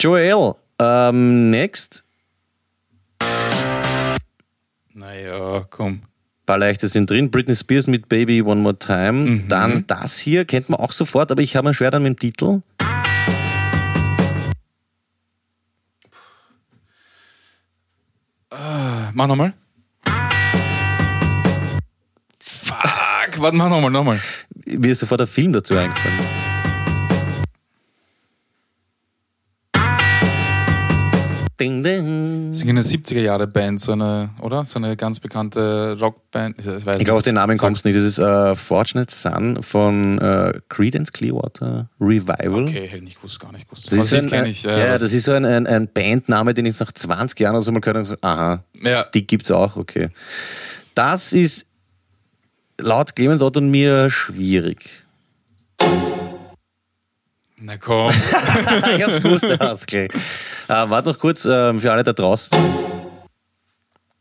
Joel, 0.00 0.52
ähm, 0.78 1.50
next. 1.50 2.04
Naja, 4.94 5.66
komm. 5.70 5.92
Ein 5.92 6.02
paar 6.46 6.58
leichte 6.58 6.88
sind 6.88 7.10
drin. 7.10 7.30
Britney 7.30 7.54
Spears 7.54 7.86
mit 7.86 8.08
Baby 8.08 8.42
One 8.42 8.62
More 8.62 8.78
Time. 8.78 9.12
Mhm. 9.12 9.48
Dann 9.48 9.86
das 9.86 10.18
hier, 10.18 10.44
kennt 10.46 10.70
man 10.70 10.80
auch 10.80 10.92
sofort, 10.92 11.30
aber 11.30 11.42
ich 11.42 11.54
habe 11.54 11.68
mir 11.68 11.74
schwer 11.74 11.90
dann 11.90 12.02
mit 12.02 12.14
dem 12.14 12.18
Titel. 12.18 12.62
Mach 18.50 19.26
nochmal. 19.26 19.52
Fuck, 22.40 23.38
warte, 23.38 23.56
mach 23.56 23.68
nochmal, 23.68 23.90
nochmal. 23.90 24.20
Mir 24.66 24.92
ist 24.92 25.00
sofort 25.00 25.20
der 25.20 25.26
Film 25.26 25.52
dazu 25.52 25.76
eingefallen. 25.76 26.18
Ding, 31.60 31.82
ding. 31.82 32.50
Das 32.52 32.62
ist 32.62 32.68
eine 32.68 32.82
70er 32.82 33.20
Jahre 33.20 33.48
Band, 33.48 33.80
so 33.80 33.92
eine, 33.92 34.30
oder? 34.40 34.64
So 34.64 34.78
eine 34.78 34.96
ganz 34.96 35.18
bekannte 35.18 35.96
Rockband. 35.98 36.56
Ich, 36.60 36.66
Ich 36.66 37.04
glaube, 37.04 37.14
auf 37.18 37.22
den 37.22 37.34
Namen 37.34 37.58
kommst 37.58 37.84
du 37.84 37.88
nicht. 37.88 37.98
Das 37.98 38.04
ist 38.04 38.18
äh, 38.20 38.54
Fortunate 38.54 39.12
Son 39.12 39.60
von 39.62 40.18
äh, 40.18 40.60
Credence 40.68 41.12
Clearwater 41.12 41.90
Revival. 42.00 42.62
Okay, 42.62 42.86
hätte 42.86 43.04
ich 43.04 43.16
gewusst, 43.16 43.40
gar 43.40 43.50
nicht 43.50 43.68
gewusst. 43.68 43.90
Das 43.90 43.98
ist, 43.98 44.08
so 44.10 44.16
ein, 44.16 44.32
äh, 44.32 44.48
ich. 44.48 44.62
ja, 44.62 44.94
äh, 44.94 44.98
das 44.98 45.12
ist 45.12 45.24
so 45.24 45.32
ein, 45.32 45.44
ein, 45.44 45.66
ein 45.66 45.88
Bandname, 45.92 46.54
den 46.54 46.66
ich 46.66 46.78
nach 46.78 46.92
20 46.92 47.40
Jahren 47.40 47.56
oder 47.56 47.62
so 47.62 47.72
mal 47.72 47.80
gehört 47.80 47.96
habe. 47.96 47.98
und 48.00 48.04
So, 48.04 48.16
aha, 48.20 48.62
ja, 48.80 49.04
die 49.04 49.26
gibt's 49.26 49.50
auch, 49.50 49.76
okay. 49.76 50.10
Das 50.94 51.32
ist 51.32 51.66
laut 52.80 53.16
Clemens 53.16 53.42
Otto 53.42 53.58
und 53.58 53.70
mir 53.70 54.10
schwierig. 54.10 55.04
na 57.56 57.76
komm. 57.76 58.10
ich 58.96 59.02
hab's 59.02 59.20
gewusst, 59.20 59.44
gleich. 59.86 60.08
Äh, 60.68 60.90
warte 60.90 61.08
noch 61.08 61.18
kurz 61.18 61.44
äh, 61.44 61.78
für 61.80 61.92
alle 61.92 62.04
da 62.04 62.12
draußen. 62.12 62.56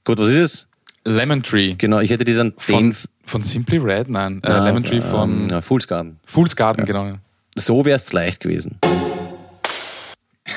Gut, 0.06 0.18
was 0.18 0.30
ist 0.30 0.38
es? 0.38 0.68
Lemon 1.06 1.44
Tree. 1.44 1.76
Genau, 1.78 2.00
ich 2.00 2.10
hätte 2.10 2.24
die 2.24 2.34
dann 2.36 2.54
Von, 2.58 2.96
von 3.26 3.42
Simply 3.44 3.78
Red? 3.78 4.10
Nein. 4.10 4.40
Äh, 4.44 4.48
Ah, 4.52 4.64
Lemon 4.64 4.84
Tree 4.84 5.02
von 5.02 5.50
ähm, 5.52 5.62
Fool's 5.62 5.88
Garden. 5.88 6.20
Fool's 6.26 6.56
Garden, 6.56 6.86
genau. 6.86 7.06
ja. 7.06 7.16
So 7.56 7.86
wär's 7.86 8.12
leicht 8.14 8.42
gewesen. 8.42 8.80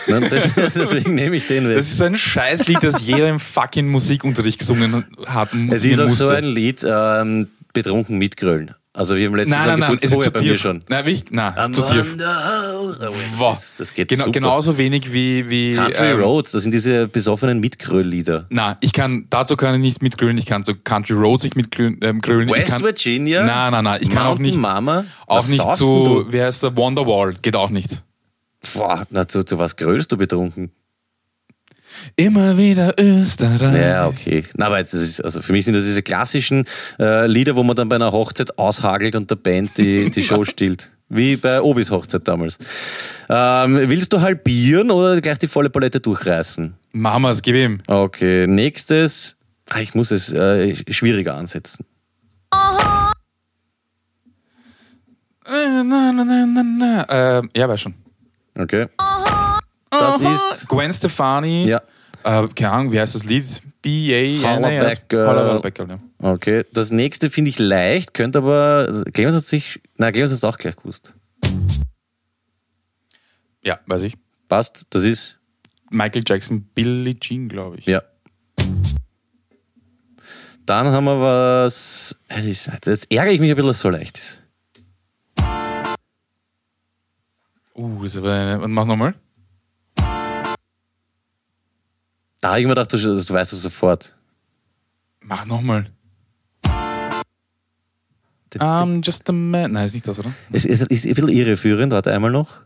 Das, 0.07 0.49
deswegen 0.75 1.15
nehme 1.15 1.37
ich 1.37 1.47
den 1.47 1.69
weg. 1.69 1.77
Das 1.77 1.87
ist 1.91 2.01
ein 2.03 2.17
Scheißlied, 2.17 2.83
das 2.83 3.05
jeder 3.07 3.29
im 3.29 3.41
fucking 3.41 3.89
Musikunterricht 3.89 4.59
gesungen 4.61 5.05
hat. 5.27 5.51
Es 5.71 5.85
ist 5.85 5.99
auch 6.01 6.05
musste. 6.07 6.19
so 6.19 6.29
ein 6.29 6.45
Lied, 6.45 6.85
ähm, 6.89 7.49
betrunken 7.73 8.19
mitgrölen. 8.19 8.75
Also 8.93 9.15
wir 9.17 9.27
haben 9.27 9.37
letztens 9.37 9.57
Nein, 9.57 9.67
nein, 9.67 9.75
am 9.75 9.81
nein, 9.91 9.99
es 9.99 10.05
ist 10.05 10.11
Geburtstag 10.11 10.35
zu 10.35 10.45
bei 10.45 10.51
mir 10.51 10.59
schon. 10.59 10.83
Nein, 10.89 11.07
wie, 11.07 11.23
nein, 11.31 11.73
zu 11.73 11.83
tief. 11.83 12.17
Wow. 13.37 13.55
Das, 13.55 13.77
das 13.79 13.95
geht 13.95 14.09
Genau, 14.09 14.25
super. 14.25 14.33
genauso 14.33 14.79
wenig 14.79 15.13
wie. 15.13 15.49
wie 15.49 15.77
Country 15.77 16.11
ähm, 16.11 16.21
Roads, 16.21 16.51
das 16.51 16.63
sind 16.63 16.73
diese 16.75 17.07
besoffenen 17.07 17.61
Mitgröll-Lieder. 17.61 18.47
Na, 18.51 18.79
ich 18.81 18.93
kann, 18.93 19.27
dazu 19.31 19.57
kann 19.57 19.77
ich 19.77 19.81
nicht 19.81 20.03
mitgrölen, 20.03 20.37
ich 20.39 20.47
kann 20.47 20.65
so 20.65 20.75
Country 20.75 21.15
Roads 21.15 21.45
nicht 21.45 21.55
mitgrölen. 21.55 21.99
Ähm, 22.03 22.21
grölen. 22.21 22.49
ich 22.49 22.55
West 22.57 22.73
kann, 22.73 22.83
Virginia? 22.83 23.45
Nein, 23.45 23.71
nein, 23.73 23.85
nein, 23.85 24.01
ich 24.03 24.11
kann 24.11 24.23
auch 24.23 24.39
Mountain 24.39 24.47
nicht, 24.47 24.61
Mama? 24.61 25.05
auch 25.27 25.47
nicht 25.47 25.75
zu, 25.77 26.25
denn 26.25 26.33
wie 26.33 26.43
heißt 26.43 26.65
der, 26.65 26.77
Wonderwall, 26.77 27.35
geht 27.41 27.55
auch 27.55 27.71
nicht. 27.71 27.93
Du? 27.93 28.79
Boah, 28.79 29.07
na, 29.11 29.29
zu, 29.29 29.45
zu 29.45 29.59
was 29.61 29.77
grölst 29.77 30.11
du 30.11 30.17
betrunken? 30.17 30.73
Immer 32.17 32.57
wieder 32.59 32.95
Österreich. 32.99 33.81
Ja, 33.83 34.07
okay. 34.07 34.43
Na, 34.57 34.67
aber 34.67 34.81
das 34.83 34.93
ist, 34.95 35.21
also 35.25 35.41
für 35.43 35.53
mich 35.53 35.65
sind 35.65 35.75
das 35.75 35.85
diese 35.85 36.03
klassischen 36.03 36.65
äh, 36.99 37.27
Lieder, 37.27 37.57
wo 37.57 37.63
man 37.63 37.77
dann 37.77 37.89
bei 37.89 37.97
einer 37.97 38.13
Hochzeit 38.13 38.59
aushagelt 38.59 39.15
und 39.17 39.31
der 39.31 39.37
Band 39.37 39.77
die, 39.79 40.11
die 40.11 40.23
Show 40.23 40.45
stillt. 40.47 40.91
Wie 41.09 41.37
bei 41.37 41.61
Obis 41.61 41.91
Hochzeit 41.91 42.29
damals. 42.29 42.57
Ähm, 43.29 43.81
willst 43.91 44.13
du 44.13 44.21
halbieren 44.21 44.91
oder 44.93 45.21
gleich 45.21 45.39
die 45.39 45.49
volle 45.49 45.69
Palette 45.69 45.99
durchreißen? 46.01 46.75
Mamas, 46.93 47.43
gib 47.43 47.57
ihm. 47.57 47.81
Okay, 47.89 48.47
nächstes. 48.47 49.37
Ah, 49.71 49.81
Ich 49.81 49.95
muss 49.95 50.11
es 50.13 50.33
äh, 50.33 50.77
schwieriger 50.93 51.35
ansetzen. 51.35 51.85
Äh, 55.47 55.83
na, 55.83 56.13
na, 56.13 56.25
na, 56.25 56.47
na, 56.47 56.63
na. 56.63 57.39
Äh, 57.39 57.43
ja, 57.57 57.69
weiß 57.69 57.81
schon. 57.81 57.95
Okay. 58.57 58.87
Das 59.91 60.21
ist. 60.21 60.69
Gwen 60.69 60.93
Stefani. 60.93 61.67
Ja. 61.67 61.83
Äh, 62.23 62.49
keine 62.49 62.73
Ahnung, 62.73 62.93
wie 62.93 63.01
heißt 63.01 63.15
das 63.15 63.25
Lied? 63.25 63.63
B.A. 63.83 64.57
Hollaback 64.57 65.09
Girl. 65.09 65.73
Girl, 65.73 65.89
ja. 65.89 66.31
Okay. 66.33 66.65
Das 66.73 66.91
nächste 66.91 67.31
finde 67.31 67.49
ich 67.49 67.59
leicht, 67.59 68.15
könnte 68.15 68.39
aber. 68.39 69.05
Clemens 69.13 69.37
hat 69.37 69.47
sich. 69.47 69.81
Na, 69.97 70.13
Clemens 70.13 70.31
hat 70.31 70.39
es 70.39 70.45
auch 70.45 70.59
gleich 70.59 70.77
gewusst. 70.77 71.15
Ja, 73.63 73.81
weiß 73.87 74.03
ich. 74.03 74.17
Passt, 74.49 74.87
das 74.91 75.05
ist. 75.05 75.39
Michael 75.91 76.23
Jackson, 76.27 76.63
Billie 76.75 77.19
Jean, 77.19 77.49
glaube 77.49 77.79
ich. 77.79 77.87
Ja. 77.87 78.03
Dann 80.67 80.87
haben 80.87 81.05
wir 81.05 81.21
was. 81.21 82.17
Jetzt 82.29 83.11
ärgere 83.11 83.33
ich 83.33 83.41
mich 83.41 83.51
ein 83.51 83.57
bisschen, 83.57 83.69
dass 83.69 83.77
es 83.77 83.83
so 83.83 83.91
leicht 83.91 84.19
ist. 84.19 84.43
Uh, 87.75 88.05
ist 88.05 88.17
aber 88.17 88.33
eine, 88.33 88.61
und 88.61 88.73
mach 88.73 88.85
nochmal. 88.85 89.15
Da 92.41 92.51
habe 92.51 92.61
ich 92.61 92.67
mir 92.67 92.71
gedacht, 92.75 92.93
du, 92.93 92.97
du 92.99 93.35
weißt 93.35 93.53
es 93.53 93.63
sofort. 93.63 94.15
Mach 95.21 95.45
nochmal. 95.45 95.87
I'm 98.59 99.05
just 99.05 99.29
a 99.29 99.33
man. 99.33 99.73
Nein, 99.73 99.85
ist 99.85 99.95
nicht 99.95 100.09
das, 100.09 100.19
oder? 100.19 100.33
Es 100.51 100.65
ist, 100.65 100.83
ist 100.83 101.05
ein 101.07 101.15
bisschen 101.15 101.29
irreführend. 101.29 101.93
Warte 101.93 102.13
einmal 102.13 102.31
noch. 102.31 102.61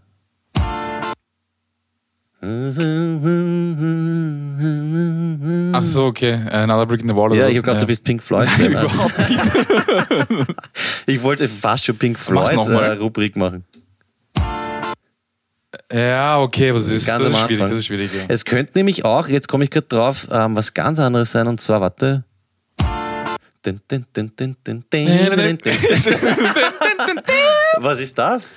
Ach 5.73 5.83
so, 5.83 6.05
okay. 6.05 6.35
Another 6.51 6.87
Brick 6.87 7.01
in 7.03 7.09
the 7.09 7.15
Wall. 7.15 7.31
oder 7.31 7.41
Ja, 7.41 7.49
ich 7.49 7.57
habe 7.57 7.67
gedacht, 7.67 7.83
du 7.83 7.87
bist 7.87 8.05
Pink 8.05 8.23
Floyd. 8.23 8.49
Überhaupt 8.59 9.19
nicht. 9.19 9.41
ich 11.07 11.23
wollte 11.23 11.49
fast 11.49 11.85
schon 11.85 11.97
Pink 11.97 12.17
Mach's 12.31 12.51
Floyd 12.51 12.55
noch 12.55 12.69
mal. 12.69 12.85
äh, 12.85 12.99
Rubrik 12.99 13.37
machen. 13.37 13.65
Ja, 15.93 16.39
okay, 16.41 16.71
aber 16.71 16.79
das 16.79 16.91
ist, 16.91 17.09
das 17.09 17.21
ist 17.21 17.39
schwierig. 17.39 17.59
Das 17.61 17.73
ist 17.73 17.87
schwierig 17.87 18.11
ja. 18.15 18.25
Es 18.29 18.45
könnte 18.45 18.73
nämlich 18.77 19.05
auch, 19.05 19.29
jetzt 19.29 19.49
komme 19.49 19.65
ich 19.65 19.71
gerade 19.71 19.87
drauf, 19.87 20.29
ähm, 20.31 20.57
was 20.57 20.75
ganz 20.75 20.99
anderes 20.99 21.31
sein 21.31 21.47
und 21.47 21.61
zwar, 21.61 21.81
warte. 21.81 22.25
Was 27.79 28.01
ist 28.01 28.19
das? 28.19 28.49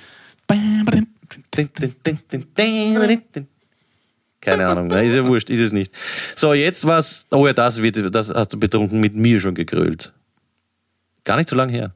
Keine 4.40 4.66
Ahnung, 4.66 4.90
ist 4.90 5.14
ja 5.14 5.26
wurscht, 5.26 5.50
ist 5.50 5.60
es 5.60 5.72
nicht. 5.72 5.92
So, 6.36 6.54
jetzt 6.54 6.86
was. 6.86 7.26
Oh 7.30 7.46
ja, 7.46 7.52
das 7.52 7.82
wird, 7.82 8.14
das 8.14 8.30
hast 8.30 8.52
du 8.52 8.58
betrunken 8.58 9.00
mit 9.00 9.14
mir 9.14 9.40
schon 9.40 9.54
gegrölt. 9.54 10.12
Gar 11.24 11.36
nicht 11.36 11.48
so 11.48 11.56
lange 11.56 11.72
her. 11.72 11.94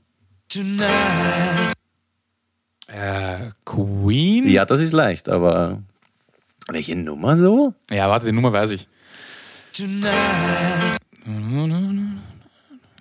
Tonight. 0.48 1.72
Äh, 2.92 3.50
Queen? 3.64 4.48
Ja, 4.48 4.64
das 4.66 4.80
ist 4.80 4.92
leicht, 4.92 5.28
aber 5.28 5.80
welche 6.68 6.94
Nummer 6.94 7.36
so? 7.36 7.74
Ja, 7.90 8.08
warte, 8.08 8.26
die 8.26 8.32
Nummer 8.32 8.52
weiß 8.52 8.70
ich. 8.72 8.86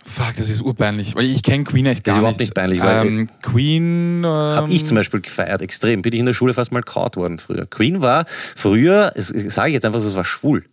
Fuck, 0.04 0.36
das 0.38 0.50
ist 0.50 0.62
urpeinlich, 0.62 1.16
weil 1.16 1.26
ich 1.26 1.44
kenne 1.44 1.64
Queen 1.64 1.86
echt 1.86 2.00
Das 2.00 2.04
gar 2.06 2.16
ist 2.16 2.20
überhaupt 2.20 2.40
nicht. 2.40 2.50
nicht 2.50 2.56
peinlich, 2.56 2.82
weil- 2.82 3.06
ähm, 3.08 3.30
Queen. 3.42 4.24
Ähm, 4.24 4.30
Habe 4.30 4.72
ich 4.72 4.86
zum 4.86 4.96
Beispiel 4.96 5.22
gefeiert, 5.22 5.62
extrem. 5.62 6.02
Bin 6.02 6.14
ich 6.14 6.20
in 6.20 6.26
der 6.26 6.34
Schule 6.34 6.54
fast 6.54 6.72
mal 6.72 6.82
kaut 6.84 7.16
worden 7.18 7.40
früher. 7.40 7.66
Queen 7.66 8.02
war 8.02 8.26
früher, 8.56 9.14
sage 9.16 9.70
ich 9.70 9.74
jetzt 9.74 9.86
einfach 9.86 10.00
so, 10.00 10.10
es 10.10 10.16
war 10.16 10.26
schwul. 10.26 10.66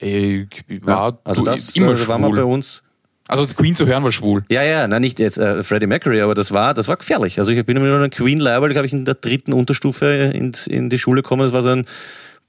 äh, 0.00 0.46
war 0.82 1.18
also 1.24 1.42
du- 1.44 1.50
das 1.50 1.76
immer 1.76 1.92
äh, 1.92 2.08
war 2.08 2.18
mal 2.18 2.30
bei 2.30 2.36
schwul. 2.38 2.44
uns. 2.52 2.82
Also 3.32 3.46
Queen 3.54 3.74
zu 3.74 3.86
hören 3.86 4.04
war 4.04 4.12
schwul. 4.12 4.44
Ja, 4.50 4.62
ja, 4.62 4.86
na 4.86 5.00
nicht 5.00 5.18
jetzt 5.18 5.38
äh, 5.38 5.62
Freddie 5.62 5.86
Mercury, 5.86 6.20
aber 6.20 6.34
das 6.34 6.52
war, 6.52 6.74
das 6.74 6.86
war 6.88 6.96
gefährlich. 6.96 7.38
Also 7.38 7.50
ich 7.50 7.64
bin 7.64 7.80
mit 7.82 7.90
einer 7.90 8.08
Queen 8.10 8.38
Label, 8.38 8.70
glaube 8.70 8.86
ich, 8.86 8.92
in 8.92 9.04
der 9.04 9.14
dritten 9.14 9.52
Unterstufe 9.52 10.06
in, 10.34 10.52
in 10.68 10.90
die 10.90 10.98
Schule 10.98 11.22
gekommen. 11.22 11.42
Das 11.42 11.52
war 11.52 11.62
so 11.62 11.70
ein 11.70 11.86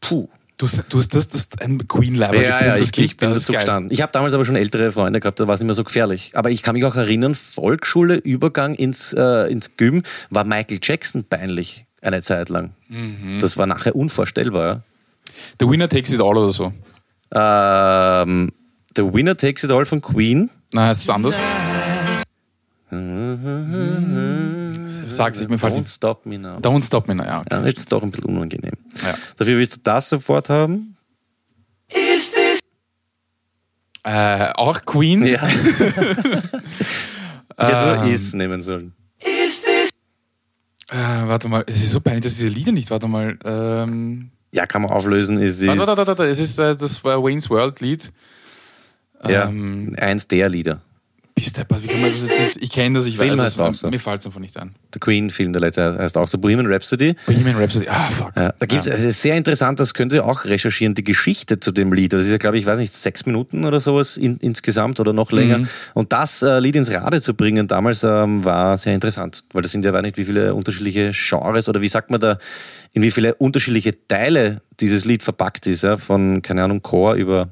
Puh. 0.01 0.27
Du 0.57 0.67
hast, 0.67 0.83
du 0.89 0.97
hast, 0.99 1.15
das, 1.15 1.27
das 1.29 1.49
ein 1.61 1.87
Queen 1.87 2.15
Leiber 2.15 2.35
Ja, 2.35 2.63
ja, 2.63 2.77
ich, 2.77 2.95
ich 2.97 3.17
bin 3.17 3.33
dazu 3.33 3.51
geil. 3.53 3.61
gestanden. 3.61 3.91
Ich 3.91 4.01
habe 4.01 4.11
damals 4.11 4.33
aber 4.33 4.45
schon 4.45 4.55
ältere 4.55 4.91
Freunde 4.91 5.19
gehabt, 5.19 5.39
da 5.39 5.47
war 5.47 5.55
es 5.55 5.61
nicht 5.61 5.65
mehr 5.65 5.73
so 5.73 5.83
gefährlich. 5.83 6.31
Aber 6.35 6.51
ich 6.51 6.61
kann 6.61 6.75
mich 6.75 6.85
auch 6.85 6.95
erinnern, 6.95 7.33
Volksschule, 7.33 8.15
Übergang 8.17 8.75
ins, 8.75 9.13
äh, 9.13 9.51
ins 9.51 9.77
Gym, 9.77 10.03
war 10.29 10.43
Michael 10.43 10.79
Jackson 10.81 11.23
peinlich 11.23 11.85
eine 12.01 12.21
Zeit 12.21 12.49
lang. 12.49 12.71
Mhm. 12.87 13.39
Das 13.39 13.57
war 13.57 13.65
nachher 13.65 13.95
unvorstellbar. 13.95 14.83
The 15.59 15.67
Winner 15.67 15.89
Takes 15.89 16.13
It 16.13 16.21
All 16.21 16.37
oder 16.37 16.51
so. 16.51 16.71
Ähm, 17.33 18.51
The 18.95 19.11
Winner 19.11 19.35
Takes 19.35 19.63
It 19.63 19.71
All 19.71 19.85
von 19.85 20.01
Queen. 20.01 20.51
Nein, 20.73 20.88
heißt 20.88 21.03
es 21.03 21.09
anders? 21.09 21.39
Sag's, 25.07 25.41
ich 25.41 25.49
mir 25.49 25.57
fällt 25.59 25.73
Don't 25.73 25.88
stop 25.88 26.25
me 26.25 26.38
now. 26.38 26.57
Don't 26.57 26.83
Stop 26.86 27.07
Me 27.07 27.15
Now. 27.15 27.23
Ja, 27.23 27.39
okay. 27.41 27.47
Ja, 27.51 27.65
jetzt 27.65 27.91
doch 27.91 28.01
ein 28.03 28.12
bisschen 28.12 28.36
unangenehm. 28.36 28.73
Ja. 29.01 29.15
Dafür 29.38 29.57
willst 29.57 29.75
du 29.75 29.79
das 29.83 30.09
sofort 30.09 30.49
haben? 30.49 30.97
Äh, 34.03 34.51
auch 34.55 34.83
Queen. 34.83 35.23
Ja. 35.25 35.47
ich 35.47 35.59
hätte 35.79 36.45
nur 37.57 38.03
Ähm. 38.03 38.12
Is 38.13 38.33
nehmen 38.33 38.62
sollen. 38.62 38.93
Äh, 40.89 40.97
warte 41.25 41.47
mal, 41.47 41.63
es 41.67 41.77
ist 41.77 41.91
so 41.91 42.01
peinlich, 42.01 42.23
dass 42.23 42.33
diese 42.33 42.49
Lieder 42.49 42.71
nicht. 42.71 42.91
Warte 42.91 43.07
mal. 43.07 43.38
Ähm, 43.45 44.31
Ja, 44.51 44.65
kann 44.65 44.81
man 44.81 44.91
auflösen. 44.91 45.38
Es 45.41 45.59
ist 45.59 45.67
warte, 45.67 45.79
warte, 45.79 45.97
warte, 45.97 46.07
warte. 46.19 46.23
Es 46.31 46.39
ist 46.39 46.59
äh, 46.59 46.75
das 46.75 47.03
war 47.03 47.23
Wayne's 47.23 47.49
World 47.49 47.79
Lied. 47.79 48.12
Ja, 49.27 49.47
Ähm, 49.47 49.95
eins 49.99 50.27
der 50.27 50.49
Lieder. 50.49 50.81
bist 51.36 51.57
deppert, 51.57 51.81
wie 51.81 51.88
kann 51.88 52.01
man 52.01 52.12
das 52.12 52.21
jetzt 52.21 52.39
nicht? 52.39 52.62
Ich 52.62 52.69
kenne 52.69 52.99
das, 52.99 53.07
ich 53.07 53.17
Film 53.17 53.31
weiß 53.31 53.39
heißt 53.39 53.55
es. 53.55 53.59
auch 53.59 53.73
so. 53.73 53.89
Mir 53.89 53.99
fällt 53.99 54.19
es 54.19 54.27
einfach 54.27 54.39
nicht 54.39 54.55
ein. 54.55 54.75
Der 54.93 54.99
Queen-Film, 54.99 55.51
der 55.51 55.62
letzte 55.62 55.97
heißt 55.97 56.15
auch 56.15 56.27
so 56.27 56.38
Bohemian 56.38 56.67
Rhapsody. 56.67 57.15
Bohemian 57.25 57.55
Rhapsody. 57.55 57.88
Ah, 57.89 58.12
fuck. 58.12 58.33
Ja, 58.36 58.53
da 58.59 58.65
gibt's, 58.67 58.86
es 58.86 59.03
ist 59.03 59.21
sehr 59.23 59.36
interessant, 59.36 59.79
das 59.79 59.95
könnt 59.95 60.13
ihr 60.13 60.23
auch 60.25 60.45
recherchieren, 60.45 60.93
die 60.93 61.03
Geschichte 61.03 61.59
zu 61.59 61.71
dem 61.71 61.91
Lied. 61.91 62.13
Das 62.13 62.23
ist 62.25 62.29
ja, 62.31 62.38
glaube 62.38 62.59
ich, 62.59 62.67
weiß 62.67 62.77
nicht, 62.77 62.93
sechs 62.93 63.25
Minuten 63.25 63.65
oder 63.65 63.79
sowas 63.79 64.15
in, 64.15 64.38
insgesamt 64.38 64.99
oder 64.99 65.12
noch 65.12 65.31
länger. 65.31 65.59
Mhm. 65.59 65.67
Und 65.95 66.13
das 66.13 66.43
äh, 66.43 66.59
Lied 66.59 66.75
ins 66.75 66.91
Rade 66.91 67.19
zu 67.19 67.33
bringen 67.33 67.67
damals 67.67 68.03
ähm, 68.03 68.45
war 68.45 68.77
sehr 68.77 68.93
interessant, 68.93 69.43
weil 69.53 69.63
das 69.63 69.71
sind 69.71 69.83
ja, 69.86 69.91
weiß 69.91 70.03
nicht, 70.03 70.17
wie 70.17 70.25
viele 70.25 70.53
unterschiedliche 70.53 71.12
Genres 71.13 71.67
oder 71.67 71.81
wie 71.81 71.88
sagt 71.88 72.12
man 72.12 72.19
da, 72.21 72.38
in 72.91 73.01
wie 73.01 73.09
viele 73.09 73.33
unterschiedliche 73.33 74.07
Teile 74.07 74.62
dieses 74.79 75.03
Lied 75.03 75.23
verpackt 75.23 75.65
ist, 75.65 75.81
ja? 75.81 75.97
von, 75.97 76.43
keine 76.43 76.63
Ahnung, 76.63 76.83
Chor 76.83 77.15
über, 77.15 77.49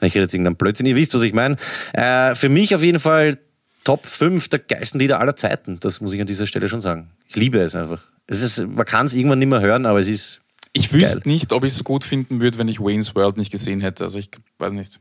ich 0.00 0.14
rede 0.14 0.24
jetzt 0.24 0.34
irgendeinen 0.34 0.56
Blödsinn, 0.56 0.86
ihr 0.86 0.96
wisst, 0.96 1.14
was 1.14 1.22
ich 1.22 1.32
meine. 1.32 1.56
Äh, 1.92 2.34
für 2.34 2.48
mich 2.48 2.74
auf 2.74 2.82
jeden 2.82 3.00
Fall 3.00 3.38
Top 3.84 4.06
5 4.06 4.48
der 4.48 4.60
geilsten 4.60 5.00
Lieder 5.00 5.18
aller 5.18 5.34
Zeiten, 5.36 5.78
das 5.80 6.00
muss 6.00 6.12
ich 6.12 6.20
an 6.20 6.26
dieser 6.26 6.46
Stelle 6.46 6.68
schon 6.68 6.80
sagen. 6.80 7.10
Ich 7.28 7.36
liebe 7.36 7.58
es 7.60 7.74
einfach. 7.74 8.02
Es 8.26 8.40
ist, 8.42 8.66
man 8.66 8.86
kann 8.86 9.06
es 9.06 9.14
irgendwann 9.14 9.40
nicht 9.40 9.48
mehr 9.48 9.60
hören, 9.60 9.86
aber 9.86 9.98
es 9.98 10.06
ist 10.08 10.40
Ich 10.72 10.92
wüsste 10.92 11.20
Geil. 11.20 11.32
nicht, 11.32 11.52
ob 11.52 11.64
ich 11.64 11.72
es 11.72 11.78
so 11.78 11.84
gut 11.84 12.04
finden 12.04 12.40
würde, 12.40 12.58
wenn 12.58 12.68
ich 12.68 12.80
Wayne's 12.80 13.14
World 13.14 13.36
nicht 13.36 13.50
gesehen 13.50 13.80
hätte. 13.80 14.04
Also 14.04 14.18
ich 14.18 14.30
weiß 14.58 14.72
nicht. 14.72 15.00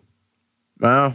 Ja, 0.81 1.13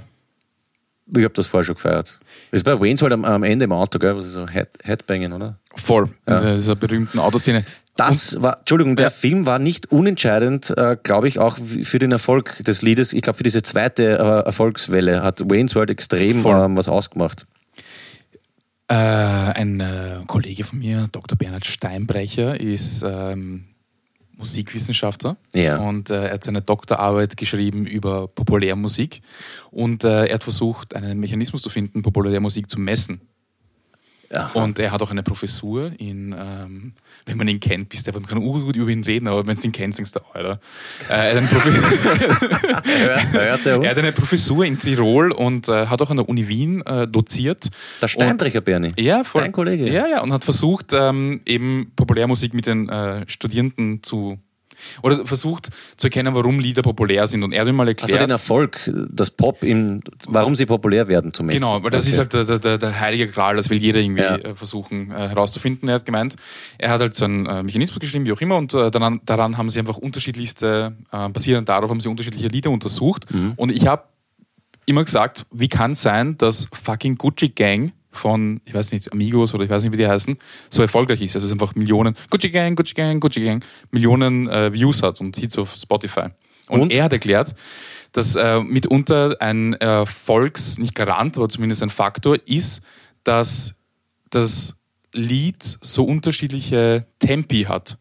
ich 1.08 1.24
habe 1.24 1.34
das 1.34 1.46
vorher 1.46 1.64
schon 1.64 1.74
gefeiert. 1.76 2.18
Das 2.50 2.60
ist 2.60 2.64
bei 2.64 2.78
Wayne's 2.80 3.02
halt 3.02 3.12
am, 3.12 3.24
am 3.24 3.42
Ende 3.42 3.64
im 3.64 3.72
Auto, 3.72 3.98
gell? 3.98 4.16
Was 4.16 4.26
ist 4.26 4.32
so 4.32 4.48
Head, 4.48 4.68
Headbangen, 4.82 5.32
oder? 5.32 5.58
Voll. 5.74 6.10
Ja. 6.28 6.38
In 6.38 6.54
dieser 6.56 6.74
berühmten 6.74 7.18
Autoszene. 7.18 7.64
Das 7.96 8.40
war, 8.42 8.58
Entschuldigung, 8.58 8.96
der 8.96 9.06
Ja. 9.06 9.10
Film 9.10 9.46
war 9.46 9.58
nicht 9.58 9.90
unentscheidend, 9.90 10.72
äh, 10.76 10.96
glaube 11.02 11.28
ich, 11.28 11.38
auch 11.38 11.56
für 11.58 11.98
den 11.98 12.12
Erfolg 12.12 12.62
des 12.64 12.82
Liedes. 12.82 13.12
Ich 13.12 13.22
glaube, 13.22 13.38
für 13.38 13.42
diese 13.44 13.62
zweite 13.62 14.18
äh, 14.18 14.46
Erfolgswelle 14.46 15.22
hat 15.22 15.40
Wayne's 15.50 15.74
World 15.74 15.90
extrem 15.90 16.44
ähm, 16.46 16.76
was 16.76 16.88
ausgemacht. 16.88 17.46
Äh, 18.88 18.94
ein 18.94 19.80
äh, 19.80 20.20
Kollege 20.26 20.62
von 20.64 20.78
mir, 20.78 21.08
Dr. 21.10 21.36
Bernhard 21.36 21.64
Steinbrecher, 21.66 22.60
ist 22.60 23.02
ähm, 23.04 23.64
Musikwissenschaftler 24.36 25.36
Ja. 25.54 25.78
und 25.78 26.10
äh, 26.10 26.26
er 26.26 26.34
hat 26.34 26.44
seine 26.44 26.62
Doktorarbeit 26.62 27.36
geschrieben 27.36 27.86
über 27.86 28.28
Populärmusik 28.28 29.22
und 29.70 30.04
äh, 30.04 30.26
er 30.26 30.34
hat 30.34 30.44
versucht, 30.44 30.94
einen 30.94 31.18
Mechanismus 31.18 31.62
zu 31.62 31.70
finden, 31.70 32.02
Populärmusik 32.02 32.70
zu 32.70 32.78
messen. 32.78 33.22
Aha. 34.32 34.60
Und 34.60 34.78
er 34.78 34.92
hat 34.92 35.02
auch 35.02 35.10
eine 35.10 35.22
Professur 35.22 35.92
in, 35.98 36.34
ähm, 36.38 36.92
wenn 37.26 37.36
man 37.36 37.48
ihn 37.48 37.60
kennt, 37.60 37.88
bist 37.88 38.06
du, 38.06 38.12
man 38.12 38.26
kann 38.26 38.40
gut 38.40 38.76
über 38.76 38.90
ihn 38.90 39.04
reden, 39.04 39.28
aber 39.28 39.46
wenn 39.46 39.56
du 39.56 39.62
ihn 39.62 39.72
kennst, 39.72 39.98
denkst 39.98 40.12
du, 40.12 40.20
Alter. 40.32 40.60
Äh, 41.08 41.34
er, 41.34 41.42
hat 41.42 41.52
er 43.66 43.76
er 43.82 43.90
hat 43.90 43.98
eine 43.98 44.12
Professur 44.12 44.64
in 44.64 44.78
Tirol 44.78 45.32
und 45.32 45.68
äh, 45.68 45.86
hat 45.86 46.00
auch 46.02 46.10
an 46.10 46.16
der 46.16 46.28
Uni 46.28 46.48
Wien 46.48 46.84
äh, 46.86 47.08
doziert. 47.08 47.70
Der 48.02 48.08
Steinbrecher, 48.08 48.60
Bernie. 48.60 48.92
Ja, 48.96 49.24
voll. 49.24 49.42
Dein 49.42 49.52
Kollege. 49.52 49.90
Ja, 49.90 50.06
ja, 50.06 50.22
und 50.22 50.32
hat 50.32 50.44
versucht, 50.44 50.92
ähm, 50.92 51.40
eben 51.46 51.92
Populärmusik 51.96 52.54
mit 52.54 52.66
den 52.66 52.88
äh, 52.88 53.24
Studierenden 53.28 54.02
zu. 54.02 54.38
Oder 55.02 55.26
versucht 55.26 55.68
zu 55.96 56.06
erkennen, 56.08 56.34
warum 56.34 56.58
Lieder 56.58 56.82
populär 56.82 57.26
sind. 57.26 57.42
Und 57.42 57.52
er 57.52 57.62
hat 57.62 57.68
ihm 57.68 57.76
mal 57.76 57.88
erklärt. 57.88 58.10
Also 58.12 58.18
den 58.24 58.30
Erfolg, 58.30 58.90
das 59.10 59.30
Pop, 59.30 59.62
im, 59.62 60.00
warum 60.28 60.54
sie 60.54 60.66
populär 60.66 61.08
werden 61.08 61.32
zum. 61.32 61.48
Genau, 61.48 61.82
weil 61.82 61.90
das 61.90 62.04
Okay. 62.04 62.10
ist 62.12 62.18
halt 62.18 62.32
der, 62.32 62.44
der- 62.44 62.58
der, 62.58 62.78
der 62.78 63.00
heilige 63.00 63.28
Gral, 63.28 63.56
das 63.56 63.70
will 63.70 63.78
jeder 63.78 64.00
irgendwie 64.00 64.22
Ja. 64.22 64.36
äh, 64.36 64.54
versuchen 64.54 65.10
äh, 65.10 65.28
herauszufinden. 65.28 65.88
Er 65.88 65.96
hat 65.96 66.04
gemeint, 66.06 66.36
er 66.78 66.90
hat 66.90 67.00
halt 67.00 67.14
so 67.14 67.24
einen 67.24 67.46
äh, 67.46 67.62
Mechanismus 67.62 68.00
geschrieben, 68.00 68.26
wie 68.26 68.32
auch 68.32 68.40
immer, 68.40 68.56
und 68.56 68.74
äh, 68.74 68.90
daran, 68.90 69.20
daran 69.24 69.56
haben 69.56 69.70
sie 69.70 69.78
einfach 69.78 69.96
unterschiedlichste, 69.98 70.96
äh, 71.12 71.28
basierend 71.28 71.68
darauf 71.68 71.90
haben 71.90 72.00
sie 72.00 72.08
unterschiedliche 72.08 72.48
Lieder 72.48 72.70
untersucht. 72.70 73.26
Mhm. 73.32 73.54
Und 73.56 73.72
ich 73.72 73.86
habe 73.86 74.04
immer 74.86 75.02
gesagt, 75.04 75.46
wie 75.50 75.68
kann 75.68 75.92
es 75.92 76.02
sein, 76.02 76.36
dass 76.38 76.68
fucking 76.72 77.16
Gucci 77.16 77.48
Gang 77.48 77.92
von, 78.16 78.60
ich 78.64 78.74
weiß 78.74 78.92
nicht, 78.92 79.12
Amigos 79.12 79.54
oder 79.54 79.64
ich 79.64 79.70
weiß 79.70 79.82
nicht, 79.84 79.92
wie 79.92 79.96
die 79.98 80.06
heißen, 80.08 80.36
so 80.68 80.82
erfolgreich 80.82 81.20
ist. 81.22 81.34
Also 81.34 81.46
es 81.46 81.52
einfach 81.52 81.74
Millionen, 81.74 82.16
Gucci 82.30 82.50
Gang, 82.50 82.76
Gucci 82.76 82.94
Gang, 82.94 83.20
Gucci 83.20 83.40
Gang, 83.44 83.64
Millionen 83.90 84.48
äh, 84.48 84.72
Views 84.72 85.02
hat 85.02 85.20
und 85.20 85.36
Hits 85.36 85.58
auf 85.58 85.74
Spotify. 85.74 86.26
Und, 86.68 86.80
Und? 86.80 86.92
er 86.92 87.04
hat 87.04 87.12
erklärt, 87.12 87.54
dass 88.12 88.34
äh, 88.34 88.60
mitunter 88.60 89.36
ein 89.40 89.74
Erfolgs, 89.74 90.78
nicht 90.78 90.94
Garant, 90.94 91.36
aber 91.36 91.48
zumindest 91.48 91.82
ein 91.82 91.90
Faktor 91.90 92.38
ist, 92.46 92.80
dass 93.24 93.74
das 94.30 94.74
Lied 95.12 95.78
so 95.80 96.04
unterschiedliche 96.04 97.06
Tempi 97.20 97.64
hat. 97.64 97.98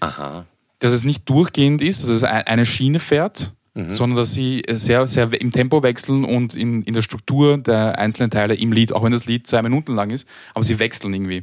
Aha. 0.00 0.44
Dass 0.80 0.92
es 0.92 1.04
nicht 1.04 1.28
durchgehend 1.28 1.80
ist, 1.82 2.02
dass 2.02 2.08
es 2.10 2.22
ein- 2.22 2.42
eine 2.46 2.66
Schiene 2.66 2.98
fährt, 2.98 3.54
sondern 3.74 4.16
dass 4.16 4.34
sie 4.34 4.62
sehr, 4.70 5.06
sehr 5.06 5.28
im 5.40 5.50
Tempo 5.50 5.82
wechseln 5.82 6.24
und 6.24 6.54
in, 6.54 6.82
in 6.82 6.94
der 6.94 7.02
Struktur 7.02 7.58
der 7.58 7.98
einzelnen 7.98 8.30
Teile 8.30 8.54
im 8.54 8.72
Lied, 8.72 8.92
auch 8.92 9.02
wenn 9.02 9.12
das 9.12 9.26
Lied 9.26 9.46
zwei 9.46 9.62
Minuten 9.62 9.94
lang 9.94 10.10
ist, 10.10 10.28
aber 10.54 10.64
sie 10.64 10.78
wechseln 10.78 11.12
irgendwie. 11.12 11.42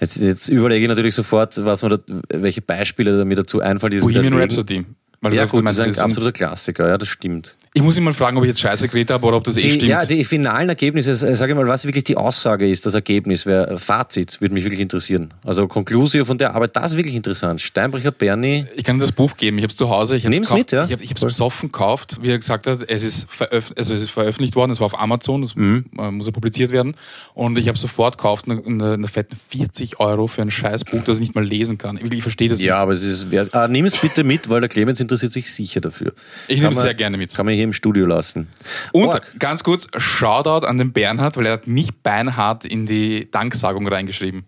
Jetzt, 0.00 0.16
jetzt 0.16 0.48
überlege 0.48 0.82
ich 0.84 0.88
natürlich 0.88 1.14
sofort, 1.14 1.64
was 1.64 1.82
man 1.82 1.92
da, 1.92 1.98
welche 2.30 2.62
Beispiele 2.62 3.24
mir 3.24 3.36
dazu 3.36 3.60
einfallen. 3.60 4.00
Bohemian. 4.00 4.34
Rhapsody. 4.34 4.84
Weil 5.22 5.34
Ja 5.34 5.44
gut, 5.44 5.64
das 5.66 5.78
ist 5.78 5.98
ein 5.98 6.04
absoluter 6.04 6.32
Klassiker, 6.32 6.88
ja, 6.88 6.98
das 6.98 7.08
stimmt. 7.08 7.56
Ich 7.74 7.80
muss 7.82 7.96
ihn 7.96 8.02
mal 8.04 8.12
fragen, 8.12 8.36
ob 8.36 8.42
ich 8.42 8.48
jetzt 8.48 8.60
Scheiße 8.60 8.88
geredet 8.88 9.12
habe 9.12 9.24
oder 9.24 9.36
ob 9.38 9.44
das 9.44 9.56
eh 9.56 9.60
Die, 9.60 9.70
stimmt. 9.70 9.88
ja, 9.88 10.04
die 10.04 10.24
finalen 10.24 10.68
Ergebnisse, 10.68 11.12
äh, 11.12 11.34
sage 11.36 11.52
ich 11.52 11.56
mal, 11.56 11.66
was 11.68 11.84
wirklich 11.86 12.04
die 12.04 12.16
Aussage 12.16 12.68
ist, 12.68 12.84
das 12.86 12.94
Ergebnis, 12.94 13.46
wer, 13.46 13.78
Fazit, 13.78 14.40
würde 14.40 14.52
mich 14.52 14.64
wirklich 14.64 14.80
interessieren. 14.80 15.32
Also 15.44 15.68
Conclusio 15.68 16.24
von 16.24 16.38
der 16.38 16.54
Arbeit, 16.56 16.74
das 16.76 16.90
ist 16.92 16.96
wirklich 16.98 17.14
interessant. 17.14 17.60
Steinbrecher, 17.60 18.10
Bernie, 18.10 18.66
Ich 18.76 18.82
kann 18.84 18.96
dir 18.96 19.02
das 19.02 19.12
Buch 19.12 19.36
geben. 19.36 19.58
Ich 19.58 19.62
habe 19.62 19.70
es 19.70 19.76
zu 19.76 19.88
Hause. 19.88 20.16
Ich 20.16 20.24
Nimm's 20.24 20.48
gekauft- 20.48 20.58
mit, 20.58 20.72
ja. 20.72 20.84
Ich 20.86 20.90
habe 20.92 21.04
es 21.14 21.20
besoffen 21.20 21.68
gekauft, 21.70 22.18
wie 22.20 22.30
er 22.30 22.38
gesagt 22.38 22.66
hat. 22.66 22.80
Es 22.88 23.04
ist, 23.04 23.28
also 23.40 23.94
es 23.94 24.02
ist 24.02 24.10
veröffentlicht 24.10 24.56
worden. 24.56 24.72
Es 24.72 24.80
war 24.80 24.86
auf 24.86 24.98
Amazon. 24.98 25.44
Es 25.44 25.54
Mhm. 25.54 25.84
äh, 25.98 26.10
muss 26.10 26.26
ja 26.26 26.32
publiziert 26.32 26.72
werden. 26.72 26.94
Und 27.34 27.56
ich 27.58 27.68
habe 27.68 27.78
sofort 27.78 28.18
gekauft 28.18 28.46
eine, 28.50 28.60
eine, 28.66 28.94
eine 28.94 29.06
fetten 29.08 29.36
40 29.50 30.00
Euro 30.00 30.26
für 30.26 30.42
ein 30.42 30.50
scheiß 30.50 30.84
Buch, 30.84 31.02
das 31.04 31.18
ich 31.18 31.20
nicht 31.20 31.34
mal 31.36 31.44
lesen 31.44 31.78
kann. 31.78 31.96
Ich, 31.96 32.12
ich 32.12 32.22
verstehe 32.22 32.48
das 32.48 32.60
ja, 32.60 32.74
nicht. 32.74 32.82
aber 32.82 32.92
es 32.92 33.02
ist 33.04 33.30
wert. 33.30 33.54
Ah, 33.54 33.68
nimm 33.68 33.84
es 33.86 33.96
bitte 33.96 34.24
mit, 34.24 34.50
weil 34.50 34.58
der 34.60 34.68
Clemens 34.68 34.98
interessiert 34.98 35.11
sich 35.16 35.52
sicher 35.52 35.80
dafür. 35.80 36.12
Ich 36.48 36.60
nehme 36.60 36.72
es 36.72 36.80
sehr 36.80 36.94
gerne 36.94 37.16
mit. 37.18 37.34
Kann 37.34 37.46
man 37.46 37.54
hier 37.54 37.64
im 37.64 37.72
Studio 37.72 38.06
lassen. 38.06 38.48
Und 38.92 39.06
Org. 39.08 39.38
ganz 39.38 39.62
kurz, 39.64 39.86
Shoutout 39.96 40.66
an 40.66 40.78
den 40.78 40.92
Bernhard, 40.92 41.36
weil 41.36 41.46
er 41.46 41.52
hat 41.52 41.66
mich 41.66 41.92
beinhart 42.02 42.64
in 42.64 42.86
die 42.86 43.30
Danksagung 43.30 43.86
reingeschrieben. 43.88 44.44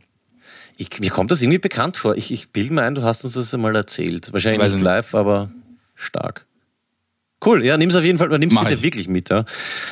Ich, 0.77 0.99
mir 0.99 1.11
kommt 1.11 1.31
das 1.31 1.41
irgendwie 1.41 1.59
bekannt 1.59 1.97
vor. 1.97 2.17
Ich, 2.17 2.31
ich 2.33 2.51
bilde 2.51 2.75
mir 2.75 2.83
ein, 2.83 2.95
du 2.97 3.03
hast 3.03 3.25
uns 3.25 3.35
das 3.35 3.55
einmal 3.55 3.77
erzählt. 3.77 4.33
Wahrscheinlich 4.33 4.61
nicht 4.61 4.69
ich 4.71 4.75
nicht. 4.75 4.85
live, 4.85 5.15
aber 5.15 5.51
stark. 5.95 6.47
Cool, 7.45 7.65
ja, 7.65 7.77
nimm 7.77 7.91
es 7.91 7.97
auf 7.97 8.05
jeden 8.05 8.19
Fall, 8.19 8.29
nimm 8.39 8.51
es 8.51 8.59
bitte 8.59 8.75
ich. 8.75 8.83
wirklich 8.83 9.07
mit. 9.09 9.29
Ja. 9.29 9.45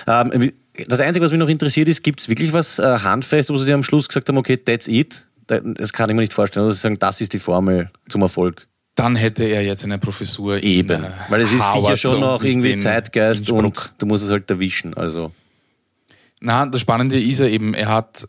Ähm, 0.07 0.53
das 0.89 1.01
Einzige, 1.01 1.23
was 1.25 1.31
mich 1.31 1.39
noch 1.39 1.49
interessiert 1.51 1.87
ist, 1.89 2.03
gibt 2.03 2.21
es 2.21 2.29
wirklich 2.29 2.53
was 2.53 2.79
äh, 2.79 2.83
handfest, 3.01 3.51
wo 3.51 3.57
sie 3.59 3.73
am 3.75 3.83
Schluss 3.83 4.09
gesagt 4.09 4.29
haben, 4.29 4.39
okay, 4.39 4.57
that's 4.57 4.89
it? 4.89 5.27
Da- 5.47 5.61
Das 5.61 5.93
kann 5.93 6.09
ich 6.09 6.17
mir 6.17 6.23
nicht 6.23 6.33
vorstellen. 6.33 6.65
Also 6.65 6.75
sie 6.75 6.81
sagen, 6.81 6.99
das 6.99 7.21
ist 7.21 7.33
die 7.35 7.39
Formel 7.39 7.91
zum 8.09 8.23
Erfolg. 8.23 8.67
Dann 8.95 9.17
hätte 9.17 9.45
er 9.45 9.63
jetzt 9.65 9.85
eine 9.85 9.99
Professur 9.99 10.57
in, 10.59 10.63
Eben. 10.65 11.05
äh, 11.05 11.09
Weil 11.31 11.41
es 11.41 11.51
ist 11.53 11.59
sicher 11.59 11.73
Harvard 11.73 11.99
schon 11.99 12.15
und 12.15 12.21
noch 12.21 12.45
irgendwie 12.45 12.77
Zeitgeist 12.77 13.51
und 13.51 13.95
du 13.99 14.07
musst 14.07 14.25
es 14.25 14.31
halt 14.31 14.51
erwischen. 14.51 14.93
Also. 14.95 15.33
Na, 16.41 16.67
das 16.67 16.81
Spannende 16.83 17.19
ist 17.21 17.39
ja 17.41 17.47
eben, 17.47 17.73
er 17.73 17.89
hat, 17.89 18.29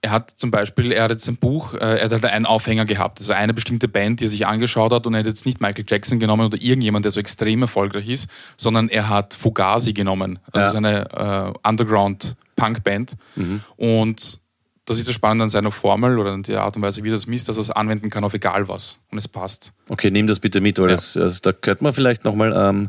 er 0.00 0.12
hat 0.12 0.30
zum 0.30 0.50
Beispiel, 0.50 0.92
er 0.92 1.04
hat 1.04 1.10
jetzt 1.10 1.28
ein 1.28 1.36
Buch, 1.36 1.74
äh, 1.74 1.98
er 1.98 2.08
hat 2.10 2.24
einen 2.24 2.46
Aufhänger 2.46 2.86
gehabt, 2.86 3.18
also 3.18 3.32
eine 3.34 3.52
bestimmte 3.52 3.86
Band, 3.88 4.20
die 4.20 4.24
er 4.24 4.28
sich 4.30 4.46
angeschaut 4.46 4.92
hat 4.92 5.06
und 5.06 5.12
er 5.12 5.20
hat 5.20 5.26
jetzt 5.26 5.44
nicht 5.44 5.60
Michael 5.60 5.84
Jackson 5.86 6.18
genommen 6.20 6.46
oder 6.46 6.56
irgendjemand, 6.58 7.04
der 7.04 7.12
so 7.12 7.20
extrem 7.20 7.60
erfolgreich 7.62 8.08
ist, 8.08 8.30
sondern 8.56 8.88
er 8.88 9.08
hat 9.10 9.34
Fugazi 9.34 9.92
genommen, 9.92 10.38
also 10.52 10.68
Ja. 10.70 10.74
eine 10.78 11.52
äh, 11.64 11.68
Underground-Punk-Band 11.68 13.16
und 13.76 14.40
das 14.86 14.98
ist 14.98 15.08
das 15.08 15.14
Spannende 15.14 15.44
an 15.44 15.48
seiner 15.50 15.70
Formel 15.70 16.18
oder 16.18 16.32
an 16.32 16.42
der 16.42 16.62
Art 16.62 16.76
und 16.76 16.82
Weise, 16.82 17.02
wie 17.04 17.10
das 17.10 17.26
misst, 17.26 17.48
dass 17.48 17.56
er 17.56 17.62
es 17.62 17.70
anwenden 17.70 18.10
kann 18.10 18.22
auf 18.24 18.34
egal 18.34 18.68
was 18.68 18.98
und 19.10 19.16
es 19.18 19.26
passt. 19.28 19.72
Okay, 19.88 20.10
nimm 20.10 20.26
das 20.26 20.40
bitte 20.40 20.60
mit, 20.60 20.78
weil 20.78 20.90
Ja. 20.90 20.96
das, 20.96 21.16
also, 21.16 21.38
da 21.42 21.52
könnte 21.52 21.84
man 21.84 21.94
vielleicht 21.94 22.24
nochmal 22.24 22.52
ähm, 22.54 22.88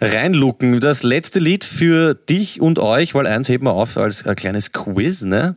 reinlucken. 0.00 0.80
Das 0.80 1.02
letzte 1.04 1.38
Lied 1.38 1.62
für 1.64 2.14
dich 2.14 2.60
und 2.60 2.78
euch, 2.80 3.14
weil 3.14 3.26
eins 3.26 3.48
heben 3.48 3.66
wir 3.66 3.72
auf 3.72 3.96
als 3.96 4.26
ein 4.26 4.34
kleines 4.36 4.72
Quiz, 4.72 5.22
ne? 5.22 5.56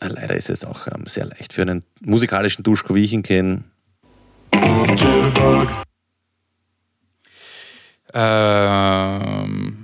Ah, 0.00 0.06
Leider 0.08 0.36
ist 0.36 0.50
es 0.50 0.64
auch 0.64 0.86
ähm, 0.86 1.06
sehr 1.06 1.26
leicht 1.26 1.52
für 1.52 1.62
einen 1.62 1.84
musikalischen 2.04 2.62
Duschko, 2.62 2.94
wie 2.94 3.02
ich 3.04 3.12
ihn 3.12 3.22
kenne. 3.22 3.64
Ähm, 8.12 9.83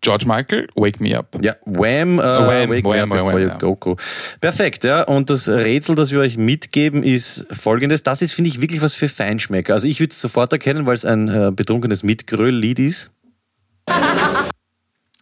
George 0.00 0.26
Michael, 0.26 0.68
Wake 0.74 1.00
Me 1.00 1.18
Up. 1.18 1.36
Ja, 1.42 1.56
Wham, 1.66 2.18
äh, 2.18 2.22
Wham, 2.22 2.70
Wake 2.70 2.84
Me 2.84 2.90
Wham, 2.90 3.12
Up 3.12 3.26
Wham, 3.26 3.48
ja. 3.48 3.58
Go 3.58 3.76
Go. 3.76 3.96
Perfekt, 4.40 4.84
ja. 4.84 5.02
Und 5.02 5.28
das 5.28 5.48
Rätsel, 5.48 5.96
das 5.96 6.12
wir 6.12 6.20
euch 6.20 6.38
mitgeben, 6.38 7.02
ist 7.02 7.46
folgendes. 7.50 8.02
Das 8.02 8.22
ist, 8.22 8.32
finde 8.32 8.48
ich, 8.48 8.60
wirklich 8.62 8.80
was 8.80 8.94
für 8.94 9.08
Feinschmecker. 9.08 9.74
Also 9.74 9.86
ich 9.86 10.00
würde 10.00 10.12
es 10.12 10.20
sofort 10.20 10.52
erkennen, 10.52 10.86
weil 10.86 10.94
es 10.94 11.04
ein 11.04 11.28
äh, 11.28 11.50
betrunkenes 11.50 12.02
Mitgröll-Lied 12.02 12.78
ist. 12.78 13.10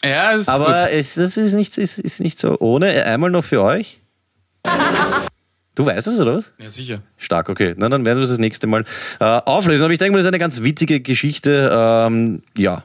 Ja, 0.04 0.30
ist 0.32 0.48
Aber 0.48 0.66
gut. 0.66 0.92
es, 0.92 1.14
das 1.14 1.36
ist 1.36 1.54
nicht, 1.54 1.78
ist, 1.78 1.98
ist 1.98 2.20
nicht 2.20 2.38
so 2.38 2.58
ohne. 2.60 3.04
Einmal 3.04 3.30
noch 3.30 3.44
für 3.44 3.62
euch. 3.62 4.00
Du 5.74 5.86
weißt 5.86 6.06
es, 6.06 6.20
oder 6.20 6.36
was? 6.36 6.52
Ja, 6.58 6.70
sicher. 6.70 7.02
Stark, 7.16 7.48
okay. 7.48 7.74
Na, 7.76 7.88
dann 7.88 8.04
werden 8.04 8.18
wir 8.18 8.24
es 8.24 8.28
das 8.28 8.38
nächste 8.38 8.66
Mal 8.66 8.84
äh, 9.20 9.24
auflösen. 9.24 9.84
Aber 9.84 9.92
ich 9.92 9.98
denke 9.98 10.12
mal, 10.12 10.18
das 10.18 10.24
ist 10.24 10.28
eine 10.28 10.38
ganz 10.38 10.62
witzige 10.62 11.00
Geschichte. 11.00 11.70
Ähm, 11.74 12.42
ja. 12.58 12.84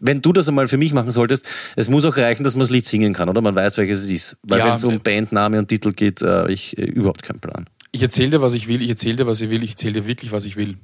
Wenn 0.00 0.22
du 0.22 0.32
das 0.32 0.48
einmal 0.48 0.66
für 0.66 0.78
mich 0.78 0.92
machen 0.92 1.10
solltest, 1.10 1.46
es 1.76 1.88
muss 1.88 2.04
auch 2.04 2.16
reichen, 2.16 2.42
dass 2.42 2.54
man 2.54 2.60
das 2.60 2.70
Lied 2.70 2.86
singen 2.86 3.12
kann, 3.12 3.28
oder? 3.28 3.40
Man 3.40 3.54
weiß, 3.54 3.76
welches 3.76 4.02
es 4.02 4.10
ist. 4.10 4.36
Weil 4.42 4.58
Ja, 4.58 4.66
wenn 4.66 4.74
es 4.74 4.84
um 4.84 4.94
äh, 4.94 4.98
Bandname 4.98 5.58
und 5.58 5.68
Titel 5.68 5.92
geht, 5.92 6.22
äh, 6.22 6.50
ich 6.50 6.76
äh, 6.78 6.82
überhaupt 6.82 7.22
keinen 7.22 7.40
Plan. 7.40 7.66
Ich 7.92 8.02
erzähle 8.02 8.30
dir, 8.30 8.42
was 8.42 8.54
ich 8.54 8.66
will, 8.66 8.82
ich 8.82 8.88
erzähle 8.88 9.16
dir, 9.16 9.26
was 9.26 9.40
ich 9.40 9.50
will, 9.50 9.62
ich 9.62 9.72
erzähle 9.72 10.00
dir 10.00 10.06
wirklich, 10.06 10.32
was 10.32 10.44
ich 10.44 10.56
will. 10.56 10.76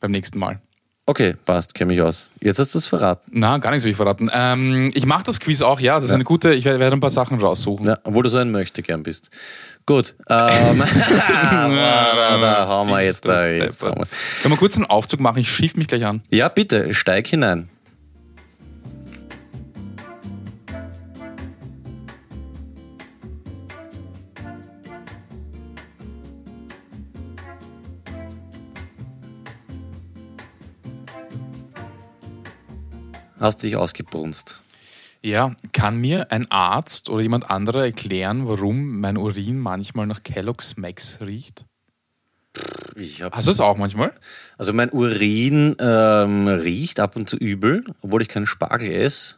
Beim 0.00 0.12
nächsten 0.12 0.38
Mal. 0.38 0.60
Okay, 1.06 1.34
passt, 1.44 1.74
kenne 1.74 1.92
mich 1.92 2.00
aus. 2.00 2.30
Jetzt 2.40 2.58
hast 2.58 2.74
du 2.74 2.78
es 2.78 2.86
verraten. 2.86 3.30
Na, 3.34 3.58
gar 3.58 3.70
nichts 3.70 3.84
will 3.84 3.90
ich 3.90 3.96
verraten. 3.96 4.30
Ähm, 4.32 4.90
ich 4.94 5.04
mache 5.04 5.22
das 5.24 5.38
Quiz 5.38 5.60
auch, 5.60 5.78
ja. 5.78 5.96
Das 5.96 6.06
ist 6.06 6.12
eine 6.12 6.24
gute, 6.24 6.54
ich 6.54 6.64
werde 6.64 6.92
ein 6.92 7.00
paar 7.00 7.10
Sachen 7.10 7.38
raussuchen. 7.38 7.86
Ja, 7.86 7.98
obwohl 8.04 8.22
du 8.22 8.30
so 8.30 8.38
ein 8.38 8.50
Möchtegern 8.50 9.02
bist. 9.02 9.30
Gut. 9.84 10.14
Ähm, 10.30 10.82
da, 11.28 12.38
da 12.40 12.68
hauen 12.68 12.88
wir 12.88 13.02
jetzt 13.02 13.28
da. 13.28 13.46
Jetzt 13.46 13.82
hauen 13.82 13.98
wir. 13.98 14.06
Können 14.40 14.54
wir 14.54 14.56
kurz 14.56 14.76
einen 14.76 14.86
Aufzug 14.86 15.20
machen? 15.20 15.38
Ich 15.40 15.50
schief 15.50 15.76
mich 15.76 15.88
gleich 15.88 16.06
an. 16.06 16.22
Ja, 16.30 16.48
bitte, 16.48 16.94
steig 16.94 17.26
hinein. 17.26 17.68
Hast 33.44 33.62
dich 33.62 33.76
ausgebrunst. 33.76 34.58
Ja, 35.20 35.54
kann 35.74 35.98
mir 35.98 36.32
ein 36.32 36.50
Arzt 36.50 37.10
oder 37.10 37.20
jemand 37.20 37.50
anderer 37.50 37.84
erklären, 37.84 38.48
warum 38.48 39.00
mein 39.00 39.18
Urin 39.18 39.58
manchmal 39.58 40.06
nach 40.06 40.22
Kellogg's 40.22 40.78
Max 40.78 41.20
riecht? 41.20 41.66
Ich 42.96 43.20
hab, 43.20 43.36
Hast 43.36 43.46
du 43.46 43.50
das 43.50 43.60
auch 43.60 43.76
manchmal? 43.76 44.14
also 44.56 44.72
mein 44.72 44.90
Urin 44.90 45.76
ähm, 45.78 46.48
riecht 46.48 47.00
ab 47.00 47.16
und 47.16 47.28
zu 47.28 47.36
übel, 47.36 47.84
obwohl 48.00 48.22
ich 48.22 48.28
keinen 48.28 48.46
Spargel 48.46 48.90
esse. 48.90 49.34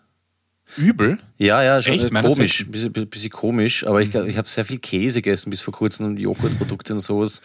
Übel? 0.76 1.18
Ja, 1.38 1.62
ja, 1.62 1.80
schon 1.80 1.94
Echt? 1.94 2.06
äh, 2.06 2.10
komisch, 2.10 2.56
selten. 2.58 2.72
bisschen, 2.72 2.92
bisschen, 2.92 3.30
komisch, 3.30 3.86
aber 3.86 4.02
ich, 4.02 4.14
ich 4.14 4.36
habe 4.36 4.48
sehr 4.48 4.64
viel 4.64 4.78
Käse 4.78 5.22
gegessen 5.22 5.50
bis 5.50 5.60
vor 5.60 5.72
kurzem 5.72 6.06
und 6.06 6.16
Joghurtprodukte 6.18 6.94
und 6.94 7.00
sowas. 7.00 7.40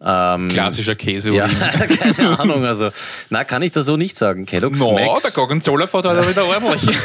Ähm, 0.00 0.48
Klassischer 0.48 0.94
Käse. 0.94 1.32
Ja, 1.32 1.46
keine 1.98 2.38
Ahnung, 2.38 2.64
also, 2.64 2.90
na, 3.30 3.44
kann 3.44 3.62
ich 3.62 3.72
da 3.72 3.82
so 3.82 3.96
nicht 3.96 4.16
sagen. 4.16 4.46
Kellogg's 4.46 4.80
No, 4.80 4.92
Max, 4.92 5.22
der 5.22 5.32
Gorgonzola 5.32 5.86
fährt 5.86 6.06
heute 6.06 6.28
wieder 6.28 6.44
ordentlich. 6.44 6.96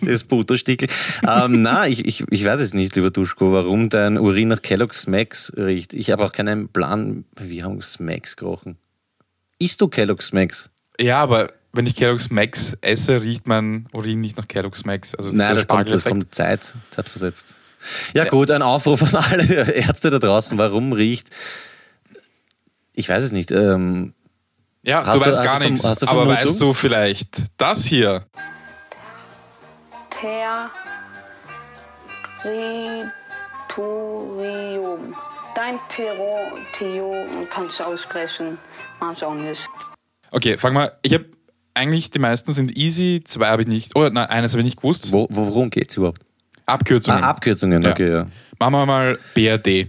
das 0.02 0.24
Butterstickel. 0.24 0.88
ähm, 1.26 1.62
na, 1.62 1.86
ich, 1.86 2.04
ich, 2.04 2.24
ich 2.28 2.44
weiß 2.44 2.60
es 2.60 2.74
nicht, 2.74 2.96
lieber 2.96 3.10
Duschko, 3.10 3.52
warum 3.52 3.88
dein 3.88 4.18
Urin 4.18 4.48
nach 4.48 4.60
Kellogg's 4.62 5.06
Max 5.06 5.52
riecht. 5.56 5.94
Ich 5.94 6.10
habe 6.10 6.24
auch 6.24 6.32
keinen 6.32 6.68
Plan, 6.68 7.24
wie 7.40 7.62
haben 7.62 7.80
Smacks 7.80 8.36
gerochen. 8.36 8.76
Isst 9.58 9.80
du 9.80 9.88
Kellogg's 9.88 10.32
Max? 10.32 10.70
ja, 11.00 11.20
aber 11.20 11.48
wenn 11.74 11.86
ich 11.86 11.96
Kellogg's 11.96 12.30
Max 12.30 12.76
esse, 12.80 13.22
riecht 13.22 13.46
mein 13.46 13.86
Urin 13.92 14.20
nicht 14.20 14.36
nach 14.36 14.48
Kellogg's 14.48 14.84
Max. 14.84 15.14
Also 15.14 15.30
Nein, 15.34 15.54
das 15.54 15.66
kommt, 15.66 15.90
das 15.92 16.04
kommt 16.04 16.34
Zeit, 16.34 16.74
zeitversetzt. 16.90 17.56
Ja, 18.14 18.24
gut, 18.24 18.50
ein 18.50 18.62
Aufruf 18.62 19.02
an 19.02 19.14
alle 19.16 19.44
Ärzte 19.74 20.10
da 20.10 20.18
draußen, 20.18 20.56
warum 20.56 20.92
riecht. 20.92 21.28
Ich 22.94 23.08
weiß 23.08 23.22
es 23.24 23.32
nicht. 23.32 23.50
Ähm, 23.50 24.14
Ja, 24.82 25.02
du 25.02 25.18
du- 25.18 25.26
weißt 25.26 25.38
hast 25.38 25.44
gar 25.44 25.58
du 25.58 25.64
Verm- 25.64 25.70
nichts. 25.72 25.84
aber 25.84 25.96
Vermutung? 26.06 26.28
weißt 26.34 26.60
du 26.60 26.72
vielleicht 26.72 27.42
das 27.58 27.84
hier? 27.84 28.24
Territorium. 33.84 35.14
Dein 35.54 35.78
Territorium 35.88 37.46
kannst 37.50 37.78
du 37.80 37.84
aussprechen, 37.84 38.58
manche 39.00 39.26
auch 39.26 39.34
nicht. 39.34 39.68
Okay, 40.30 40.58
fang 40.58 40.72
mal. 40.74 40.92
Ich 41.02 41.14
habe 41.14 41.26
eigentlich 41.74 42.10
die 42.10 42.18
meisten 42.20 42.52
sind 42.52 42.76
easy, 42.78 43.20
zwei 43.24 43.48
habe 43.48 43.62
ich 43.62 43.68
nicht. 43.68 43.92
Oh, 43.96 44.08
nein, 44.08 44.26
eines 44.28 44.52
habe 44.52 44.60
ich 44.60 44.66
nicht 44.66 44.76
gewusst. 44.78 45.12
wo, 45.12 45.26
wo- 45.30 45.46
worum 45.48 45.70
geht 45.70 45.90
es 45.90 45.96
überhaupt? 45.96 46.22
Abkürzungen. 46.66 47.22
Ah, 47.22 47.30
Abkürzungen, 47.30 47.82
Ja. 47.82 47.90
okay, 47.90 48.10
ja. 48.10 48.26
Machen 48.58 48.72
wir 48.74 48.86
mal 48.86 49.18
BRD. 49.34 49.88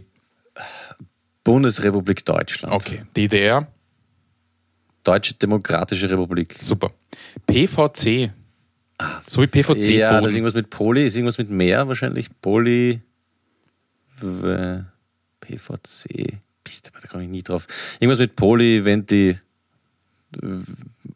Bundesrepublik 1.44 2.26
Deutschland. 2.26 2.74
Okay. 2.74 3.04
DDR. 3.16 3.68
Deutsche 5.04 5.36
Demokratische 5.36 6.10
Republik. 6.10 6.56
Super. 6.58 6.90
PVC. 7.46 8.32
so 9.28 9.42
wie 9.42 9.48
PVC. 9.48 9.90
ja, 9.90 10.10
das 10.10 10.18
ist 10.18 10.22
Boden. 10.22 10.36
irgendwas 10.36 10.54
mit 10.56 10.70
Poli, 10.72 11.06
ist 11.06 11.16
irgendwas 11.16 11.38
mit 11.38 11.50
Meer 11.52 11.88
wahrscheinlich. 11.88 12.30
Poli. 12.42 13.02
PVC. 15.42 16.40
Pist, 16.64 16.92
da 17.00 17.08
komme 17.08 17.24
ich 17.26 17.30
nie 17.30 17.44
drauf. 17.44 17.68
Irgendwas 18.00 18.20
mit 18.20 18.36
Poly, 18.36 18.84
Venti. 18.84 19.38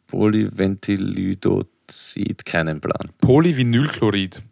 Polyventylidozid, 0.06 2.44
keinen 2.44 2.80
Plan. 2.80 3.10
Polyvinylchlorid. 3.20 4.42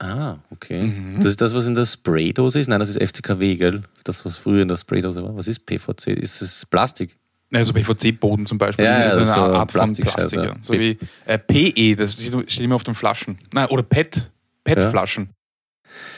Ah, 0.00 0.36
okay. 0.50 0.92
Das 1.16 1.26
ist 1.26 1.40
das, 1.40 1.52
was 1.54 1.66
in 1.66 1.74
der 1.74 1.84
Spraydose 1.84 2.60
ist? 2.60 2.68
Nein, 2.68 2.78
das 2.78 2.88
ist 2.88 3.02
FCKW, 3.02 3.56
gell? 3.56 3.82
Das, 4.04 4.24
was 4.24 4.36
früher 4.36 4.62
in 4.62 4.68
der 4.68 4.76
Spraydose 4.76 5.24
war. 5.24 5.36
Was 5.36 5.48
ist 5.48 5.66
PVC? 5.66 6.06
Ist 6.08 6.40
es 6.40 6.64
Plastik? 6.64 7.16
Also 7.52 7.72
PVC-Boden 7.72 8.46
zum 8.46 8.58
Beispiel. 8.58 8.84
Ja, 8.84 9.04
das 9.04 9.16
ja, 9.16 9.22
ist 9.22 9.30
eine 9.30 9.36
so 9.36 9.54
Art 9.54 9.72
von 9.72 9.80
Plastikscheiße. 9.80 10.36
Plastik. 10.36 10.44
Ja. 10.44 10.56
So 10.60 10.74
wie 10.74 10.98
äh, 11.24 11.38
PE, 11.38 11.96
das 11.96 12.14
steht 12.14 12.60
immer 12.60 12.76
auf 12.76 12.84
den 12.84 12.94
Flaschen. 12.94 13.38
Nein, 13.52 13.66
oder 13.68 13.82
PET. 13.82 14.30
PET-Flaschen. 14.64 15.30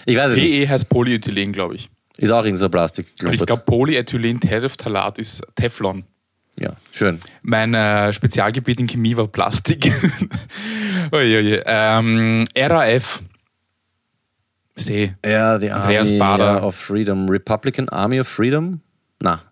Ich 0.07 0.16
weiß 0.16 0.32
es 0.32 0.36
nicht. 0.36 0.51
PE 0.51 0.68
heißt 0.68 0.88
Polyethylen, 0.88 1.53
glaube 1.53 1.76
ich. 1.76 1.88
Ist 2.18 2.32
auch 2.32 2.44
in 2.44 2.57
so 2.57 2.68
Plastik. 2.68 3.07
Und 3.22 3.32
ich 3.32 3.46
glaube, 3.46 3.62
Polyethylen-Terephthalat 3.64 5.18
ist 5.18 5.42
Teflon. 5.55 6.05
Ja, 6.59 6.72
schön. 6.90 7.20
Mein 7.42 7.72
äh, 7.74 8.12
Spezialgebiet 8.12 8.80
in 8.80 8.86
Chemie 8.86 9.16
war 9.16 9.28
Plastik. 9.28 9.90
Uiuiui. 11.12 11.61
ähm, 11.64 12.44
RAF. 12.57 13.22
Seh. 14.76 15.12
Ja, 15.24 15.59
die 15.59 15.70
Andreas 15.70 16.09
Army 16.09 16.18
Bader. 16.18 16.62
of 16.64 16.74
Freedom. 16.74 17.28
Republican 17.28 17.88
Army 17.88 18.20
of 18.20 18.28
Freedom? 18.28 18.80
Na. 19.20 19.42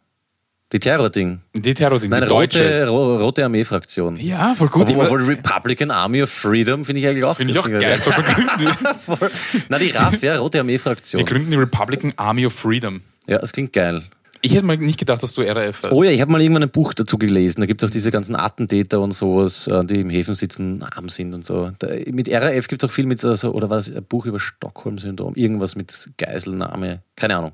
Die 0.72 0.78
Terror-Ding. 0.78 1.40
Die 1.55 1.72
Terror-Ding, 1.72 2.11
Nein, 2.11 2.22
die 2.22 2.28
deutsche. 2.28 2.86
rote, 2.86 2.88
ro 2.88 3.16
rote 3.18 3.44
Armee-Fraktion. 3.44 4.16
Ja, 4.16 4.55
voll 4.55 4.68
gut. 4.68 4.82
Obwohl, 4.88 5.05
obwohl 5.07 5.24
Republican 5.24 5.90
Army 5.90 6.22
of 6.22 6.30
Freedom 6.30 6.84
finde 6.84 7.01
ich 7.01 7.07
eigentlich 7.07 7.24
auch 7.24 7.36
Finde 7.36 7.53
ich 7.55 7.59
auch 7.59 7.68
geil. 7.70 7.99
So 8.01 8.11
Voll. 9.16 9.30
Na, 9.70 9.78
die 9.78 9.90
RAF, 9.90 10.20
ja, 10.22 10.36
rote 10.38 10.55
Wir 10.55 10.61
Armee-Fraktion. 10.61 11.24
gründen 11.24 11.51
die 11.51 11.57
Republican 11.57 12.12
Army 12.16 12.44
of 12.44 12.53
Freedom. 12.53 13.01
Ja, 13.26 13.38
das 13.38 13.53
klingt 13.53 13.72
geil. 13.72 14.03
Ich 14.41 14.55
hätte 14.55 14.64
mal 14.64 14.76
nicht 14.76 14.99
gedacht, 14.99 15.22
dass 15.22 15.34
du 15.34 15.43
RAF 15.43 15.82
hast. 15.82 15.93
Oh 15.93 16.03
ja, 16.03 16.11
ich 16.11 16.20
habe 16.20 16.30
mal 16.30 16.41
irgendwann 16.41 16.62
ein 16.62 16.70
Buch 16.70 16.95
dazu 16.95 17.18
gelesen. 17.18 17.61
Da 17.61 17.66
gibt 17.66 17.82
es 17.82 17.89
auch 17.89 17.93
diese 17.93 18.11
ganzen 18.11 18.36
Attentäter 18.36 19.01
und 19.01 19.12
sowas, 19.12 19.66
äh, 19.66 19.84
die 19.84 20.01
im 20.01 20.11
Häfen 20.11 20.34
sitzen, 20.34 20.82
arm 20.82 21.09
sind 21.09 21.34
und 21.34 21.45
so. 21.45 21.72
Da, 21.78 21.89
mit 22.07 22.28
RAF 22.28 22.68
gibt 22.68 22.82
es 22.82 22.89
auch 22.89 22.93
viel 22.93 23.07
mit, 23.07 23.24
also, 23.24 23.53
oder 23.53 23.68
was, 23.70 23.89
ein 23.89 24.05
Buch 24.05 24.26
über 24.26 24.39
Stockholm-Syndrom, 24.39 25.34
irgendwas 25.34 25.76
mit 25.76 26.11
Geiselnahme, 26.18 27.03
keine 27.16 27.36
Ahnung. 27.36 27.53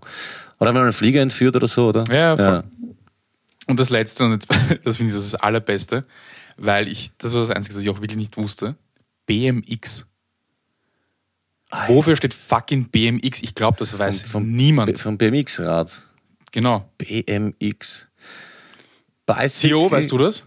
Oder 0.59 0.68
haben 0.68 0.76
wir 0.76 0.82
einen 0.82 0.93
Flieger 0.93 1.22
entführt 1.22 1.57
oder 1.57 1.68
so, 1.68 1.89
oder? 1.89 2.05
Ja, 2.12 2.37
voll. 2.37 2.64
Und 3.66 3.78
das 3.78 3.91
letzte, 3.91 4.24
und 4.24 4.32
jetzt, 4.32 4.49
das 4.85 4.97
finde 4.97 5.12
ich 5.12 5.18
das 5.18 5.35
Allerbeste, 5.35 6.05
weil 6.57 6.89
ich, 6.89 7.11
das 7.18 7.35
war 7.35 7.41
das 7.41 7.51
Einzige, 7.51 7.76
was 7.76 7.82
ich 7.82 7.89
auch 7.89 8.01
wirklich 8.01 8.18
nicht 8.18 8.37
wusste. 8.37 8.76
BMX. 9.26 10.07
Wofür 11.89 12.14
steht 12.14 12.35
fucking 12.35 12.89
BMX? 12.91 13.43
Ich 13.43 13.55
glaube, 13.55 13.78
das 13.78 13.99
weiß 13.99 14.22
Vom- 14.22 14.53
niemand. 14.53 14.99
Vom 14.99 15.18
BMX-Rad. 15.18 16.09
Genau. 16.55 16.88
BMX. 16.98 18.07
Bicycle. 19.26 19.68
Theo, 19.68 19.90
weißt 19.90 20.11
du 20.12 20.18
das? 20.18 20.44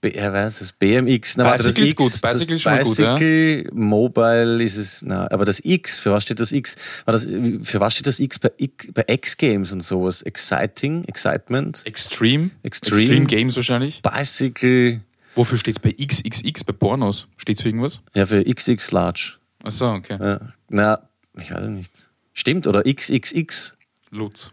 B 0.00 0.10
er 0.12 0.32
weiß 0.32 0.60
es. 0.60 0.70
BMX. 0.72 1.36
Na, 1.36 1.44
warte, 1.44 1.64
Bicycle 1.64 1.84
ist 1.84 1.90
X, 1.90 1.96
gut. 1.96 2.22
Bicycle 2.30 2.54
ist 2.54 2.62
schon 2.62 2.72
mal 2.72 2.84
gut, 2.84 2.98
ja. 2.98 3.14
Bicycle, 3.14 3.70
Mobile 3.72 4.62
ist 4.62 4.76
es. 4.76 5.02
Na, 5.02 5.28
aber 5.30 5.44
das 5.44 5.60
X, 5.64 5.98
für 5.98 6.12
was 6.12 6.22
steht 6.22 6.38
das 6.38 6.52
X? 6.52 6.76
War 7.04 7.12
das, 7.12 7.24
für 7.24 7.80
was 7.80 7.94
steht 7.94 8.06
das 8.06 8.20
X 8.20 8.38
bei, 8.38 8.52
X- 8.58 8.88
bei 8.94 9.04
X-Games 9.08 9.72
und 9.72 9.80
sowas? 9.82 10.22
Exciting, 10.22 11.02
Excitement, 11.04 11.82
Extreme. 11.84 12.50
Extreme. 12.62 13.00
Extreme 13.00 13.26
Games 13.26 13.56
wahrscheinlich. 13.56 14.00
Bicycle, 14.02 15.00
Wofür 15.34 15.58
steht 15.58 15.76
es 15.76 15.80
bei 15.80 15.90
XXX 15.92 16.62
bei 16.64 16.72
Pornos? 16.74 17.26
Steht 17.36 17.56
es 17.56 17.62
für 17.62 17.68
irgendwas? 17.68 18.00
ja, 18.14 18.24
für 18.26 18.44
XX 18.44 18.90
Large. 18.92 19.34
Achso, 19.64 19.94
okay. 19.94 20.16
Ja. 20.20 20.40
Na, 20.68 21.08
ich 21.36 21.50
weiß 21.52 21.62
es 21.62 21.68
nicht. 21.70 21.92
Stimmt, 22.34 22.66
oder 22.68 22.82
XXX. 22.84 23.74
Lutz. 24.10 24.52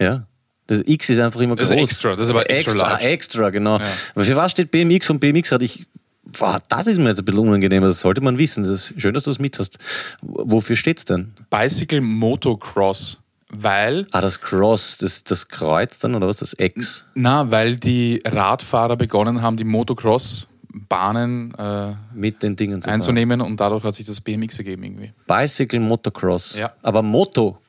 Ja. 0.00 0.26
Das 0.68 0.82
X 0.84 1.10
ist 1.10 1.20
einfach 1.20 1.40
immer 1.40 1.54
Das 1.54 1.68
groß. 1.70 1.78
ist 1.78 1.90
extra, 1.90 2.10
das 2.16 2.22
ist 2.22 2.30
aber 2.30 2.50
extra 2.50 2.72
extra, 2.72 2.88
large. 2.88 3.04
extra, 3.04 3.50
genau. 3.50 3.78
Ja. 3.78 3.84
Aber 4.14 4.24
für 4.24 4.34
was 4.36 4.50
steht 4.52 4.70
BMX 4.72 5.08
und 5.10 5.20
BMX-Rad? 5.20 5.62
Ich, 5.62 5.86
boah, 6.24 6.60
das 6.68 6.88
ist 6.88 6.98
mir 6.98 7.08
jetzt 7.10 7.20
ein 7.20 7.24
bisschen 7.24 7.40
unangenehm. 7.46 7.82
Das 7.84 8.00
sollte 8.00 8.20
man 8.20 8.36
wissen. 8.36 8.64
Das 8.64 8.72
ist 8.90 9.00
schön, 9.00 9.14
dass 9.14 9.24
du 9.24 9.30
es 9.30 9.38
mit 9.38 9.58
hast. 9.60 9.78
Wofür 10.22 10.74
steht's 10.74 11.04
denn? 11.04 11.32
Bicycle 11.50 12.00
Motocross. 12.00 13.18
Weil, 13.48 14.08
Ah, 14.10 14.20
das 14.20 14.40
Cross, 14.40 14.98
das, 14.98 15.22
das 15.22 15.46
Kreuz 15.46 16.00
dann 16.00 16.16
oder 16.16 16.26
was? 16.26 16.38
Das 16.38 16.52
X? 16.58 17.04
na, 17.14 17.48
weil 17.52 17.76
die 17.76 18.20
Radfahrer 18.26 18.96
begonnen 18.96 19.40
haben, 19.40 19.56
die 19.56 19.62
Motocross-Bahnen 19.62 21.54
äh, 21.54 21.94
Mit 22.12 22.42
den 22.42 22.56
Dingen 22.56 22.80
zu 22.82 22.86
fahren. 22.86 22.94
einzunehmen 22.96 23.40
und 23.40 23.60
dadurch 23.60 23.84
hat 23.84 23.94
sich 23.94 24.06
das 24.06 24.20
BMX 24.20 24.58
ergeben 24.58 24.82
irgendwie. 24.84 25.12
Bicycle 25.26 25.80
Motocross. 25.80 26.58
Ja. 26.58 26.72
Aber 26.82 27.02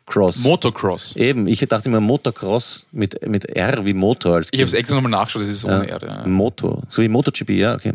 Motocross. 0.07 0.37
Motocross. 0.37 1.15
Eben, 1.15 1.47
ich 1.47 1.59
dachte 1.59 1.89
immer 1.89 1.99
Motocross 1.99 2.87
mit, 2.91 3.27
mit 3.27 3.45
R 3.45 3.83
wie 3.85 3.93
Motor 3.93 4.35
als 4.35 4.49
Ich 4.51 4.59
habe 4.59 4.67
es 4.67 4.73
extra 4.73 4.95
nochmal 4.95 5.11
nachgeschaut, 5.11 5.41
das 5.41 5.49
ist 5.49 5.65
ohne 5.65 5.87
Erde. 5.87 6.07
Ja. 6.07 6.25
Moto, 6.25 6.83
so 6.89 7.01
wie 7.01 7.09
MotoGP, 7.09 7.49
ja, 7.51 7.75
okay. 7.75 7.93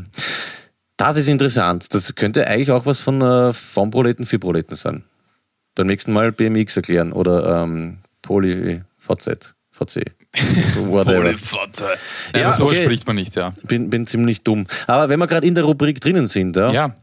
Das 0.97 1.17
ist 1.17 1.29
interessant. 1.29 1.93
Das 1.95 2.15
könnte 2.15 2.47
eigentlich 2.47 2.71
auch 2.71 2.87
was 2.87 3.01
von 3.01 3.21
äh, 3.23 3.53
vom 3.53 3.91
Proleten 3.91 4.27
für 4.27 4.39
Proleten 4.39 4.77
sein. 4.77 5.05
Beim 5.75 5.87
nächsten 5.87 6.13
Mal 6.13 6.33
BMX 6.33 6.77
erklären 6.77 7.13
oder 7.13 7.63
ähm, 7.63 7.99
Poly 8.21 8.83
VZ, 8.99 9.55
VC. 9.71 10.05
Whatever. 10.77 11.31
Ja, 12.35 12.41
Ja, 12.41 12.53
sowas 12.53 12.75
okay. 12.75 12.85
spricht 12.85 13.07
man 13.07 13.17
nicht, 13.17 13.35
ja. 13.37 13.55
bin, 13.65 13.89
bin 13.89 14.07
ziemlich 14.07 14.43
dumm. 14.43 14.67
Aber 14.87 15.09
wenn 15.09 15.19
wir 15.19 15.27
gerade 15.27 15.47
in 15.47 15.55
der 15.55 15.65
Rubrik 15.65 16.01
drinnen 16.01 16.29
sind, 16.29 16.57
ja, 16.57 16.71
Ja, 16.71 16.95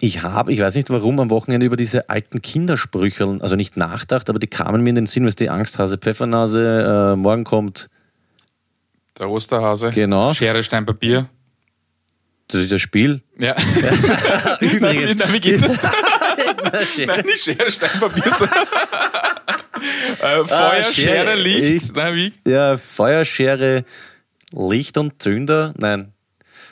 ich 0.00 0.22
habe, 0.22 0.52
ich 0.52 0.60
weiß 0.60 0.74
nicht 0.76 0.90
warum, 0.90 1.18
am 1.20 1.30
Wochenende 1.30 1.66
über 1.66 1.76
diese 1.76 2.08
alten 2.08 2.40
Kindersprücheln, 2.42 3.40
also 3.42 3.56
nicht 3.56 3.76
nachgedacht, 3.76 4.28
aber 4.30 4.38
die 4.38 4.46
kamen 4.46 4.82
mir 4.82 4.90
in 4.90 4.94
den 4.94 5.06
Sinn, 5.06 5.26
was 5.26 5.34
die 5.36 5.50
Angsthase, 5.50 5.98
Pfeffernase, 5.98 7.12
äh, 7.14 7.16
morgen 7.16 7.44
kommt, 7.44 7.88
der 9.18 9.28
Osterhase. 9.28 9.90
Genau. 9.90 10.32
Schere, 10.34 10.62
Stein, 10.62 10.86
Papier. 10.86 11.28
das 12.46 12.62
ist 12.62 12.70
das 12.72 12.80
Spiel. 12.80 13.22
Ja. 13.40 13.56
Übrigens. 14.60 15.16
nein, 15.18 15.32
wie 15.32 15.40
geht 15.40 15.62
das? 15.64 15.82
nein, 17.06 17.24
nicht 17.26 17.40
Schere, 17.42 17.70
Stein, 17.70 17.90
Papier. 17.98 18.22
äh, 20.22 20.44
Feuer, 20.44 20.46
Ah, 20.50 20.82
Schere, 20.82 20.92
Schere, 20.92 21.34
Licht. 21.34 21.70
ich- 21.84 21.92
Nein, 21.94 22.14
wie? 22.14 22.32
Ja, 22.48 22.76
Feuerschere, 22.78 23.84
Licht 24.52 24.96
und 24.98 25.20
Zünder. 25.20 25.74
Nein. 25.76 26.12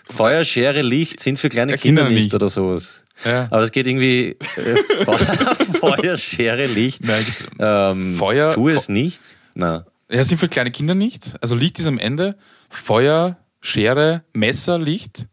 Feuerschere, 0.08 0.82
Licht 0.82 1.18
sind 1.20 1.38
für 1.40 1.48
kleine 1.48 1.76
Kinder, 1.76 2.02
Kinder 2.02 2.14
nicht, 2.14 2.24
nicht. 2.26 2.34
oder 2.34 2.48
sowas. 2.48 3.02
Ja. 3.24 3.44
Aber 3.50 3.60
das 3.60 3.72
geht 3.72 3.86
irgendwie 3.86 4.36
äh, 4.56 4.76
Feu- 5.04 5.16
Feuerschere, 5.80 6.66
Licht. 6.66 7.04
Nein, 7.04 7.24
Ähm, 7.58 8.16
Feuer- 8.18 8.52
Tu 8.52 8.68
es 8.68 8.86
Fe- 8.86 8.92
nicht. 8.92 9.20
Na. 9.54 9.86
Ja, 10.10 10.22
sind 10.22 10.38
für 10.38 10.48
kleine 10.48 10.70
Kinder 10.70 10.94
nicht. 10.94 11.34
Also 11.40 11.54
Licht 11.54 11.78
ist 11.78 11.86
am 11.86 11.98
Ende. 11.98 12.36
Feuer, 12.68 13.38
Schere, 13.60 14.22
Messer, 14.34 14.78
Licht. 14.78 15.26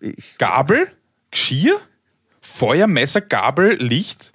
Ich, 0.00 0.38
Gabel, 0.38 0.88
Geschirr. 1.30 1.78
Feuer, 2.40 2.86
Messer, 2.86 3.20
Gabel, 3.20 3.74
Licht. 3.76 4.32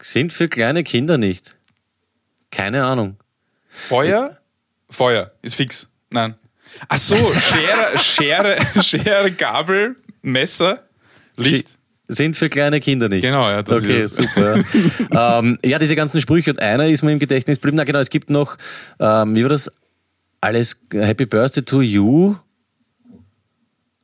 sind 0.00 0.32
für 0.32 0.48
kleine 0.48 0.84
Kinder 0.84 1.16
nicht. 1.18 1.56
Keine 2.50 2.84
Ahnung. 2.84 3.16
Feuer, 3.68 4.38
Feuer 4.90 5.32
ist 5.42 5.54
fix. 5.54 5.88
Nein. 6.10 6.34
Ach 6.88 6.98
so, 6.98 7.16
Schere, 7.34 7.98
Schere, 7.98 8.82
Schere, 8.82 9.30
Gabel, 9.32 9.96
Messer, 10.22 10.84
Licht. 11.38 11.68
Sind 12.10 12.38
für 12.38 12.48
kleine 12.48 12.80
Kinder 12.80 13.10
nicht. 13.10 13.20
Genau, 13.20 13.50
ja, 13.50 13.62
das 13.62 13.84
okay, 13.84 14.00
ist 14.00 14.16
super. 14.16 14.56
ähm, 15.40 15.58
ja, 15.62 15.78
diese 15.78 15.94
ganzen 15.94 16.22
Sprüche. 16.22 16.50
Und 16.52 16.60
einer 16.60 16.86
ist 16.88 17.02
mir 17.02 17.12
im 17.12 17.18
Gedächtnis 17.18 17.58
geblieben. 17.58 17.76
Na 17.76 17.84
genau, 17.84 17.98
es 17.98 18.08
gibt 18.08 18.30
noch, 18.30 18.56
ähm, 18.98 19.36
wie 19.36 19.42
war 19.42 19.50
das? 19.50 19.70
Alles 20.40 20.80
Happy 20.90 21.26
Birthday 21.26 21.62
to 21.62 21.82
you. 21.82 22.36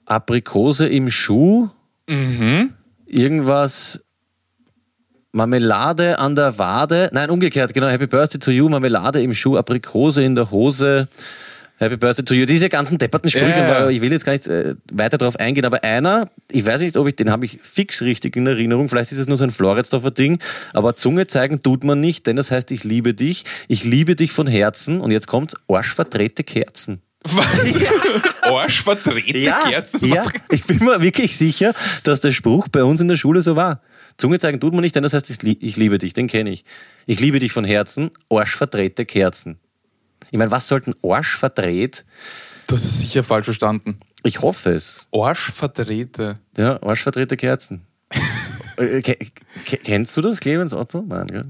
Aprikose 0.04 0.86
im 0.86 1.10
Schuh. 1.10 1.70
Mhm. 2.06 2.74
Irgendwas. 3.06 4.04
Marmelade 5.32 6.18
an 6.18 6.34
der 6.34 6.58
Wade. 6.58 7.08
Nein, 7.12 7.30
umgekehrt, 7.30 7.72
genau. 7.72 7.88
Happy 7.88 8.06
Birthday 8.06 8.38
to 8.38 8.50
you. 8.50 8.68
Marmelade 8.68 9.22
im 9.22 9.32
Schuh. 9.32 9.56
Aprikose 9.56 10.22
in 10.22 10.34
der 10.34 10.50
Hose. 10.50 11.08
Happy 11.78 11.96
Birthday 11.96 12.24
to 12.24 12.34
you. 12.34 12.46
Diese 12.46 12.68
ganzen 12.68 12.98
depperten 12.98 13.28
Sprüche, 13.30 13.48
Ja, 13.48 13.68
ja. 13.68 13.76
aber 13.78 13.90
ich 13.90 14.00
will 14.00 14.12
jetzt 14.12 14.24
gar 14.24 14.32
nicht 14.32 14.46
äh, 14.46 14.76
weiter 14.92 15.18
darauf 15.18 15.36
eingehen, 15.40 15.64
aber 15.64 15.82
einer, 15.82 16.30
ich 16.50 16.64
weiß 16.64 16.80
nicht, 16.80 16.96
ob 16.96 17.08
ich 17.08 17.16
den 17.16 17.30
habe 17.30 17.44
ich 17.46 17.58
fix 17.62 18.00
richtig 18.00 18.36
in 18.36 18.46
Erinnerung, 18.46 18.88
vielleicht 18.88 19.10
ist 19.10 19.18
es 19.18 19.26
nur 19.26 19.36
so 19.36 19.44
ein 19.44 19.50
Floridsdorfer 19.50 20.12
Ding, 20.12 20.38
aber 20.72 20.94
Zunge 20.94 21.26
zeigen 21.26 21.62
tut 21.62 21.82
man 21.82 21.98
nicht, 22.00 22.26
denn 22.28 22.36
das 22.36 22.50
heißt, 22.52 22.70
ich 22.70 22.84
liebe 22.84 23.12
dich, 23.12 23.44
ich 23.66 23.82
liebe 23.82 24.14
dich 24.14 24.30
von 24.30 24.46
Herzen 24.46 25.00
und 25.00 25.10
jetzt 25.10 25.26
kommt 25.26 25.54
Arschverdrehte 25.68 26.44
Kerzen. 26.44 27.02
Was? 27.24 27.74
Arschverdrehte 28.42 29.32
Kerzen? 29.68 30.08
ja, 30.08 30.24
ich 30.50 30.64
bin 30.64 30.78
mir 30.78 31.00
wirklich 31.00 31.36
sicher, 31.36 31.74
dass 32.04 32.20
der 32.20 32.32
Spruch 32.32 32.68
bei 32.68 32.84
uns 32.84 33.00
in 33.00 33.08
der 33.08 33.16
Schule 33.16 33.42
so 33.42 33.56
war. 33.56 33.80
Zunge 34.16 34.38
zeigen 34.38 34.60
tut 34.60 34.72
man 34.74 34.82
nicht, 34.82 34.94
denn 34.94 35.02
das 35.02 35.12
heißt, 35.12 35.28
ich 35.44 35.76
liebe 35.76 35.98
dich, 35.98 36.12
den 36.12 36.28
kenne 36.28 36.50
ich. 36.50 36.64
Ich 37.06 37.18
liebe 37.20 37.40
dich 37.40 37.50
von 37.52 37.64
Herzen, 37.64 38.10
arschverdrehte 38.30 39.06
Kerzen. 39.06 39.58
Ich 40.30 40.38
meine, 40.38 40.50
was 40.50 40.68
sollten 40.68 40.94
Arsch 41.02 41.36
verdreht? 41.36 42.04
Du 42.66 42.74
hast 42.74 42.84
es 42.84 42.98
sicher 43.00 43.22
falsch 43.24 43.44
verstanden. 43.44 44.00
Ich 44.22 44.40
hoffe 44.40 44.72
es. 44.72 45.06
Arschverdrehte. 45.12 46.38
Ja, 46.56 46.82
arschverdrehte 46.82 47.36
Kerzen. 47.36 47.86
Äh, 48.76 49.02
ke- 49.02 49.16
ke- 49.66 49.76
Kennst 49.76 50.16
du 50.16 50.20
das, 50.20 50.40
Clemens 50.40 50.74
Otto? 50.74 51.04
Nein, 51.06 51.28
gell? 51.28 51.44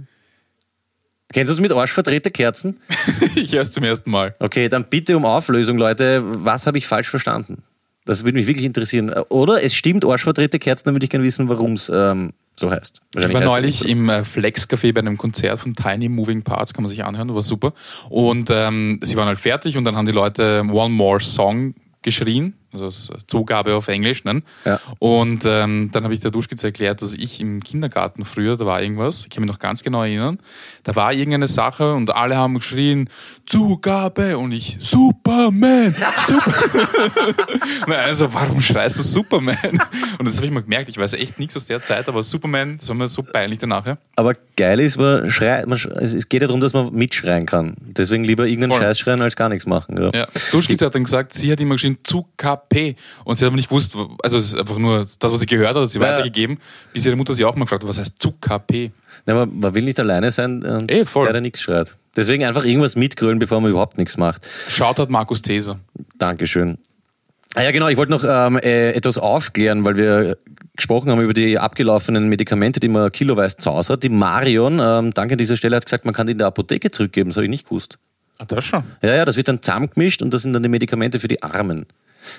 Kennst 1.32 1.48
du 1.50 1.54
es 1.54 1.60
mit 1.60 1.72
arschverdrehte 1.72 2.30
Kerzen? 2.30 2.82
ich 3.34 3.52
höre 3.52 3.62
es 3.62 3.70
zum 3.72 3.82
ersten 3.82 4.10
Mal. 4.10 4.34
Okay, 4.40 4.68
dann 4.68 4.84
bitte 4.84 5.16
um 5.16 5.24
Auflösung, 5.24 5.78
Leute. 5.78 6.20
Was 6.22 6.66
habe 6.66 6.76
ich 6.76 6.86
falsch 6.86 7.08
verstanden? 7.08 7.62
Das 8.04 8.24
würde 8.24 8.36
mich 8.36 8.46
wirklich 8.46 8.66
interessieren. 8.66 9.10
Oder 9.30 9.62
es 9.62 9.74
stimmt 9.74 10.04
arschverdrehte 10.04 10.58
Kerzen, 10.58 10.84
dann 10.86 10.94
würde 10.94 11.04
ich 11.04 11.10
gerne 11.10 11.24
wissen, 11.24 11.48
warum 11.48 11.72
es 11.72 11.90
ähm, 11.92 12.32
so 12.54 12.70
heißt. 12.70 13.00
Ich 13.16 13.32
war 13.32 13.40
neulich 13.40 13.88
im 13.88 14.08
äh, 14.08 14.24
Flex 14.24 14.68
Café 14.68 14.92
bei 14.92 15.00
einem 15.00 15.16
Konzert 15.16 15.60
von 15.60 15.74
Tiny 15.74 16.08
Moving 16.08 16.42
Parts, 16.42 16.74
kann 16.74 16.84
man 16.84 16.90
sich 16.90 17.04
anhören, 17.04 17.34
war 17.34 17.42
super. 17.42 17.72
Und 18.10 18.50
ähm, 18.50 19.00
sie 19.02 19.16
waren 19.16 19.26
halt 19.26 19.38
fertig 19.38 19.76
und 19.76 19.84
dann 19.84 19.96
haben 19.96 20.06
die 20.06 20.12
Leute 20.12 20.62
One 20.70 20.94
More 20.94 21.20
Song 21.20 21.74
geschrien, 22.02 22.54
also 22.74 22.86
als 22.86 23.10
Zugabe 23.26 23.74
auf 23.74 23.88
Englisch. 23.88 24.24
Ne? 24.24 24.42
Ja. 24.64 24.80
Und 24.98 25.44
ähm, 25.46 25.90
dann 25.92 26.04
habe 26.04 26.14
ich 26.14 26.20
der 26.20 26.30
Duschkitze 26.30 26.66
erklärt, 26.68 27.02
dass 27.02 27.14
ich 27.14 27.40
im 27.40 27.62
Kindergarten 27.62 28.24
früher, 28.24 28.56
da 28.56 28.66
war 28.66 28.82
irgendwas, 28.82 29.22
ich 29.24 29.30
kann 29.30 29.42
mich 29.42 29.50
noch 29.50 29.58
ganz 29.58 29.82
genau 29.82 30.02
erinnern, 30.02 30.38
da 30.82 30.94
war 30.96 31.12
irgendeine 31.12 31.48
Sache 31.48 31.94
und 31.94 32.14
alle 32.14 32.36
haben 32.36 32.54
geschrien, 32.54 33.08
Zugabe 33.46 34.38
und 34.38 34.52
ich, 34.52 34.76
Superman, 34.80 35.94
Super 36.26 36.52
und 37.86 37.92
einer 37.92 38.14
so, 38.14 38.32
warum 38.32 38.60
schreist 38.60 38.98
du 38.98 39.02
Superman? 39.02 39.56
Und 40.18 40.26
das 40.26 40.36
habe 40.36 40.46
ich 40.46 40.52
mal 40.52 40.62
gemerkt, 40.62 40.88
ich 40.88 40.98
weiß 40.98 41.12
echt 41.14 41.38
nichts 41.38 41.56
aus 41.56 41.66
der 41.66 41.82
Zeit, 41.82 42.08
aber 42.08 42.22
Superman, 42.24 42.78
das 42.78 42.88
war 42.88 42.96
mir 42.96 43.08
so 43.08 43.22
peinlich 43.22 43.58
danach. 43.58 43.86
Ja? 43.86 43.98
Aber 44.16 44.34
geil 44.56 44.80
ist, 44.80 44.96
man 44.98 45.30
schreit, 45.30 45.66
man, 45.66 45.78
sch- 45.78 45.90
es 45.90 46.28
geht 46.28 46.42
ja 46.42 46.48
darum, 46.48 46.60
dass 46.60 46.72
man 46.72 46.92
mitschreien 46.92 47.46
kann. 47.46 47.74
Deswegen 47.80 48.24
lieber 48.24 48.46
irgendeinen 48.46 48.72
Voll. 48.72 48.80
Scheiß 48.82 48.98
schreien, 48.98 49.20
als 49.22 49.36
gar 49.36 49.48
nichts 49.48 49.66
machen. 49.66 49.96
Ja. 50.00 50.10
Ja. 50.14 50.26
Duschkitze 50.52 50.86
hat 50.86 50.94
dann 50.94 51.04
gesagt, 51.04 51.34
sie 51.34 51.52
hat 51.52 51.60
immer 51.60 51.74
geschrien 51.74 51.98
zu 52.02 52.26
KP 52.68 52.96
und 53.24 53.36
sie 53.36 53.44
hat 53.44 53.48
aber 53.48 53.56
nicht 53.56 53.68
gewusst, 53.68 53.94
also 54.22 54.38
es 54.38 54.46
ist 54.52 54.58
einfach 54.58 54.78
nur 54.78 55.06
das, 55.18 55.32
was 55.32 55.40
sie 55.40 55.46
gehört 55.46 55.74
hat, 55.74 55.82
hat 55.82 55.90
sie 55.90 55.98
Ja. 55.98 56.06
weitergegeben, 56.06 56.58
bis 56.92 57.04
ihre 57.06 57.16
Mutter 57.16 57.34
sie 57.34 57.44
auch 57.44 57.54
mal 57.56 57.64
gefragt 57.64 57.82
hat, 57.82 57.88
was 57.88 57.98
heißt 57.98 58.20
zu 58.20 58.32
KP? 58.32 58.90
Na, 59.26 59.34
man, 59.34 59.58
man 59.58 59.74
will 59.74 59.84
nicht 59.84 59.98
alleine 60.00 60.30
sein 60.30 60.62
und 60.62 60.90
Eh, 60.90 61.04
voll. 61.04 61.24
der, 61.24 61.32
der 61.32 61.40
nichts 61.42 61.60
schreit. 61.62 61.96
Deswegen 62.16 62.44
einfach 62.44 62.64
irgendwas 62.64 62.94
mitgrölen, 62.96 63.38
bevor 63.38 63.60
man 63.60 63.70
überhaupt 63.70 63.98
nichts 63.98 64.16
macht. 64.16 64.46
Schaut 64.68 64.98
hat 64.98 65.10
Markus 65.10 65.42
Theser. 65.42 65.80
Dankeschön. 66.18 66.78
Ah 67.56 67.62
ja, 67.62 67.70
genau, 67.70 67.86
ich 67.88 67.96
wollte 67.96 68.10
noch 68.10 68.24
ähm, 68.26 68.56
äh, 68.58 68.90
etwas 68.92 69.16
aufklären, 69.16 69.84
weil 69.84 69.96
wir 69.96 70.36
gesprochen 70.76 71.10
haben 71.10 71.20
über 71.20 71.34
die 71.34 71.56
abgelaufenen 71.58 72.28
Medikamente, 72.28 72.80
die 72.80 72.88
man 72.88 73.12
kiloweise 73.12 73.56
zu 73.58 73.70
Hause 73.72 73.92
hat. 73.92 74.02
Die 74.02 74.08
Marion, 74.08 74.80
ähm, 74.82 75.12
danke 75.14 75.34
an 75.34 75.38
dieser 75.38 75.56
Stelle, 75.56 75.76
hat 75.76 75.84
gesagt, 75.84 76.04
man 76.04 76.14
kann 76.14 76.26
die 76.26 76.32
in 76.32 76.38
der 76.38 76.48
Apotheke 76.48 76.90
zurückgeben. 76.90 77.30
Das 77.30 77.36
habe 77.36 77.44
ich 77.46 77.50
nicht 77.50 77.64
gewusst. 77.68 77.98
Ah, 78.38 78.44
das 78.44 78.64
schon. 78.64 78.82
Ja, 79.02 79.14
ja, 79.14 79.24
das 79.24 79.36
wird 79.36 79.46
dann 79.46 79.62
zusammengemischt 79.62 80.20
und 80.20 80.34
das 80.34 80.42
sind 80.42 80.52
dann 80.52 80.64
die 80.64 80.68
Medikamente 80.68 81.20
für 81.20 81.28
die 81.28 81.42
Armen. 81.44 81.86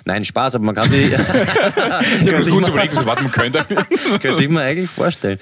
Nein, 0.06 0.26
Spaß, 0.26 0.56
aber 0.56 0.66
man 0.66 0.76
kann 0.76 0.90
die. 0.90 0.96
Ich 1.06 1.18
habe 1.18 2.44
Könnte 2.44 2.50
kurz 2.50 2.68
ich 2.68 2.74
mal- 2.74 2.86
überlegt, 2.86 2.96
so, 2.96 3.06
warte, 3.06 3.24
man 3.24 3.32
könnte. 3.32 3.60
Könnte 4.22 4.44
ich 4.44 4.50
mir 4.50 4.62
eigentlich 4.62 4.90
vorstellen. 4.90 5.40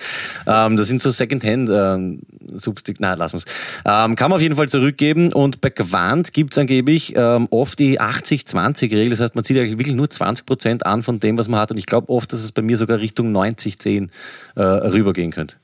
Ähm, 0.47 0.75
das 0.77 0.87
sind 0.87 1.01
so 1.01 1.11
Secondhand 1.11 1.69
ähm, 1.73 2.19
Substik. 2.53 2.99
Nein, 2.99 3.17
lassen 3.17 3.33
wir's. 3.33 3.45
Ähm, 3.85 4.15
kann 4.15 4.29
man 4.29 4.37
auf 4.37 4.41
jeden 4.41 4.55
Fall 4.55 4.69
zurückgeben 4.69 5.31
und 5.33 5.61
bei 5.61 5.69
Quant 5.69 6.33
gibt's 6.33 6.57
angeblich 6.57 7.13
ähm, 7.15 7.47
oft 7.51 7.79
die 7.79 7.99
80-20-Regel. 7.99 9.09
Das 9.09 9.19
heißt, 9.19 9.35
man 9.35 9.43
zieht 9.43 9.57
eigentlich 9.57 9.77
wirklich 9.77 9.95
nur 9.95 10.07
20% 10.07 10.83
an 10.83 11.03
von 11.03 11.19
dem, 11.19 11.37
was 11.37 11.47
man 11.47 11.59
hat. 11.59 11.71
Und 11.71 11.77
ich 11.77 11.85
glaube 11.85 12.09
oft, 12.09 12.31
dass 12.33 12.43
es 12.43 12.51
bei 12.51 12.61
mir 12.61 12.77
sogar 12.77 12.99
Richtung 12.99 13.35
90-10 13.35 14.09
äh, 14.55 14.61
rübergehen 14.61 15.31
könnte. 15.31 15.55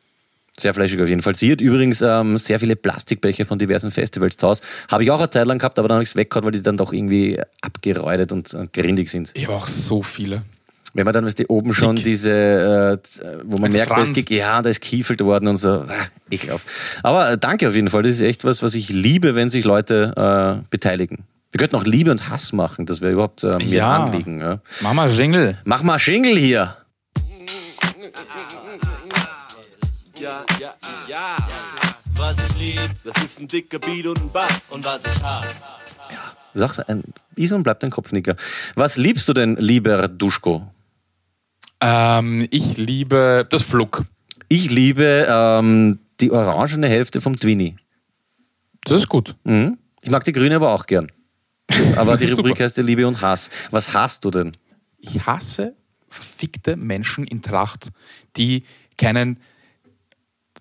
Sehr 0.59 0.73
fleischig 0.73 1.01
auf 1.01 1.07
jeden 1.09 1.21
Fall. 1.21 1.35
Sie 1.35 1.51
hat 1.51 1.61
übrigens 1.61 2.01
ähm, 2.01 2.37
sehr 2.37 2.59
viele 2.59 2.75
Plastikbecher 2.75 3.45
von 3.45 3.57
diversen 3.59 3.91
Festivals 3.91 4.37
zu 4.37 4.47
Hause. 4.47 4.61
Habe 4.89 5.03
ich 5.03 5.11
auch 5.11 5.19
eine 5.19 5.29
Zeit 5.29 5.47
lang 5.47 5.57
gehabt, 5.59 5.79
aber 5.79 5.87
dann 5.87 5.95
habe 5.95 6.03
ich 6.03 6.09
es 6.09 6.15
weggehauen, 6.15 6.45
weil 6.45 6.51
die 6.51 6.63
dann 6.63 6.77
doch 6.77 6.91
irgendwie 6.93 7.39
abgeräudet 7.61 8.31
und, 8.31 8.55
grindig 8.73 9.09
sind. 9.09 9.31
Ich 9.33 9.45
habe 9.47 9.55
auch 9.55 9.67
so 9.67 10.01
viele. 10.03 10.41
Wenn 10.95 11.05
man 11.05 11.13
dann, 11.13 11.23
weißt 11.25 11.37
du, 11.39 11.45
oben 11.49 11.71
schon 11.73 11.95
Dick. 11.97 12.05
diese, 12.05 12.31
äh, 12.31 12.97
wo 13.43 13.57
man 13.57 13.65
Wenn's 13.71 13.75
merkt, 13.75 13.91
da 13.91 14.01
ist, 14.01 14.29
ja, 14.31 14.61
da 14.61 14.69
ist 14.71 14.81
kiefelt 14.81 15.21
worden 15.21 15.47
und 15.47 15.57
so, 15.57 15.69
ah, 15.69 15.87
ekelhaft. 16.31 16.67
Aber 17.03 17.31
äh, 17.33 17.37
danke 17.37 17.67
auf 17.67 17.75
jeden 17.75 17.89
Fall, 17.89 18.01
das 18.03 18.15
ist 18.15 18.21
echt 18.21 18.43
was, 18.43 18.63
was 18.63 18.73
ich 18.73 18.89
liebe, 18.89 19.35
wenn 19.35 19.51
sich 19.51 19.65
Leute 19.65 20.13
äh, 20.61 20.65
beteiligen. 20.71 21.25
Wir 21.51 21.59
könnten 21.59 21.75
auch 21.75 21.83
Liebe 21.85 22.09
und 22.09 22.29
Hass 22.29 22.53
machen, 22.53 22.85
das 22.87 23.01
wäre 23.01 23.13
überhaupt 23.13 23.43
äh, 23.43 23.55
mir 23.57 23.65
Ja. 23.65 23.95
ein 23.97 24.01
Anliegen. 24.11 24.39
Ja. 24.41 24.61
Mama 24.81 25.05
Jingle. 25.07 25.59
Mach 25.63 25.83
mal 25.83 25.99
Schingle 25.99 26.35
hier. 26.37 26.75
Ja, 30.19 30.43
ja, 30.59 30.71
ja. 31.07 31.37
Was 32.17 32.37
ich 32.39 32.57
lieb, 32.57 32.91
das 33.05 33.23
ist 33.23 33.39
ein 33.39 33.47
dicker 33.47 33.79
Beat 33.79 34.05
und 34.05 34.19
ein 34.19 34.29
Bass. 34.29 34.69
Und 34.69 34.83
was 34.83 35.05
ich 35.05 35.23
hasse, 35.23 35.71
Sag's 36.53 36.79
ein, 36.79 37.03
ist 37.35 37.53
und 37.53 37.63
bleibt 37.63 37.83
ein 37.85 37.89
Kopfnicker. 37.89 38.35
Was 38.75 38.97
liebst 38.97 39.29
du 39.29 39.33
denn, 39.33 39.55
lieber 39.55 40.09
Duschko? 40.09 40.67
Ähm, 41.79 42.45
ich 42.51 42.75
liebe 42.75 43.47
das 43.49 43.63
Flug. 43.63 44.03
Ich 44.49 44.69
liebe 44.69 45.25
ähm, 45.29 45.97
die 46.19 46.31
orangene 46.31 46.89
Hälfte 46.89 47.21
vom 47.21 47.37
Twinny. 47.37 47.77
Das 48.83 48.97
ist 48.97 49.07
gut. 49.07 49.35
Mhm. 49.45 49.77
Ich 50.01 50.09
mag 50.09 50.25
die 50.25 50.33
grüne 50.33 50.55
aber 50.55 50.73
auch 50.73 50.85
gern. 50.85 51.07
Aber 51.95 52.17
die 52.17 52.25
Rubrik 52.31 52.57
super. 52.57 52.63
heißt 52.63 52.77
ja 52.77 52.83
Liebe 52.83 53.07
und 53.07 53.21
Hass. 53.21 53.49
Was 53.69 53.93
hast 53.93 54.25
du 54.25 54.31
denn? 54.31 54.57
Ich 54.97 55.25
hasse 55.25 55.75
verfickte 56.09 56.75
Menschen 56.75 57.25
in 57.25 57.41
Tracht, 57.41 57.91
die 58.35 58.63
keinen 58.97 59.39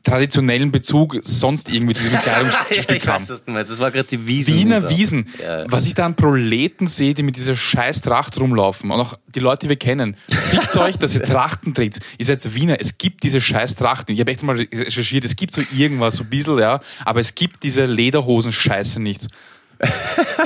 traditionellen 0.08 0.72
Bezug 0.72 1.18
sonst 1.22 1.68
irgendwie 1.68 1.94
zu 1.94 2.02
diesem 2.02 2.18
Kleidungsstück 2.22 2.96
ich 2.96 3.08
haben. 3.08 3.22
weiß, 3.22 3.30
was 3.30 3.44
du 3.44 3.50
meinst. 3.50 3.70
Das 3.70 3.78
war 3.78 3.90
gerade 3.90 4.08
die 4.08 4.26
Wiesen. 4.26 4.54
Wiener. 4.54 4.90
Wiesen. 4.90 5.26
Ja, 5.40 5.60
ja. 5.60 5.66
Was 5.68 5.86
ich 5.86 5.94
da 5.94 6.06
an 6.06 6.14
Proleten 6.14 6.86
sehe, 6.86 7.14
die 7.14 7.22
mit 7.22 7.36
dieser 7.36 7.56
scheiß 7.56 8.00
Tracht 8.00 8.38
rumlaufen. 8.40 8.90
Und 8.90 9.00
auch 9.00 9.18
die 9.26 9.40
Leute, 9.40 9.66
die 9.66 9.68
wir 9.68 9.76
kennen. 9.76 10.16
Fickt 10.50 10.76
euch, 10.78 10.96
dass 10.96 11.14
ihr 11.14 11.22
Trachten 11.22 11.74
trägt. 11.74 12.00
Ihr 12.18 12.24
seid 12.24 12.54
Wiener. 12.54 12.76
Es 12.80 12.98
gibt 12.98 13.22
diese 13.22 13.40
scheiß 13.40 13.76
Trachten. 13.76 14.14
Ich 14.14 14.20
habe 14.20 14.30
echt 14.30 14.42
mal 14.42 14.56
recherchiert. 14.56 15.24
Es 15.24 15.36
gibt 15.36 15.52
so 15.52 15.62
irgendwas, 15.76 16.16
so 16.16 16.24
ein 16.24 16.30
bisschen, 16.30 16.58
ja. 16.58 16.80
Aber 17.04 17.20
es 17.20 17.34
gibt 17.34 17.62
diese 17.62 17.86
Lederhosen-Scheiße 17.86 19.00
nicht. 19.00 19.28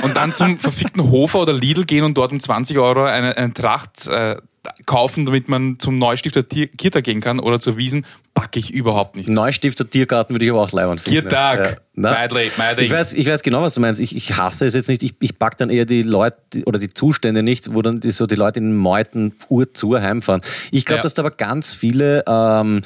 Und 0.01 0.15
dann 0.15 0.33
zum 0.33 0.59
verfickten 0.59 1.09
Hofer 1.09 1.41
oder 1.41 1.53
Lidl 1.53 1.85
gehen 1.85 2.03
und 2.03 2.15
dort 2.17 2.31
um 2.31 2.39
20 2.39 2.77
Euro 2.77 3.05
eine, 3.05 3.35
eine 3.37 3.53
Tracht 3.53 4.07
äh, 4.07 4.35
kaufen, 4.85 5.25
damit 5.25 5.49
man 5.49 5.79
zum 5.79 5.97
Neustifter 5.97 6.43
Kirtag 6.43 7.03
gehen 7.03 7.21
kann 7.21 7.39
oder 7.39 7.59
zur 7.59 7.77
Wiesen, 7.77 8.05
packe 8.33 8.57
ich 8.59 8.73
überhaupt 8.73 9.15
nicht. 9.15 9.29
Neustifter 9.29 9.87
Tiergarten 9.87 10.33
würde 10.33 10.45
ich 10.45 10.51
aber 10.51 10.61
auch 10.61 10.71
leibend 10.71 11.01
finden. 11.01 11.21
Tiertag. 11.21 11.81
Na? 11.93 12.11
Meidli, 12.11 12.49
Meidli. 12.57 12.85
Ich 12.85 12.91
weiß, 12.91 13.13
ich 13.13 13.27
weiß 13.27 13.43
genau, 13.43 13.61
was 13.61 13.75
du 13.75 13.81
meinst. 13.81 14.01
Ich, 14.01 14.15
ich 14.15 14.35
hasse 14.37 14.65
es 14.65 14.73
jetzt 14.73 14.89
nicht. 14.89 15.03
Ich, 15.03 15.13
ich 15.19 15.37
pack 15.37 15.57
dann 15.57 15.69
eher 15.69 15.85
die 15.85 16.01
Leute 16.01 16.37
oder 16.65 16.79
die 16.79 16.91
Zustände 16.91 17.43
nicht, 17.43 17.73
wo 17.75 17.81
dann 17.83 17.99
die, 17.99 18.11
so 18.11 18.25
die 18.25 18.35
Leute 18.35 18.59
in 18.59 18.75
Meuten 18.75 19.33
urzu 19.49 19.99
heimfahren. 19.99 20.41
Ich 20.71 20.85
glaube, 20.85 20.97
Ja. 20.99 21.03
dass 21.03 21.13
da 21.13 21.21
aber 21.21 21.31
ganz 21.31 21.73
viele 21.75 22.23
ähm, 22.27 22.81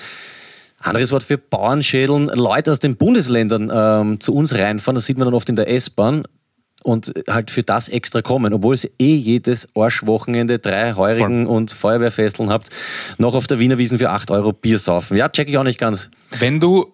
anderes 0.80 1.12
Wort 1.12 1.24
für 1.24 1.38
Bauernschädeln, 1.38 2.26
Leute 2.26 2.72
aus 2.72 2.80
den 2.80 2.98
Bundesländern 2.98 3.72
ähm, 3.74 4.20
zu 4.20 4.34
uns 4.36 4.54
reinfahren. 4.54 4.96
Das 4.96 5.06
sieht 5.06 5.18
man 5.18 5.26
dann 5.28 5.34
oft 5.34 5.50
in 5.50 5.56
der 5.56 5.70
S-Bahn 5.72 6.24
und 6.88 7.14
halt 7.30 7.52
für 7.52 7.64
das 7.64 7.90
extra 7.90 8.22
kommen, 8.22 8.54
obwohl 8.54 8.78
ihr 8.78 8.90
eh 8.98 9.16
jedes 9.16 9.68
Arschwochenende 9.76 10.58
drei 10.58 10.94
Heurigen 10.94 11.46
und 11.46 11.70
Feuerwehrfesteln 11.72 12.50
habt, 12.50 12.70
noch 13.18 13.36
auf 13.36 13.46
der 13.46 13.60
Wiener 13.60 13.78
Wiesen 13.78 14.00
für 14.00 14.10
8 14.10 14.32
Euro 14.32 14.54
Bier 14.54 14.80
saufen. 14.80 15.18
Ja, 15.18 15.28
check 15.28 15.50
ich 15.50 15.58
auch 15.58 15.66
nicht 15.66 15.80
ganz. 15.80 16.10
Wenn 16.40 16.62
du 16.62 16.94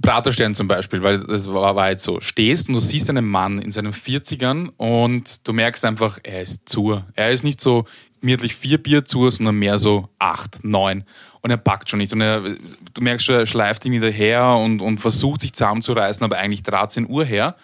Praterstern 0.00 0.54
zum 0.54 0.68
Beispiel, 0.68 1.02
weil 1.02 1.18
das 1.18 1.50
war, 1.52 1.74
war 1.74 1.90
jetzt 1.90 2.04
so, 2.04 2.20
stehst 2.20 2.68
und 2.68 2.74
du 2.74 2.80
siehst 2.80 3.10
einen 3.10 3.24
Mann 3.24 3.58
in 3.58 3.72
seinen 3.72 3.92
40ern 3.92 4.68
und 4.76 5.48
du 5.48 5.52
merkst 5.52 5.84
einfach, 5.84 6.20
er 6.22 6.42
ist 6.42 6.68
zu. 6.68 7.02
Er 7.14 7.32
ist 7.32 7.42
nicht 7.42 7.60
so 7.60 7.84
gemütlich 8.20 8.54
vier 8.54 8.80
Bier 8.80 9.04
zu, 9.04 9.28
sondern 9.28 9.56
mehr 9.56 9.80
so 9.80 10.08
acht, 10.20 10.62
neun. 10.62 11.02
Und 11.40 11.50
er 11.50 11.56
packt 11.56 11.90
schon 11.90 11.98
nicht. 11.98 12.12
Und 12.12 12.20
er, 12.20 12.42
du 12.42 13.00
merkst 13.00 13.26
schon, 13.26 13.34
er 13.34 13.46
schleift 13.46 13.84
ihn 13.86 13.92
wieder 13.92 14.10
her 14.10 14.54
und, 14.54 14.80
und 14.80 15.00
versucht 15.00 15.40
sich 15.40 15.52
zusammenzureißen, 15.52 16.22
aber 16.22 16.38
eigentlich 16.38 16.62
13 16.62 17.08
Uhr 17.08 17.24
her. 17.24 17.56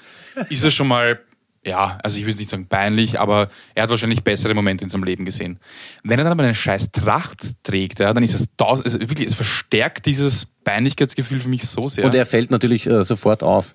Ist 0.48 0.64
es 0.64 0.74
schon 0.74 0.88
mal, 0.88 1.20
ja, 1.64 1.98
also 2.02 2.18
ich 2.18 2.24
würde 2.26 2.38
nicht 2.38 2.50
sagen 2.50 2.66
peinlich, 2.66 3.20
aber 3.20 3.48
er 3.74 3.84
hat 3.84 3.90
wahrscheinlich 3.90 4.24
bessere 4.24 4.52
Momente 4.54 4.82
in 4.82 4.90
seinem 4.90 5.04
Leben 5.04 5.24
gesehen. 5.24 5.60
Wenn 6.02 6.18
er 6.18 6.24
dann 6.24 6.32
aber 6.32 6.42
eine 6.42 6.54
scheiß 6.54 6.90
Tracht 6.90 7.62
trägt, 7.62 8.00
ja, 8.00 8.12
dann 8.12 8.24
ist 8.24 8.34
es, 8.34 8.48
taus- 8.56 8.82
es 8.84 8.98
wirklich, 8.98 9.28
es 9.28 9.34
verstärkt 9.34 10.06
dieses 10.06 10.46
Peinlichkeitsgefühl 10.64 11.40
für 11.40 11.48
mich 11.48 11.64
so 11.68 11.88
sehr. 11.88 12.04
Und 12.04 12.14
er 12.14 12.26
fällt 12.26 12.50
natürlich 12.50 12.86
äh, 12.88 13.04
sofort 13.04 13.42
auf. 13.42 13.74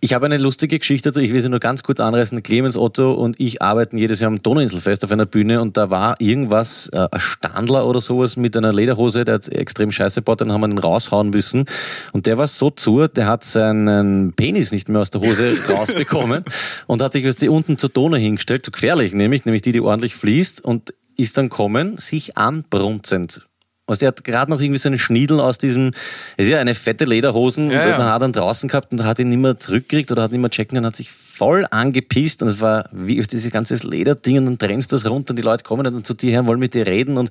Ich 0.00 0.14
habe 0.14 0.26
eine 0.26 0.38
lustige 0.38 0.78
Geschichte 0.78 1.10
dazu. 1.10 1.20
Ich 1.20 1.32
will 1.32 1.42
sie 1.42 1.48
nur 1.48 1.58
ganz 1.58 1.82
kurz 1.82 1.98
anreißen. 1.98 2.40
Clemens 2.44 2.76
Otto 2.76 3.14
und 3.14 3.40
ich 3.40 3.60
arbeiten 3.62 3.98
jedes 3.98 4.20
Jahr 4.20 4.28
am 4.28 4.40
Donauinselfest 4.40 5.04
auf 5.04 5.10
einer 5.10 5.26
Bühne 5.26 5.60
und 5.60 5.76
da 5.76 5.90
war 5.90 6.20
irgendwas, 6.20 6.88
äh, 6.92 7.08
ein 7.10 7.18
Standler 7.18 7.84
oder 7.84 8.00
sowas 8.00 8.36
mit 8.36 8.56
einer 8.56 8.72
Lederhose, 8.72 9.24
der 9.24 9.36
hat 9.36 9.48
extrem 9.48 9.90
scheiße 9.90 10.20
gebaut, 10.20 10.40
dann 10.40 10.52
haben 10.52 10.60
wir 10.60 10.68
ihn 10.68 10.78
raushauen 10.78 11.30
müssen. 11.30 11.64
Und 12.12 12.26
der 12.26 12.38
war 12.38 12.46
so 12.46 12.70
zu, 12.70 13.08
der 13.08 13.26
hat 13.26 13.42
seinen 13.42 14.34
Penis 14.34 14.70
nicht 14.70 14.88
mehr 14.88 15.00
aus 15.00 15.10
der 15.10 15.20
Hose 15.20 15.56
rausbekommen 15.68 16.44
und 16.86 17.02
hat 17.02 17.14
sich 17.14 17.26
weißt 17.26 17.42
du, 17.42 17.52
unten 17.52 17.76
zur 17.76 17.90
Donau 17.90 18.16
hingestellt, 18.16 18.64
zu 18.64 18.70
gefährlich 18.70 19.14
nämlich, 19.14 19.46
nämlich 19.46 19.62
die, 19.62 19.72
die 19.72 19.80
ordentlich 19.80 20.14
fließt 20.14 20.64
und 20.64 20.94
ist 21.16 21.36
dann 21.36 21.48
kommen, 21.48 21.96
sich 21.96 22.36
anbrunzend 22.36 23.47
also 23.88 24.00
der 24.00 24.08
hat 24.08 24.22
gerade 24.22 24.50
noch 24.50 24.60
irgendwie 24.60 24.78
so 24.78 24.88
einen 24.88 24.98
Schniedel 24.98 25.40
aus 25.40 25.58
diesem, 25.58 25.92
es 26.36 26.46
ist 26.46 26.50
ja 26.50 26.58
eine 26.58 26.74
fette 26.74 27.04
Lederhosen 27.04 27.70
Ja, 27.70 27.80
und 27.82 27.88
ja. 27.88 27.96
dann 27.96 28.08
hat 28.08 28.22
ihn 28.22 28.32
draußen 28.32 28.68
gehabt 28.68 28.92
und 28.92 29.04
hat 29.04 29.18
ihn 29.18 29.30
nicht 29.30 29.38
mehr 29.38 29.58
zurückgekriegt 29.58 30.12
oder 30.12 30.22
hat 30.22 30.30
ihn 30.30 30.34
nicht 30.34 30.42
mehr 30.42 30.50
checken 30.50 30.78
und 30.78 30.86
hat 30.86 30.96
sich 30.96 31.10
voll 31.10 31.66
angepisst 31.70 32.42
und 32.42 32.48
es 32.48 32.60
war 32.60 32.88
wie 32.92 33.20
dieses 33.20 33.50
ganze 33.50 33.74
Lederding 33.76 34.38
und 34.38 34.46
dann 34.46 34.58
trennst 34.58 34.92
du 34.92 34.96
das 34.96 35.06
runter 35.06 35.32
und 35.32 35.36
die 35.36 35.42
Leute 35.42 35.64
kommen 35.64 35.84
dann 35.84 36.04
zu 36.04 36.14
dir 36.14 36.30
her 36.30 36.40
und 36.40 36.46
wollen 36.46 36.60
mit 36.60 36.74
dir 36.74 36.86
reden 36.86 37.16
und 37.16 37.30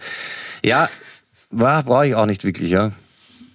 ja, 0.63 0.89
war, 1.49 1.83
brauche 1.83 2.07
ich 2.07 2.15
auch 2.15 2.25
nicht 2.25 2.43
wirklich, 2.43 2.71
ja. 2.71 2.91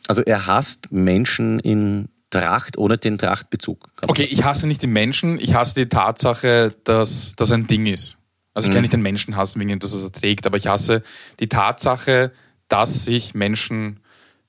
Also 0.08 0.22
er 0.22 0.46
hasst 0.46 0.90
Menschen 0.90 1.58
in 1.58 2.08
Tracht 2.30 2.78
ohne 2.78 2.98
den 2.98 3.18
Trachtbezug. 3.18 3.88
Okay, 4.06 4.24
ich 4.24 4.42
hasse 4.42 4.66
nicht 4.66 4.82
die 4.82 4.86
Menschen, 4.86 5.38
ich 5.38 5.54
hasse 5.54 5.74
die 5.74 5.88
Tatsache, 5.88 6.74
dass 6.84 7.34
das 7.36 7.52
ein 7.52 7.66
Ding 7.66 7.86
ist. 7.86 8.18
Also 8.54 8.68
ich 8.68 8.74
kann 8.74 8.82
nicht 8.82 8.92
den 8.92 9.02
Menschen 9.02 9.36
hassen 9.36 9.60
wegen 9.60 9.70
dem, 9.70 9.78
dass 9.78 9.94
er 9.94 10.04
es 10.04 10.12
trägt, 10.12 10.46
aber 10.46 10.58
ich 10.58 10.66
hasse 10.66 11.02
die 11.40 11.48
Tatsache, 11.48 12.32
dass 12.72 13.04
sich 13.04 13.34
Menschen 13.34 14.00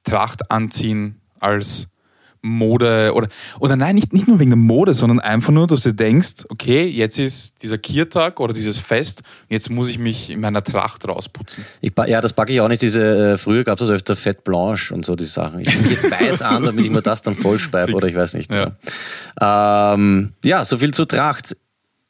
Tracht 0.04 0.52
anziehen 0.52 1.20
als 1.40 1.88
Mode 2.44 3.14
oder 3.16 3.30
oder 3.60 3.76
nein, 3.78 3.96
nicht, 3.96 4.12
nicht 4.12 4.28
nur 4.28 4.38
wegen 4.40 4.52
der 4.52 4.58
Mode, 4.58 4.94
sondern 4.94 5.22
einfach 5.22 5.54
nur, 5.54 5.66
dass 5.66 5.82
du 5.82 5.94
denkst, 5.94 6.46
okay, 6.50 6.86
jetzt 6.86 7.18
ist 7.18 7.64
dieser 7.64 7.78
Kiertag 7.78 8.42
oder 8.42 8.54
dieses 8.54 8.80
Fest, 8.80 9.22
jetzt 9.48 9.70
muss 9.70 9.90
ich 9.90 9.98
mich 9.98 10.30
in 10.30 10.42
meiner 10.42 10.62
Tracht 10.62 11.08
rausputzen. 11.08 11.64
Ich, 11.80 11.94
ja, 12.08 12.20
das 12.20 12.34
packe 12.34 12.52
ich 12.52 12.60
auch 12.60 12.68
nicht. 12.68 12.82
Diese, 12.82 13.34
äh, 13.34 13.38
früher 13.38 13.64
gab 13.64 13.80
es 13.80 13.88
das 13.88 13.96
öfter 13.96 14.18
Fett 14.18 14.44
Blanche 14.44 14.94
und 14.94 15.06
so 15.06 15.16
die 15.16 15.26
Sachen. 15.26 15.62
Ich 15.62 15.70
ziehe 15.70 15.82
mich 15.84 15.92
jetzt 15.92 16.12
weiß 16.12 16.42
an, 16.42 16.66
damit 16.66 16.84
ich 16.84 16.92
mir 16.92 17.02
das 17.02 17.22
dann 17.22 17.36
vollspeibe 17.36 17.94
oder 17.94 18.08
ich 18.08 18.16
weiß 18.16 18.34
nicht. 18.34 18.54
Ja. 18.54 18.74
Ja. 19.40 19.94
Ähm, 19.94 20.34
ja, 20.44 20.66
so 20.66 20.78
viel 20.78 20.94
zu 20.94 21.06
Tracht. 21.06 21.56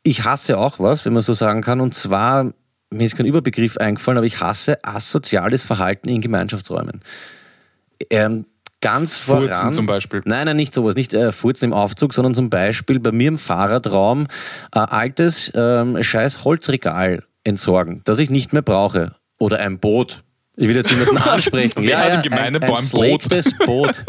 Ich 0.01 0.23
hasse 0.23 0.57
auch 0.57 0.79
was, 0.79 1.05
wenn 1.05 1.13
man 1.13 1.21
so 1.21 1.33
sagen 1.33 1.61
kann. 1.61 1.79
Und 1.79 1.93
zwar, 1.93 2.53
mir 2.93 3.05
ist 3.05 3.15
kein 3.15 3.25
Überbegriff 3.25 3.77
eingefallen, 3.77 4.17
aber 4.17 4.27
ich 4.27 4.39
hasse 4.39 4.83
asoziales 4.83 5.63
Verhalten 5.63 6.09
in 6.09 6.21
Gemeinschaftsräumen. 6.21 7.01
Ähm, 8.09 8.45
ganz 8.81 9.17
Furzen 9.17 9.49
voran. 9.49 9.73
zum 9.73 9.85
Beispiel. 9.85 10.21
Nein, 10.25 10.45
nein, 10.45 10.57
nicht 10.57 10.73
sowas. 10.73 10.95
Nicht 10.95 11.13
äh, 11.13 11.31
Furzen 11.31 11.65
im 11.65 11.73
Aufzug, 11.73 12.13
sondern 12.13 12.33
zum 12.33 12.49
Beispiel 12.49 12.99
bei 12.99 13.11
mir 13.11 13.29
im 13.29 13.37
Fahrradraum 13.37 14.27
äh, 14.75 14.79
altes 14.79 15.51
ähm, 15.55 16.01
scheiß 16.01 16.43
Holzregal 16.43 17.23
entsorgen, 17.43 18.01
das 18.03 18.19
ich 18.19 18.29
nicht 18.29 18.53
mehr 18.53 18.61
brauche. 18.61 19.15
Oder 19.39 19.59
ein 19.59 19.79
Boot. 19.79 20.23
Ich 20.55 20.67
will 20.67 20.75
jetzt 20.75 20.91
niemanden 20.91 21.17
ansprechen. 21.29 21.83
Wer 21.83 21.97
hat 21.97 22.13
im 22.13 22.21
Gemeindebau 22.21 22.75
ein, 22.75 22.83
ein 22.83 22.83
ein 22.83 22.89
Boot? 22.89 23.23
slakedes 23.23 23.57
Boot. 23.65 24.05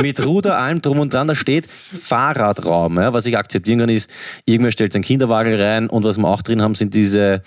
Mit 0.00 0.24
Ruder, 0.24 0.58
allem 0.58 0.82
drum 0.82 0.98
und 0.98 1.12
dran. 1.12 1.26
Da 1.26 1.34
steht 1.34 1.68
Fahrradraum. 1.70 2.98
Ja. 2.98 3.12
Was 3.12 3.24
ich 3.24 3.38
akzeptieren 3.38 3.78
kann, 3.78 3.88
ist, 3.88 4.10
irgendwer 4.44 4.72
stellt 4.72 4.92
seinen 4.92 5.02
Kinderwagen 5.02 5.54
rein 5.58 5.88
und 5.88 6.04
was 6.04 6.18
wir 6.18 6.28
auch 6.28 6.42
drin 6.42 6.60
haben, 6.60 6.74
sind 6.74 6.92
diese 6.92 7.42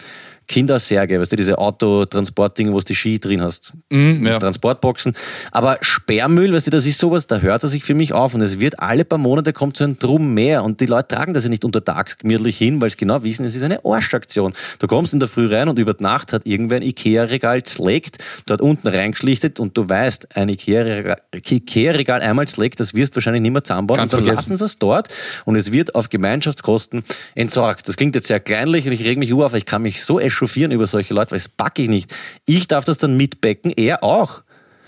Kindersärge, 0.49 1.19
weißt 1.19 1.31
du, 1.31 1.35
diese 1.35 1.59
Autotransportdinge, 1.59 2.73
wo 2.73 2.79
du 2.79 2.85
die 2.85 2.95
Ski 2.95 3.19
drin 3.19 3.41
hast. 3.41 3.73
Mhm, 3.89 4.25
ja. 4.25 4.39
Transportboxen. 4.39 5.13
Aber 5.51 5.77
Sperrmüll, 5.81 6.51
weißt 6.51 6.67
du, 6.67 6.71
das 6.71 6.87
ist 6.87 6.99
sowas, 6.99 7.27
da 7.27 7.39
hört 7.39 7.63
er 7.63 7.69
sich 7.69 7.83
für 7.83 7.93
mich 7.93 8.13
auf 8.13 8.33
und 8.33 8.41
es 8.41 8.59
wird 8.59 8.79
alle 8.79 9.05
paar 9.05 9.19
Monate 9.19 9.53
kommt 9.53 9.77
so 9.77 9.83
ein 9.83 9.99
Drum 9.99 10.33
mehr 10.33 10.63
und 10.63 10.81
die 10.81 10.87
Leute 10.87 11.15
tragen 11.15 11.33
das 11.33 11.43
ja 11.43 11.49
nicht 11.49 11.63
untertags 11.63 12.17
gemütlich 12.17 12.57
hin, 12.57 12.81
weil 12.81 12.89
sie 12.89 12.97
genau 12.97 13.23
wissen, 13.23 13.45
es 13.45 13.55
ist 13.55 13.61
eine 13.61 13.85
Arschaktion. 13.85 14.53
Du 14.79 14.87
kommst 14.87 15.13
in 15.13 15.19
der 15.19 15.29
Früh 15.29 15.53
rein 15.53 15.69
und 15.69 15.77
über 15.77 15.93
die 15.93 16.03
Nacht 16.03 16.33
hat 16.33 16.47
irgendwer 16.47 16.77
ein 16.77 16.83
Ikea-Regal 16.83 17.61
zlegt, 17.63 18.17
dort 18.47 18.61
unten 18.61 18.87
reingeschlichtet 18.87 19.59
und 19.59 19.77
du 19.77 19.87
weißt, 19.87 20.35
ein 20.35 20.49
Ikea-Regal 20.49 21.21
Ikea 21.31 22.15
einmal 22.15 22.47
zlegt, 22.47 22.79
das 22.79 22.95
wirst 22.95 23.13
du 23.13 23.17
wahrscheinlich 23.17 23.43
nicht 23.43 23.51
mehr 23.51 23.63
zusammenbauen 23.63 23.99
Ganz 23.99 24.13
und 24.13 24.21
dann 24.21 24.25
vergessen. 24.25 24.53
lassen 24.53 24.57
sie 24.57 24.65
es 24.65 24.79
dort 24.79 25.09
und 25.45 25.55
es 25.55 25.71
wird 25.71 25.93
auf 25.93 26.09
Gemeinschaftskosten 26.09 27.03
entsorgt. 27.35 27.87
Das 27.87 27.97
klingt 27.97 28.15
jetzt 28.15 28.27
sehr 28.27 28.39
kleinlich 28.39 28.87
und 28.87 28.93
ich 28.93 29.05
reg 29.05 29.19
mich 29.19 29.31
auf, 29.31 29.53
ich 29.53 29.67
kann 29.67 29.83
mich 29.83 30.03
so 30.03 30.19
echauffieren 30.39 30.71
über 30.71 30.87
solche 30.87 31.13
Leute, 31.13 31.31
weil 31.31 31.39
das 31.39 31.49
packe 31.49 31.83
ich 31.83 31.89
nicht. 31.89 32.15
Ich 32.45 32.67
darf 32.67 32.85
das 32.85 32.97
dann 32.97 33.17
mitbecken, 33.17 33.71
er 33.75 34.03
auch. 34.03 34.43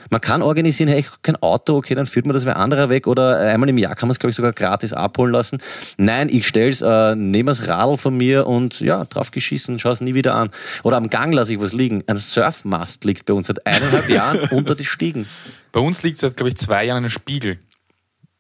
Man 0.10 0.20
kann 0.20 0.42
organisieren, 0.42 0.90
hey, 0.90 1.00
ich 1.00 1.10
hab 1.10 1.24
kein 1.24 1.38
Auto, 1.38 1.78
okay, 1.78 1.96
dann 1.96 2.06
führt 2.06 2.26
man 2.26 2.34
das 2.34 2.46
wer 2.46 2.58
anderer 2.58 2.90
weg 2.90 3.08
oder 3.08 3.40
einmal 3.40 3.70
im 3.70 3.78
Jahr 3.78 3.96
kann 3.96 4.08
man 4.08 4.12
es, 4.12 4.20
glaube 4.20 4.32
ich, 4.32 4.36
sogar 4.36 4.52
gratis 4.52 4.92
abholen 4.92 5.32
lassen. 5.32 5.60
Nein, 5.98 6.28
ich 6.28 6.46
stell's, 6.46 6.82
äh, 6.82 7.16
nehme 7.16 7.50
das 7.52 7.70
Radl 7.70 7.96
von 7.96 8.18
mir 8.18 8.46
und 8.46 8.82
ja, 8.82 9.06
drauf 9.06 9.32
geschissen, 9.32 9.80
schau 9.80 9.92
es 9.92 10.02
nie 10.02 10.14
wieder 10.14 10.36
an. 10.36 10.50
Oder 10.84 10.98
am 10.98 11.10
Gang 11.10 11.34
lasse 11.34 11.54
ich 11.54 11.62
was 11.62 11.72
liegen. 11.72 12.04
Ein 12.08 12.18
Surfmast 12.18 13.06
liegt 13.06 13.26
bei 13.26 13.34
uns 13.34 13.48
seit 13.48 13.66
eineinhalb 13.66 14.10
Jahren 14.10 14.40
unter 14.50 14.76
die 14.76 14.84
Stiegen. 14.84 15.28
Bei 15.72 15.80
uns 15.80 16.04
liegt 16.04 16.18
seit, 16.18 16.36
glaube 16.36 16.50
ich, 16.50 16.58
zwei 16.58 16.84
Jahren 16.84 17.06
ein 17.06 17.10
Spiegel. 17.10 17.60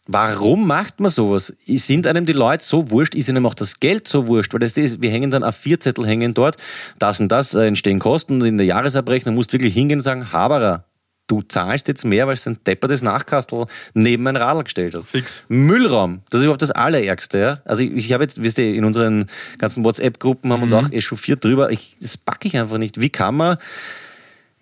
Warum 0.07 0.65
macht 0.65 0.99
man 0.99 1.11
sowas? 1.11 1.53
Sind 1.65 2.07
einem 2.07 2.25
die 2.25 2.33
Leute 2.33 2.63
so 2.63 2.89
wurscht? 2.89 3.13
Ist 3.13 3.29
ihnen 3.29 3.45
auch 3.45 3.53
das 3.53 3.79
Geld 3.79 4.07
so 4.07 4.27
wurscht? 4.27 4.51
Weil 4.53 4.59
das 4.59 4.73
ist, 4.73 5.01
wir 5.01 5.11
hängen 5.11 5.29
dann 5.29 5.43
auf 5.43 5.55
vier 5.55 5.79
Zettel 5.79 6.07
hängen 6.07 6.33
dort, 6.33 6.57
das 6.97 7.19
und 7.19 7.31
das 7.31 7.53
äh, 7.53 7.67
entstehen 7.67 7.99
Kosten 7.99 8.41
und 8.41 8.47
in 8.47 8.57
der 8.57 8.65
Jahresabrechnung 8.65 9.35
musst 9.35 9.51
du 9.51 9.53
wirklich 9.53 9.73
hingehen 9.73 9.99
und 9.99 10.03
sagen, 10.03 10.31
Haberer, 10.31 10.85
du 11.27 11.41
zahlst 11.43 11.87
jetzt 11.87 12.03
mehr, 12.03 12.27
weil 12.27 12.35
du 12.35 12.49
ein 12.49 12.57
deppertes 12.65 13.03
Nachkastel 13.03 13.65
neben 13.93 14.23
mein 14.23 14.35
Radl 14.35 14.63
gestellt 14.63 14.95
hast. 14.95 15.07
Fix. 15.07 15.43
Müllraum, 15.47 16.21
das 16.29 16.39
ist 16.39 16.45
überhaupt 16.45 16.61
das 16.61 16.71
Allerärgste. 16.71 17.37
Ja? 17.37 17.61
Also 17.63 17.83
ich, 17.83 17.91
ich 17.91 18.11
habe 18.11 18.23
jetzt, 18.23 18.41
wisst 18.41 18.57
ihr, 18.57 18.73
in 18.73 18.83
unseren 18.83 19.27
ganzen 19.59 19.85
WhatsApp-Gruppen 19.85 20.51
haben 20.51 20.61
wir 20.61 20.75
uns 20.75 20.87
auch 20.87 20.91
echauffiert 20.91 21.43
drüber. 21.43 21.71
Ich, 21.71 21.95
das 22.01 22.17
packe 22.17 22.47
ich 22.47 22.57
einfach 22.57 22.79
nicht. 22.79 22.99
Wie 22.99 23.09
kann 23.09 23.35
man 23.35 23.57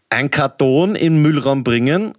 ein 0.10 0.30
Karton 0.32 0.96
in 0.96 1.14
den 1.14 1.22
Müllraum 1.22 1.64
bringen 1.64 2.14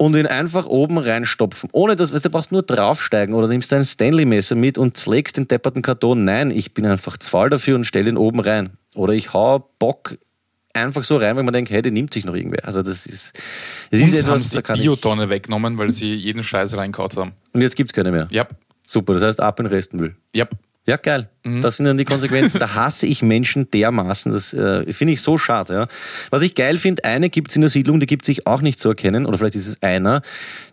und 0.00 0.16
ihn 0.16 0.26
einfach 0.26 0.64
oben 0.64 0.96
reinstopfen. 0.96 1.68
Ohne 1.72 1.94
das, 1.94 2.10
weißt 2.10 2.24
du, 2.24 2.30
du 2.30 2.32
brauchst 2.32 2.52
nur 2.52 2.62
draufsteigen 2.62 3.34
oder 3.34 3.48
nimmst 3.48 3.70
dein 3.70 3.84
Stanley-Messer 3.84 4.54
mit 4.54 4.78
und 4.78 4.96
zlegst 4.96 5.36
den 5.36 5.46
depperten 5.46 5.82
Karton. 5.82 6.24
Nein, 6.24 6.50
ich 6.50 6.72
bin 6.72 6.86
einfach 6.86 7.18
zu 7.18 7.28
faul 7.28 7.50
dafür 7.50 7.74
und 7.74 7.84
stell 7.84 8.08
ihn 8.08 8.16
oben 8.16 8.40
rein. 8.40 8.70
Oder 8.94 9.12
ich 9.12 9.34
hau 9.34 9.70
Bock 9.78 10.16
einfach 10.72 11.04
so 11.04 11.18
rein, 11.18 11.36
weil 11.36 11.42
man 11.42 11.52
denkt, 11.52 11.70
hey, 11.70 11.82
den 11.82 11.92
nimmt 11.92 12.14
sich 12.14 12.24
noch 12.24 12.34
irgendwer. 12.34 12.64
Also 12.64 12.80
das 12.80 13.04
ist, 13.04 13.38
es 13.90 14.00
ist 14.00 14.26
haben 14.26 14.36
etwas, 14.36 14.50
sie 14.50 14.62
da 14.62 14.72
die 14.72 14.80
ich, 14.80 14.86
Biotonne 14.86 15.28
weggenommen, 15.28 15.76
weil 15.76 15.90
sie 15.90 16.14
jeden 16.14 16.42
Scheiß 16.42 16.78
reinkaut 16.78 17.18
haben. 17.18 17.32
und 17.52 17.60
jetzt 17.60 17.76
gibt's 17.76 17.92
keine 17.92 18.10
mehr. 18.10 18.26
Ja, 18.30 18.48
Super, 18.86 19.12
das 19.12 19.22
heißt 19.22 19.40
ab 19.40 19.60
in 19.60 19.66
den 19.66 19.74
Restmüll. 19.74 20.16
ja. 20.32 20.46
Ja, 20.86 20.96
geil. 20.96 21.28
Das 21.62 21.76
sind 21.76 21.86
dann 21.86 21.98
die 21.98 22.04
Konsequenzen. 22.04 22.58
da 22.58 22.74
hasse 22.74 23.06
ich 23.06 23.22
Menschen 23.22 23.70
dermaßen. 23.70 24.32
Das 24.32 24.52
äh, 24.52 24.92
finde 24.92 25.14
ich 25.14 25.22
so 25.22 25.38
schade. 25.38 25.74
Ja. 25.74 25.86
Was 26.30 26.42
ich 26.42 26.54
geil 26.54 26.76
finde, 26.78 27.04
eine 27.04 27.30
gibt 27.30 27.50
es 27.50 27.56
in 27.56 27.62
der 27.62 27.70
Siedlung, 27.70 28.00
die 28.00 28.06
gibt 28.06 28.24
sich 28.24 28.46
auch 28.46 28.60
nicht 28.60 28.80
zu 28.80 28.88
erkennen, 28.88 29.26
oder 29.26 29.38
vielleicht 29.38 29.56
ist 29.56 29.66
es 29.66 29.82
einer, 29.82 30.22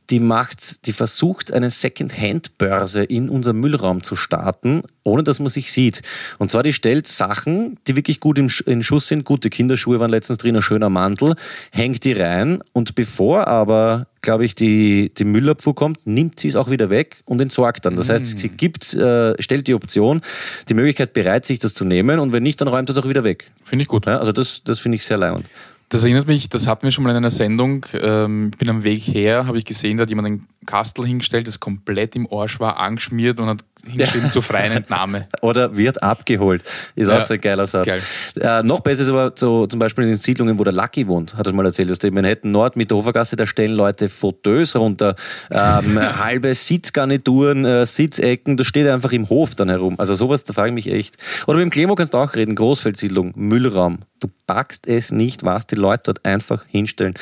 die 0.10 0.20
macht, 0.20 0.88
die 0.88 0.94
versucht, 0.94 1.52
eine 1.52 1.70
Second-Hand-Börse 1.70 3.04
in 3.04 3.30
unserem 3.30 3.60
Müllraum 3.60 4.04
zu 4.04 4.16
starten, 4.16 4.82
ohne 5.04 5.24
dass 5.24 5.40
man 5.40 5.50
sich 5.50 5.72
sieht. 5.72 6.02
Und 6.38 6.50
zwar, 6.52 6.64
die 6.64 6.74
stellt 6.74 7.08
Sachen, 7.08 7.78
die 7.88 7.96
wirklich 7.96 8.20
gut 8.20 8.40
im, 8.40 8.50
in 8.66 8.84
Schuss 8.84 9.08
sind. 9.08 9.26
Gute 9.26 9.50
Kinderschuhe 9.50 10.00
waren 10.00 10.12
letztens 10.12 10.40
drin, 10.40 10.56
ein 10.56 10.62
schöner 10.62 10.90
Mantel, 10.90 11.36
hängt 11.72 12.06
die 12.06 12.14
rein 12.14 12.62
und 12.74 12.96
bevor 12.96 13.48
aber, 13.48 14.08
glaube 14.28 14.44
ich, 14.44 14.56
die, 14.56 15.10
die 15.18 15.24
Müllabfuhr 15.24 15.74
kommt, 15.74 16.06
nimmt 16.06 16.38
sie 16.38 16.50
es 16.50 16.58
auch 16.58 16.70
wieder 16.70 16.90
weg 16.90 17.22
und 17.24 17.40
entsorgt 17.40 17.86
dann. 17.86 17.96
Das 17.96 18.10
heißt, 18.10 18.38
sie 18.38 18.50
gibt, 18.50 18.94
äh, 18.94 19.42
stellt 19.42 19.68
die 19.68 19.74
Option, 19.74 20.20
die 20.68 20.74
Möglichkeit 20.74 21.14
bereit, 21.14 21.46
sich 21.46 21.60
das 21.60 21.74
zu 21.74 21.86
nehmen 21.86 22.20
und 22.20 22.34
wenn 22.34 22.44
nicht, 22.44 22.60
dann 22.60 22.68
räumt 22.68 22.90
es 22.90 22.98
auch 22.98 23.08
wieder 23.08 23.24
weg. 23.24 23.50
Finde 23.64 23.84
ich 23.84 23.88
gut. 23.88 24.06
Ja, 24.06 24.18
also 24.18 24.34
das, 24.34 24.64
das 24.66 24.80
finde 24.80 24.98
ich 24.98 25.06
sehr 25.06 25.16
leibend. 25.16 25.46
Das 25.88 26.04
erinnert 26.04 26.28
mich, 26.28 26.50
das 26.50 26.68
hatten 26.68 26.84
wir 26.84 26.92
schon 26.92 27.06
mal 27.06 27.12
in 27.12 27.16
einer 27.16 27.32
Sendung. 27.32 27.86
Ähm, 27.94 28.50
ich 28.52 28.58
bin 28.58 28.68
am 28.70 28.84
Weg 28.84 29.04
her, 29.04 29.48
habe 29.48 29.60
ich 29.60 29.64
gesehen, 29.64 29.96
da 29.96 30.02
hat 30.02 30.10
jemand 30.10 30.28
ein 30.28 30.48
Kastel 30.66 31.06
hingestellt, 31.06 31.48
das 31.48 31.62
komplett 31.62 32.14
im 32.18 32.28
Arsch 32.30 32.60
war, 32.60 32.80
angeschmiert 32.80 33.40
und 33.40 33.48
hat 33.48 33.64
hingeschrieben 33.86 34.32
zur 34.32 34.42
freien 34.44 34.72
Entnahme. 34.72 35.28
Oder 35.42 35.76
wird 35.78 36.02
abgeholt. 36.02 36.64
Ist 36.96 37.10
Ja, 37.10 37.20
auch 37.20 37.26
so 37.26 37.34
ein 37.34 37.42
geiler 37.42 37.68
Satz. 37.68 37.86
geil. 37.88 38.02
Äh, 38.40 38.64
noch 38.64 38.80
besser 38.82 39.04
ist 39.04 39.10
aber 39.10 39.32
so, 39.36 39.68
zum 39.68 39.80
Beispiel 39.80 40.06
in 40.06 40.12
den 40.12 40.18
Siedlungen, 40.20 40.58
wo 40.60 40.64
der 40.64 40.74
Lucky 40.74 41.08
wohnt, 41.08 41.36
hat 41.36 41.48
er 41.48 41.54
mal 41.54 41.66
erzählt, 41.66 41.90
dass 41.90 42.00
in 42.00 42.14
Manhattan 42.14 42.52
Nord 42.52 42.76
mit 42.76 42.90
der 42.92 42.98
Hofergasse, 42.98 43.36
da 43.36 43.46
stellen 43.46 43.74
Leute 43.74 44.10
Fauteuils 44.10 44.76
runter, 44.76 45.16
ähm, 45.52 46.00
halbe 46.24 46.54
Sitzgarnituren, 46.54 47.66
äh, 47.66 47.86
Sitzecken, 47.86 48.58
das 48.58 48.68
steht 48.68 48.88
einfach 48.88 49.12
im 49.12 49.30
Hof 49.30 49.56
dann 49.56 49.70
herum. 49.70 49.96
Also 50.00 50.16
sowas, 50.16 50.44
da 50.44 50.54
frage 50.54 50.70
ich 50.70 50.74
mich 50.74 50.92
echt. 50.92 51.18
Oder 51.46 51.58
mit 51.58 51.66
dem 51.66 51.70
Clemo 51.72 51.96
kannst 51.96 52.14
du 52.14 52.18
auch 52.18 52.36
reden, 52.36 52.56
Großfeldsiedlung, 52.56 53.34
Müllraum. 53.36 54.00
Du 54.20 54.30
packst 54.48 54.88
es 54.88 55.12
nicht, 55.12 55.44
was 55.44 55.68
die 55.68 55.76
Leute 55.76 56.04
dort 56.06 56.26
einfach 56.26 56.66
hinstellen. 56.68 57.14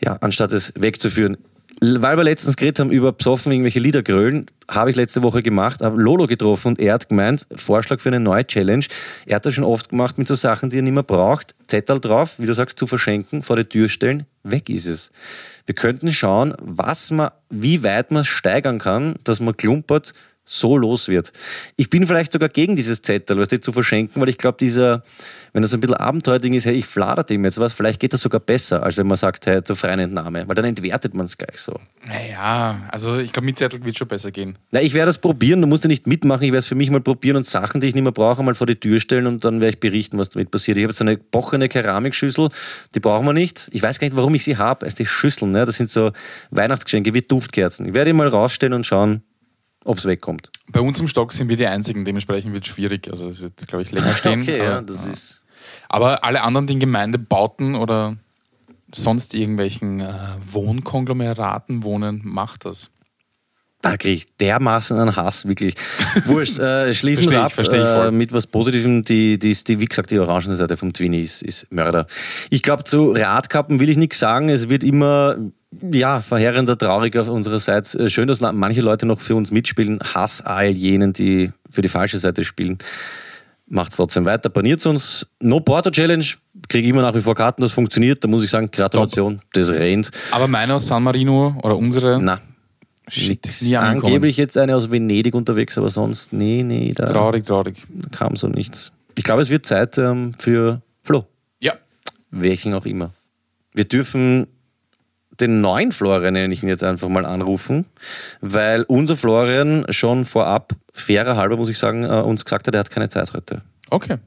Ja, 0.00 0.16
anstatt 0.20 0.52
es 0.52 0.72
wegzuführen. 0.76 1.36
Weil 1.80 2.16
wir 2.16 2.24
letztens 2.24 2.56
geredet 2.56 2.80
haben 2.80 2.90
über 2.90 3.12
besoffen 3.12 3.52
irgendwelche 3.52 3.78
Lieder 3.78 4.02
grölen, 4.02 4.46
habe 4.68 4.90
ich 4.90 4.96
letzte 4.96 5.22
Woche 5.22 5.42
gemacht, 5.42 5.80
habe 5.80 6.00
Lolo 6.00 6.26
getroffen 6.26 6.68
und 6.68 6.80
er 6.80 6.94
hat 6.94 7.08
gemeint, 7.08 7.46
Vorschlag 7.54 8.00
für 8.00 8.08
eine 8.08 8.18
neue 8.18 8.44
Challenge. 8.44 8.84
Er 9.26 9.36
hat 9.36 9.46
das 9.46 9.54
schon 9.54 9.64
oft 9.64 9.90
gemacht 9.90 10.18
mit 10.18 10.26
so 10.26 10.34
Sachen, 10.34 10.70
die 10.70 10.78
er 10.78 10.82
nicht 10.82 10.94
mehr 10.94 11.04
braucht. 11.04 11.54
Zettel 11.68 12.00
drauf, 12.00 12.40
wie 12.40 12.46
du 12.46 12.54
sagst, 12.54 12.78
zu 12.78 12.88
verschenken, 12.88 13.44
vor 13.44 13.56
die 13.56 13.64
Tür 13.64 13.88
stellen, 13.88 14.26
weg 14.42 14.68
ist 14.68 14.86
es. 14.86 15.12
Wir 15.66 15.74
könnten 15.76 16.10
schauen, 16.10 16.54
was 16.60 17.12
man, 17.12 17.30
wie 17.48 17.84
weit 17.84 18.10
man 18.10 18.24
steigern 18.24 18.80
kann, 18.80 19.14
dass 19.22 19.40
man 19.40 19.56
klumpert, 19.56 20.14
so 20.48 20.78
los 20.78 21.08
wird. 21.08 21.32
Ich 21.76 21.90
bin 21.90 22.06
vielleicht 22.06 22.32
sogar 22.32 22.48
gegen 22.48 22.74
dieses 22.74 23.02
Zettel, 23.02 23.38
was 23.38 23.48
die 23.48 23.60
zu 23.60 23.70
verschenken, 23.70 24.20
weil 24.20 24.30
ich 24.30 24.38
glaube, 24.38 24.56
dieser, 24.58 25.02
wenn 25.52 25.60
das 25.60 25.74
ein 25.74 25.80
bisschen 25.80 25.96
Abenteuerding 25.96 26.54
ist, 26.54 26.64
hey, 26.64 26.74
ich 26.74 26.86
flader 26.86 27.22
dem 27.22 27.44
jetzt 27.44 27.58
was, 27.60 27.74
vielleicht 27.74 28.00
geht 28.00 28.14
das 28.14 28.22
sogar 28.22 28.40
besser, 28.40 28.82
als 28.82 28.96
wenn 28.96 29.06
man 29.06 29.18
sagt, 29.18 29.46
hey, 29.46 29.62
zur 29.62 29.76
freien 29.76 30.00
Entnahme, 30.00 30.48
weil 30.48 30.54
dann 30.54 30.64
entwertet 30.64 31.12
man 31.12 31.26
es 31.26 31.36
gleich 31.36 31.58
so. 31.58 31.78
Naja, 32.06 32.88
also 32.90 33.18
ich 33.18 33.32
glaube, 33.32 33.44
mit 33.44 33.58
Zettel 33.58 33.84
wird 33.84 33.98
schon 33.98 34.08
besser 34.08 34.30
gehen. 34.30 34.56
Na, 34.72 34.80
ich 34.80 34.94
werde 34.94 35.06
das 35.06 35.18
probieren, 35.18 35.60
du 35.60 35.66
musst 35.66 35.84
ja 35.84 35.88
nicht 35.88 36.06
mitmachen, 36.06 36.44
ich 36.44 36.52
werde 36.52 36.60
es 36.60 36.66
für 36.66 36.74
mich 36.74 36.90
mal 36.90 37.02
probieren 37.02 37.36
und 37.36 37.46
Sachen, 37.46 37.82
die 37.82 37.88
ich 37.88 37.94
nicht 37.94 38.04
mehr 38.04 38.12
brauche, 38.12 38.42
mal 38.42 38.54
vor 38.54 38.66
die 38.66 38.76
Tür 38.76 39.00
stellen 39.00 39.26
und 39.26 39.44
dann 39.44 39.60
werde 39.60 39.74
ich 39.74 39.80
berichten, 39.80 40.18
was 40.18 40.30
damit 40.30 40.50
passiert. 40.50 40.78
Ich 40.78 40.84
habe 40.84 40.92
jetzt 40.92 40.98
so 40.98 41.04
eine 41.04 41.18
bochene 41.18 41.68
Keramikschüssel, 41.68 42.48
die 42.94 43.00
brauchen 43.00 43.26
wir 43.26 43.34
nicht. 43.34 43.68
Ich 43.72 43.82
weiß 43.82 43.98
gar 43.98 44.06
nicht, 44.06 44.16
warum 44.16 44.34
ich 44.34 44.44
sie 44.44 44.56
habe. 44.56 44.86
Es 44.86 44.94
ist 44.94 45.00
die 45.00 45.06
Schüsseln, 45.06 45.50
ne? 45.50 45.66
das 45.66 45.76
sind 45.76 45.90
so 45.90 46.12
Weihnachtsgeschenke 46.50 47.12
wie 47.12 47.20
Duftkerzen. 47.20 47.86
Ich 47.86 47.92
werde 47.92 48.10
die 48.10 48.16
mal 48.16 48.28
rausstellen 48.28 48.72
und 48.72 48.86
schauen, 48.86 49.22
ob 49.88 49.98
es 49.98 50.04
wegkommt. 50.04 50.50
Bei 50.70 50.80
uns 50.80 51.00
im 51.00 51.08
Stock 51.08 51.32
sind 51.32 51.48
wir 51.48 51.56
die 51.56 51.66
Einzigen, 51.66 52.04
dementsprechend 52.04 52.52
wird 52.52 52.64
es 52.64 52.70
schwierig. 52.70 53.08
Also 53.10 53.28
es 53.28 53.40
wird, 53.40 53.56
glaube 53.66 53.82
ich, 53.82 53.90
länger 53.90 54.12
stehen. 54.14 54.42
Okay, 54.42 54.58
ja, 54.58 54.78
aber, 54.78 54.86
das 54.86 55.06
ist... 55.06 55.42
aber 55.88 56.24
alle 56.24 56.42
anderen, 56.42 56.66
die 56.66 56.74
in 56.74 56.80
Gemeindebauten 56.80 57.74
oder 57.74 58.16
sonst 58.94 59.34
irgendwelchen 59.34 60.00
äh, 60.00 60.12
Wohnkonglomeraten 60.52 61.82
wohnen, 61.82 62.20
macht 62.24 62.66
das. 62.66 62.90
Da 63.80 63.96
kriege 63.96 64.16
ich 64.16 64.36
dermaßen 64.36 64.98
einen 64.98 65.14
Hass, 65.14 65.46
wirklich. 65.46 65.74
Wurscht, 66.24 66.58
äh, 66.58 66.92
schließen 66.92 67.30
wir 67.30 67.42
ab 67.42 67.52
ich 67.56 67.72
äh, 67.72 68.10
mit 68.10 68.32
was 68.32 68.48
Positivem. 68.48 69.04
Die, 69.04 69.38
die, 69.38 69.52
die, 69.52 69.78
wie 69.80 69.84
gesagt, 69.84 70.10
die 70.10 70.18
orangene 70.18 70.56
Seite 70.56 70.76
vom 70.76 70.92
Twinny 70.92 71.22
ist, 71.22 71.42
ist 71.42 71.70
Mörder. 71.70 72.06
Ich 72.50 72.62
glaube, 72.62 72.84
zu 72.84 73.12
Radkappen 73.12 73.78
will 73.78 73.88
ich 73.88 73.96
nichts 73.96 74.18
sagen. 74.18 74.48
Es 74.48 74.68
wird 74.68 74.82
immer, 74.82 75.36
ja, 75.92 76.20
verheerender, 76.20 76.76
trauriger 76.76 77.30
unsererseits. 77.30 77.94
Äh, 77.94 78.08
Schön, 78.10 78.26
dass 78.26 78.40
manche 78.40 78.80
Leute 78.80 79.06
noch 79.06 79.20
für 79.20 79.36
uns 79.36 79.52
mitspielen. 79.52 80.00
Hass 80.00 80.42
all 80.42 80.70
jenen, 80.70 81.12
die 81.12 81.52
für 81.70 81.82
die 81.82 81.88
falsche 81.88 82.18
Seite 82.18 82.44
spielen. 82.44 82.78
Macht 83.70 83.94
trotzdem 83.94 84.24
weiter, 84.24 84.48
paniert 84.48 84.84
uns. 84.86 85.30
No 85.40 85.60
Porter 85.60 85.92
Challenge, 85.92 86.24
kriege 86.68 86.88
immer 86.88 87.02
nach 87.02 87.14
wie 87.14 87.20
vor 87.20 87.34
Karten, 87.34 87.62
das 87.62 87.70
funktioniert. 87.70 88.24
Da 88.24 88.28
muss 88.28 88.42
ich 88.42 88.50
sagen, 88.50 88.70
Gratulation, 88.72 89.40
das 89.52 89.68
rennt. 89.70 90.10
Aber 90.32 90.48
meine 90.48 90.74
aus 90.74 90.86
San 90.86 91.02
Marino 91.02 91.54
oder 91.62 91.76
unsere, 91.76 92.18
Na, 92.20 92.40
shit, 93.10 93.46
angekommen. 93.46 94.06
angeblich 94.06 94.36
jetzt 94.36 94.56
eine 94.58 94.76
aus 94.76 94.90
Venedig 94.90 95.34
unterwegs, 95.34 95.76
aber 95.78 95.90
sonst, 95.90 96.32
nee, 96.32 96.62
nee, 96.62 96.92
da 96.94 97.06
Traurig, 97.06 97.44
traurig. 97.44 97.86
kam 98.10 98.36
so 98.36 98.48
nichts. 98.48 98.92
Ich 99.14 99.24
glaube, 99.24 99.42
es 99.42 99.50
wird 99.50 99.66
Zeit 99.66 99.98
ähm, 99.98 100.32
für 100.38 100.82
Flo, 101.02 101.26
Ja, 101.60 101.74
welchen 102.30 102.74
auch 102.74 102.86
immer. 102.86 103.12
Wir 103.74 103.84
dürfen 103.84 104.46
den 105.40 105.60
neuen 105.60 105.92
Florian, 105.92 106.34
nenne 106.34 106.52
ich 106.52 106.62
ihn 106.62 106.68
jetzt 106.68 106.82
einfach 106.84 107.08
mal, 107.08 107.24
anrufen, 107.24 107.86
weil 108.40 108.82
unser 108.84 109.16
Florian 109.16 109.86
schon 109.90 110.24
vorab, 110.24 110.72
fairer 110.92 111.36
halber 111.36 111.56
muss 111.56 111.68
ich 111.68 111.78
sagen, 111.78 112.04
äh, 112.04 112.08
uns 112.22 112.44
gesagt 112.44 112.66
hat, 112.66 112.74
er 112.74 112.80
hat 112.80 112.90
keine 112.90 113.08
Zeit 113.08 113.32
heute. 113.32 113.62
okay. 113.90 114.18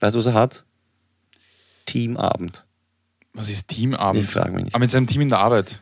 Weißt 0.00 0.16
du, 0.16 0.18
was 0.18 0.26
er 0.26 0.34
hat? 0.34 0.64
Teamabend. 1.86 2.64
Was 3.34 3.48
ist 3.48 3.68
Teamabend? 3.68 4.24
Ich 4.24 4.30
frag 4.30 4.52
mich 4.52 4.64
nicht. 4.64 4.74
Aber 4.74 4.82
mit 4.82 4.90
seinem 4.90 5.06
Team 5.06 5.20
in 5.22 5.28
der 5.28 5.38
Arbeit. 5.38 5.80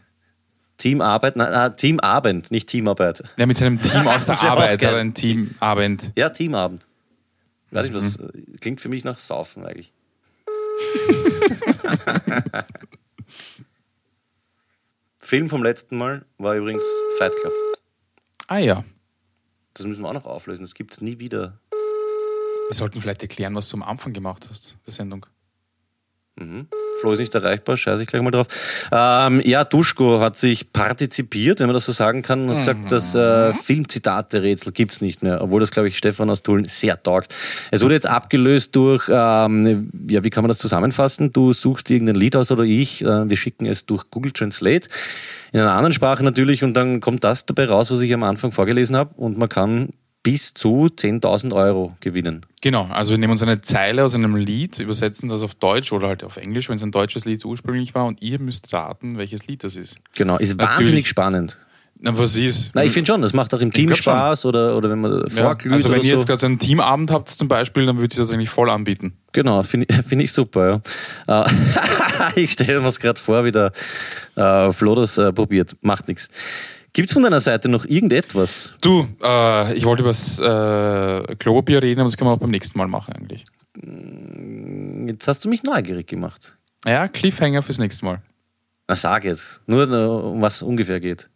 Teamarbeit, 0.80 1.36
nein, 1.36 1.52
ah, 1.52 1.70
Teamabend, 1.70 2.50
nicht 2.50 2.68
Teamarbeit. 2.68 3.22
Ja, 3.38 3.46
mit 3.46 3.56
seinem 3.56 3.80
Team 3.80 4.08
aus 4.08 4.26
der 4.26 4.42
Arbeit. 4.42 4.82
Oder 4.82 4.96
ein 4.96 5.14
Teamabend. 5.14 6.10
Ja, 6.16 6.30
Teamabend. 6.30 6.86
Weiß 7.70 7.86
ich 7.86 7.92
Mhm. 7.92 7.96
was, 7.96 8.18
klingt 8.60 8.80
für 8.80 8.88
mich 8.88 9.04
nach 9.04 9.20
Saufen 9.20 9.64
eigentlich. 9.64 9.92
Film 15.18 15.48
vom 15.48 15.62
letzten 15.62 15.96
Mal 15.96 16.24
war 16.38 16.56
übrigens 16.56 16.84
Fight 17.18 17.34
Club. 17.36 17.52
Ah 18.48 18.58
ja. 18.58 18.84
Das 19.74 19.86
müssen 19.86 20.02
wir 20.02 20.08
auch 20.08 20.14
noch 20.14 20.26
auflösen. 20.26 20.62
Das 20.62 20.74
gibt 20.74 20.92
es 20.92 21.00
nie 21.00 21.18
wieder. 21.20 21.58
Wir 22.68 22.74
sollten 22.74 23.00
vielleicht 23.00 23.22
erklären, 23.22 23.54
was 23.54 23.68
du 23.68 23.76
am 23.76 23.82
Anfang 23.82 24.12
gemacht 24.12 24.46
hast, 24.50 24.76
der 24.86 24.92
Sendung. 24.92 25.26
Flo 27.00 27.12
ist 27.12 27.18
nicht 27.18 27.34
erreichbar, 27.34 27.76
scheiße 27.76 28.02
ich 28.02 28.08
gleich 28.08 28.22
mal 28.22 28.30
drauf. 28.30 28.46
Ähm, 28.92 29.40
ja, 29.44 29.64
Duschko 29.64 30.20
hat 30.20 30.36
sich 30.36 30.72
partizipiert, 30.72 31.60
wenn 31.60 31.66
man 31.66 31.74
das 31.74 31.86
so 31.86 31.92
sagen 31.92 32.22
kann, 32.22 32.42
und 32.42 32.50
hat 32.50 32.58
gesagt, 32.58 32.92
das 32.92 33.14
äh, 33.14 33.52
Filmzitate-Rätsel 33.52 34.72
gibt 34.72 34.92
es 34.92 35.00
nicht 35.00 35.22
mehr, 35.22 35.40
obwohl 35.40 35.60
das, 35.60 35.70
glaube 35.70 35.88
ich, 35.88 35.96
Stefan 35.96 36.28
aus 36.28 36.42
Tulln 36.42 36.64
sehr 36.64 37.02
taugt. 37.02 37.34
Es 37.70 37.82
wurde 37.82 37.94
jetzt 37.94 38.06
abgelöst 38.06 38.76
durch, 38.76 39.04
ähm, 39.08 39.90
ja, 40.08 40.24
wie 40.24 40.30
kann 40.30 40.42
man 40.42 40.48
das 40.48 40.58
zusammenfassen? 40.58 41.32
Du 41.32 41.52
suchst 41.52 41.90
irgendein 41.90 42.16
Lied 42.16 42.36
aus 42.36 42.50
oder 42.52 42.64
ich, 42.64 43.02
äh, 43.02 43.30
wir 43.30 43.36
schicken 43.36 43.66
es 43.66 43.86
durch 43.86 44.10
Google 44.10 44.32
Translate, 44.32 44.88
in 45.52 45.60
einer 45.60 45.72
anderen 45.72 45.92
Sprache 45.92 46.22
natürlich, 46.22 46.62
und 46.64 46.74
dann 46.74 47.00
kommt 47.00 47.24
das 47.24 47.46
dabei 47.46 47.66
raus, 47.66 47.90
was 47.90 48.00
ich 48.00 48.12
am 48.12 48.22
Anfang 48.22 48.52
vorgelesen 48.52 48.96
habe, 48.96 49.14
und 49.16 49.38
man 49.38 49.48
kann 49.48 49.90
bis 50.22 50.52
zu 50.52 50.86
10.000 50.86 51.54
Euro 51.54 51.96
gewinnen. 52.00 52.44
Genau, 52.60 52.86
also 52.86 53.12
wir 53.12 53.18
nehmen 53.18 53.32
uns 53.32 53.42
eine 53.42 53.60
Zeile 53.62 54.04
aus 54.04 54.14
einem 54.14 54.36
Lied, 54.36 54.78
übersetzen 54.78 55.28
das 55.28 55.42
auf 55.42 55.54
Deutsch 55.54 55.92
oder 55.92 56.08
halt 56.08 56.24
auf 56.24 56.36
Englisch, 56.36 56.68
wenn 56.68 56.76
es 56.76 56.82
ein 56.82 56.92
deutsches 56.92 57.24
Lied 57.24 57.44
ursprünglich 57.44 57.94
war, 57.94 58.04
und 58.04 58.20
ihr 58.20 58.38
müsst 58.38 58.72
raten, 58.72 59.16
welches 59.16 59.46
Lied 59.46 59.64
das 59.64 59.76
ist. 59.76 59.98
Genau, 60.14 60.36
ist 60.36 60.56
Natürlich. 60.56 60.78
wahnsinnig 60.78 61.08
spannend. 61.08 61.58
Na, 62.02 62.16
was 62.16 62.34
ist? 62.36 62.70
Na, 62.72 62.82
ich 62.82 62.92
finde 62.92 63.08
schon, 63.08 63.20
das 63.20 63.34
macht 63.34 63.52
auch 63.52 63.60
im 63.60 63.72
Team. 63.72 63.94
Spaß 63.94 64.46
oder, 64.46 64.74
oder 64.74 64.88
wenn 64.88 65.00
man 65.00 65.22
ja, 65.28 65.28
vorglüht 65.28 65.74
also 65.74 65.90
wenn 65.90 65.98
oder 65.98 66.06
ihr 66.06 66.12
so. 66.12 66.16
jetzt 66.16 66.26
gerade 66.26 66.40
so 66.40 66.46
einen 66.46 66.58
Teamabend 66.58 67.10
habt 67.10 67.28
zum 67.28 67.46
Beispiel, 67.46 67.84
dann 67.84 67.96
würde 67.98 68.12
ich 68.12 68.18
das 68.18 68.30
eigentlich 68.30 68.48
voll 68.48 68.70
anbieten. 68.70 69.12
Genau, 69.32 69.62
finde 69.62 69.86
find 70.02 70.22
ich 70.22 70.32
super. 70.32 70.80
Ja. 71.28 71.44
Äh, 71.44 71.50
ich 72.36 72.52
stelle 72.52 72.80
mir 72.80 72.88
es 72.88 73.00
gerade 73.00 73.20
vor, 73.20 73.44
wie 73.44 73.50
der 73.50 73.72
äh, 74.34 74.72
Flo 74.72 74.94
das 74.94 75.18
äh, 75.18 75.30
probiert. 75.30 75.76
Macht 75.82 76.08
nichts. 76.08 76.30
Gibt 76.92 77.10
es 77.10 77.14
von 77.14 77.22
deiner 77.22 77.40
Seite 77.40 77.68
noch 77.68 77.84
irgendetwas? 77.84 78.74
Du, 78.80 79.08
äh, 79.22 79.74
ich 79.74 79.84
wollte 79.84 80.02
über 80.02 80.10
das 80.10 80.38
äh, 80.40 81.36
Klopapier 81.36 81.82
reden, 81.82 82.00
aber 82.00 82.08
das 82.08 82.16
kann 82.16 82.26
man 82.26 82.34
auch 82.34 82.40
beim 82.40 82.50
nächsten 82.50 82.76
Mal 82.78 82.88
machen 82.88 83.14
eigentlich. 83.14 83.44
Jetzt 85.06 85.28
hast 85.28 85.44
du 85.44 85.48
mich 85.48 85.62
neugierig 85.62 86.08
gemacht. 86.08 86.56
Ja, 86.86 87.08
Cliffhanger 87.08 87.62
fürs 87.62 87.78
nächste 87.78 88.04
Mal. 88.04 88.22
Na, 88.88 88.96
sag 88.96 89.24
jetzt. 89.24 89.62
Nur, 89.66 89.88
äh, 89.88 90.06
um 90.06 90.42
was 90.42 90.62
ungefähr 90.62 90.98
geht. 90.98 91.30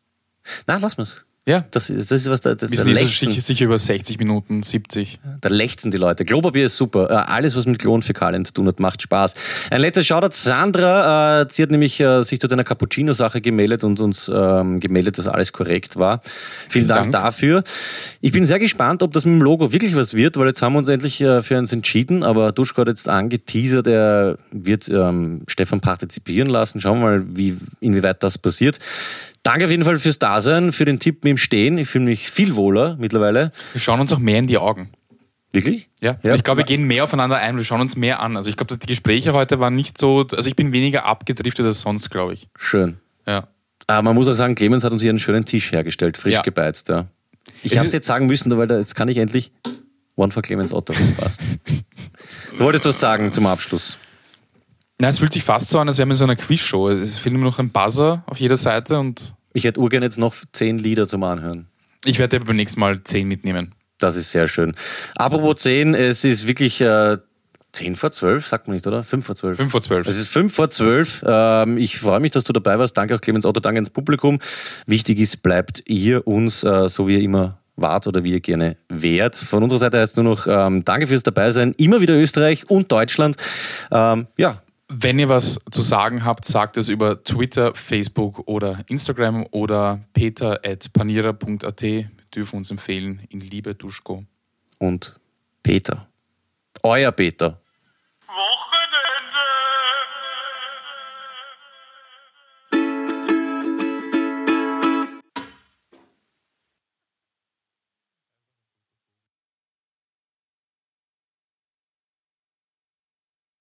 Na, 0.66 0.76
lass 0.76 0.96
mal's. 0.96 1.24
Ja, 1.46 1.62
Das 1.72 1.90
ist, 1.90 2.10
das 2.10 2.22
ist 2.22 2.30
was 2.30 2.40
da, 2.40 2.54
das, 2.54 2.70
wir 2.70 2.78
da, 2.78 2.84
sind 2.84 2.98
eh 2.98 3.04
sicher, 3.04 3.40
sicher 3.42 3.64
über 3.66 3.78
60 3.78 4.18
Minuten, 4.18 4.62
70. 4.62 5.20
da 5.42 5.50
lechzen 5.50 5.90
die 5.90 5.98
Leute. 5.98 6.24
Klopapier 6.24 6.64
ist 6.66 6.76
super. 6.76 7.10
Äh, 7.10 7.14
alles, 7.14 7.54
was 7.54 7.66
mit 7.66 7.78
Klonfäkalien 7.80 8.46
zu 8.46 8.54
tun 8.54 8.66
hat, 8.66 8.80
macht 8.80 9.02
Spaß. 9.02 9.34
Ein 9.70 9.82
letztes 9.82 10.06
Shoutout. 10.06 10.30
Sandra, 10.32 11.42
äh, 11.42 11.46
sie 11.50 11.62
hat 11.62 11.70
nämlich 11.70 12.00
äh, 12.00 12.22
sich 12.22 12.40
zu 12.40 12.48
deiner 12.48 12.64
Cappuccino-Sache 12.64 13.42
gemeldet 13.42 13.84
und 13.84 14.00
uns 14.00 14.30
ähm, 14.32 14.80
gemeldet, 14.80 15.18
dass 15.18 15.26
alles 15.26 15.52
korrekt 15.52 15.96
war. 15.96 16.22
Vielen 16.70 16.88
Dank, 16.88 17.12
Dank. 17.12 17.24
dafür. 17.24 17.62
Ich 18.22 18.32
bin 18.32 18.46
sehr 18.46 18.58
gespannt, 18.58 19.02
ob 19.02 19.12
das 19.12 19.26
mit 19.26 19.34
dem 19.34 19.42
Logo 19.42 19.70
wirklich 19.70 19.94
was 19.96 20.14
wird, 20.14 20.38
weil 20.38 20.46
jetzt 20.46 20.62
haben 20.62 20.72
wir 20.72 20.78
uns 20.78 20.88
endlich 20.88 21.20
äh, 21.20 21.42
für 21.42 21.58
eins 21.58 21.74
entschieden, 21.74 22.22
aber 22.22 22.52
Duschko 22.52 22.80
hat 22.80 22.88
jetzt 22.88 23.06
angeteasert, 23.06 23.86
er 23.86 24.38
wird 24.50 24.88
ähm, 24.88 25.42
Stefan 25.46 25.80
partizipieren 25.80 26.48
lassen. 26.48 26.80
Schauen 26.80 27.00
wir 27.00 27.06
mal, 27.06 27.24
wie, 27.36 27.58
inwieweit 27.80 28.22
das 28.22 28.38
passiert. 28.38 28.78
Danke 29.44 29.66
auf 29.66 29.70
jeden 29.70 29.84
Fall 29.84 29.98
fürs 30.00 30.18
Dasein, 30.18 30.72
für 30.72 30.84
den 30.86 30.98
Tipp 30.98 31.22
mit 31.22 31.30
dem 31.30 31.36
Stehen. 31.36 31.78
Ich 31.78 31.86
fühle 31.88 32.06
mich 32.06 32.28
viel 32.30 32.56
wohler 32.56 32.96
mittlerweile. 32.98 33.52
Wir 33.72 33.80
schauen 33.80 34.00
uns 34.00 34.12
auch 34.12 34.18
mehr 34.18 34.38
in 34.40 34.46
die 34.46 34.58
Augen. 34.58 34.90
Wirklich? 35.52 35.88
Ja, 36.00 36.16
Ja. 36.22 36.34
Ich 36.34 36.42
glaube, 36.42 36.58
wir 36.58 36.64
gehen 36.64 36.84
mehr 36.84 37.04
aufeinander 37.04 37.36
ein, 37.36 37.56
wir 37.56 37.62
schauen 37.64 37.80
uns 37.82 37.94
mehr 37.94 38.20
an. 38.20 38.36
Also 38.36 38.50
ich 38.50 38.56
glaube, 38.56 38.76
die 38.76 38.86
Gespräche 38.86 39.32
heute 39.34 39.60
waren 39.60 39.76
nicht 39.76 39.98
so, 39.98 40.26
also 40.32 40.48
ich 40.48 40.56
bin 40.56 40.72
weniger 40.72 41.04
abgedriftet 41.04 41.64
als 41.66 41.80
sonst, 41.80 42.10
glaube 42.10 42.32
ich. 42.32 42.48
Schön. 42.58 42.96
Ja. 43.26 43.46
Aber 43.86 44.02
man 44.02 44.14
muss 44.14 44.26
auch 44.28 44.34
sagen, 44.34 44.54
Clemens 44.54 44.82
hat 44.82 44.92
uns 44.92 45.02
hier 45.02 45.10
einen 45.10 45.18
schönen 45.18 45.44
Tisch 45.44 45.70
hergestellt, 45.72 46.16
frisch 46.16 46.32
Ja. 46.34 46.42
gebeizt. 46.42 46.88
Ja. 46.88 47.06
Ich 47.62 47.76
habe 47.76 47.86
es 47.86 47.92
jetzt 47.92 48.06
sagen 48.06 48.26
müssen, 48.26 48.56
weil 48.56 48.66
da, 48.66 48.78
jetzt 48.78 48.94
kann 48.94 49.08
ich 49.08 49.18
endlich 49.18 49.52
One 50.16 50.32
for 50.32 50.42
Clemens 50.42 50.72
Otto 50.72 50.94
passt. 51.18 51.42
du 52.56 52.64
wolltest 52.64 52.86
was 52.86 52.98
sagen 52.98 53.30
zum 53.32 53.46
Abschluss. 53.46 53.98
Na, 55.00 55.08
es 55.08 55.18
fühlt 55.18 55.32
sich 55.32 55.42
fast 55.42 55.68
so 55.68 55.78
an, 55.80 55.88
als 55.88 55.98
wären 55.98 56.08
wir 56.08 56.12
in 56.14 56.18
so 56.18 56.24
einer 56.24 56.36
Quizshow. 56.36 56.88
Es 56.88 57.18
fehlt 57.18 57.34
nur 57.34 57.42
noch 57.44 57.58
ein 57.58 57.70
Buzzer 57.70 58.22
auf 58.26 58.38
jeder 58.38 58.56
Seite 58.56 58.98
und 58.98 59.34
Ich 59.52 59.64
hätte 59.64 59.80
urgern 59.80 60.02
jetzt 60.02 60.18
noch 60.18 60.34
zehn 60.52 60.78
Lieder 60.78 61.06
zum 61.06 61.22
Anhören. 61.24 61.66
ich 62.04 62.18
werde 62.18 62.40
beim 62.40 62.56
nächsten 62.56 62.80
Mal 62.80 63.02
10 63.02 63.26
mitnehmen. 63.26 63.74
Das 63.98 64.16
ist 64.16 64.30
sehr 64.32 64.48
schön. 64.48 64.74
Apropos 65.16 65.62
10, 65.62 65.94
es 65.94 66.24
ist 66.24 66.46
wirklich 66.46 66.80
äh, 66.80 67.16
10 67.72 67.96
vor 67.96 68.10
12, 68.12 68.46
sagt 68.46 68.66
man 68.68 68.74
nicht, 68.74 68.86
oder? 68.86 69.02
5 69.02 69.24
vor 69.24 69.34
12. 69.36 69.56
5 69.56 69.70
vor 69.72 69.80
12. 69.80 70.06
Es 70.06 70.18
ist 70.18 70.28
5 70.28 70.52
vor 70.54 70.70
12. 70.70 71.24
Ähm, 71.26 71.78
ich 71.78 71.98
freue 71.98 72.20
mich, 72.20 72.30
dass 72.32 72.44
du 72.44 72.52
dabei 72.52 72.78
warst. 72.78 72.96
Danke 72.96 73.14
auch 73.16 73.20
Clemens 73.20 73.46
Otto, 73.46 73.60
danke 73.60 73.78
ins 73.78 73.90
Publikum. 73.90 74.38
Wichtig 74.86 75.18
ist, 75.18 75.42
bleibt 75.42 75.82
ihr 75.88 76.26
uns, 76.26 76.62
äh, 76.64 76.88
so 76.88 77.08
wie 77.08 77.14
ihr 77.14 77.22
immer 77.22 77.58
wart 77.76 78.06
oder 78.06 78.22
wie 78.22 78.32
ihr 78.32 78.40
gerne 78.40 78.76
wärt. 78.88 79.36
Von 79.36 79.62
unserer 79.62 79.78
Seite 79.80 79.98
heißt 79.98 80.16
nur 80.16 80.24
noch 80.24 80.46
ähm, 80.46 80.84
Danke 80.84 81.06
fürs 81.08 81.22
Dabeisein. 81.24 81.72
Immer 81.76 82.00
wieder 82.00 82.14
Österreich 82.14 82.68
und 82.70 82.92
Deutschland. 82.92 83.36
Ähm, 83.90 84.26
ja, 84.36 84.62
Wenn 84.96 85.18
ihr 85.18 85.28
was 85.28 85.58
zu 85.72 85.82
sagen 85.82 86.24
habt, 86.24 86.44
sagt 86.44 86.76
es 86.76 86.88
über 86.88 87.24
Twitter, 87.24 87.74
Facebook 87.74 88.46
oder 88.46 88.84
Instagram 88.86 89.44
oder 89.50 90.00
peter.panira.at. 90.12 91.82
Wir 91.82 92.08
dürfen 92.32 92.58
uns 92.58 92.70
empfehlen 92.70 93.22
in 93.28 93.40
Liebe 93.40 93.74
Duschko. 93.74 94.24
und 94.78 95.18
Peter. 95.64 96.06
Euer 96.84 97.10
Peter. 97.10 97.60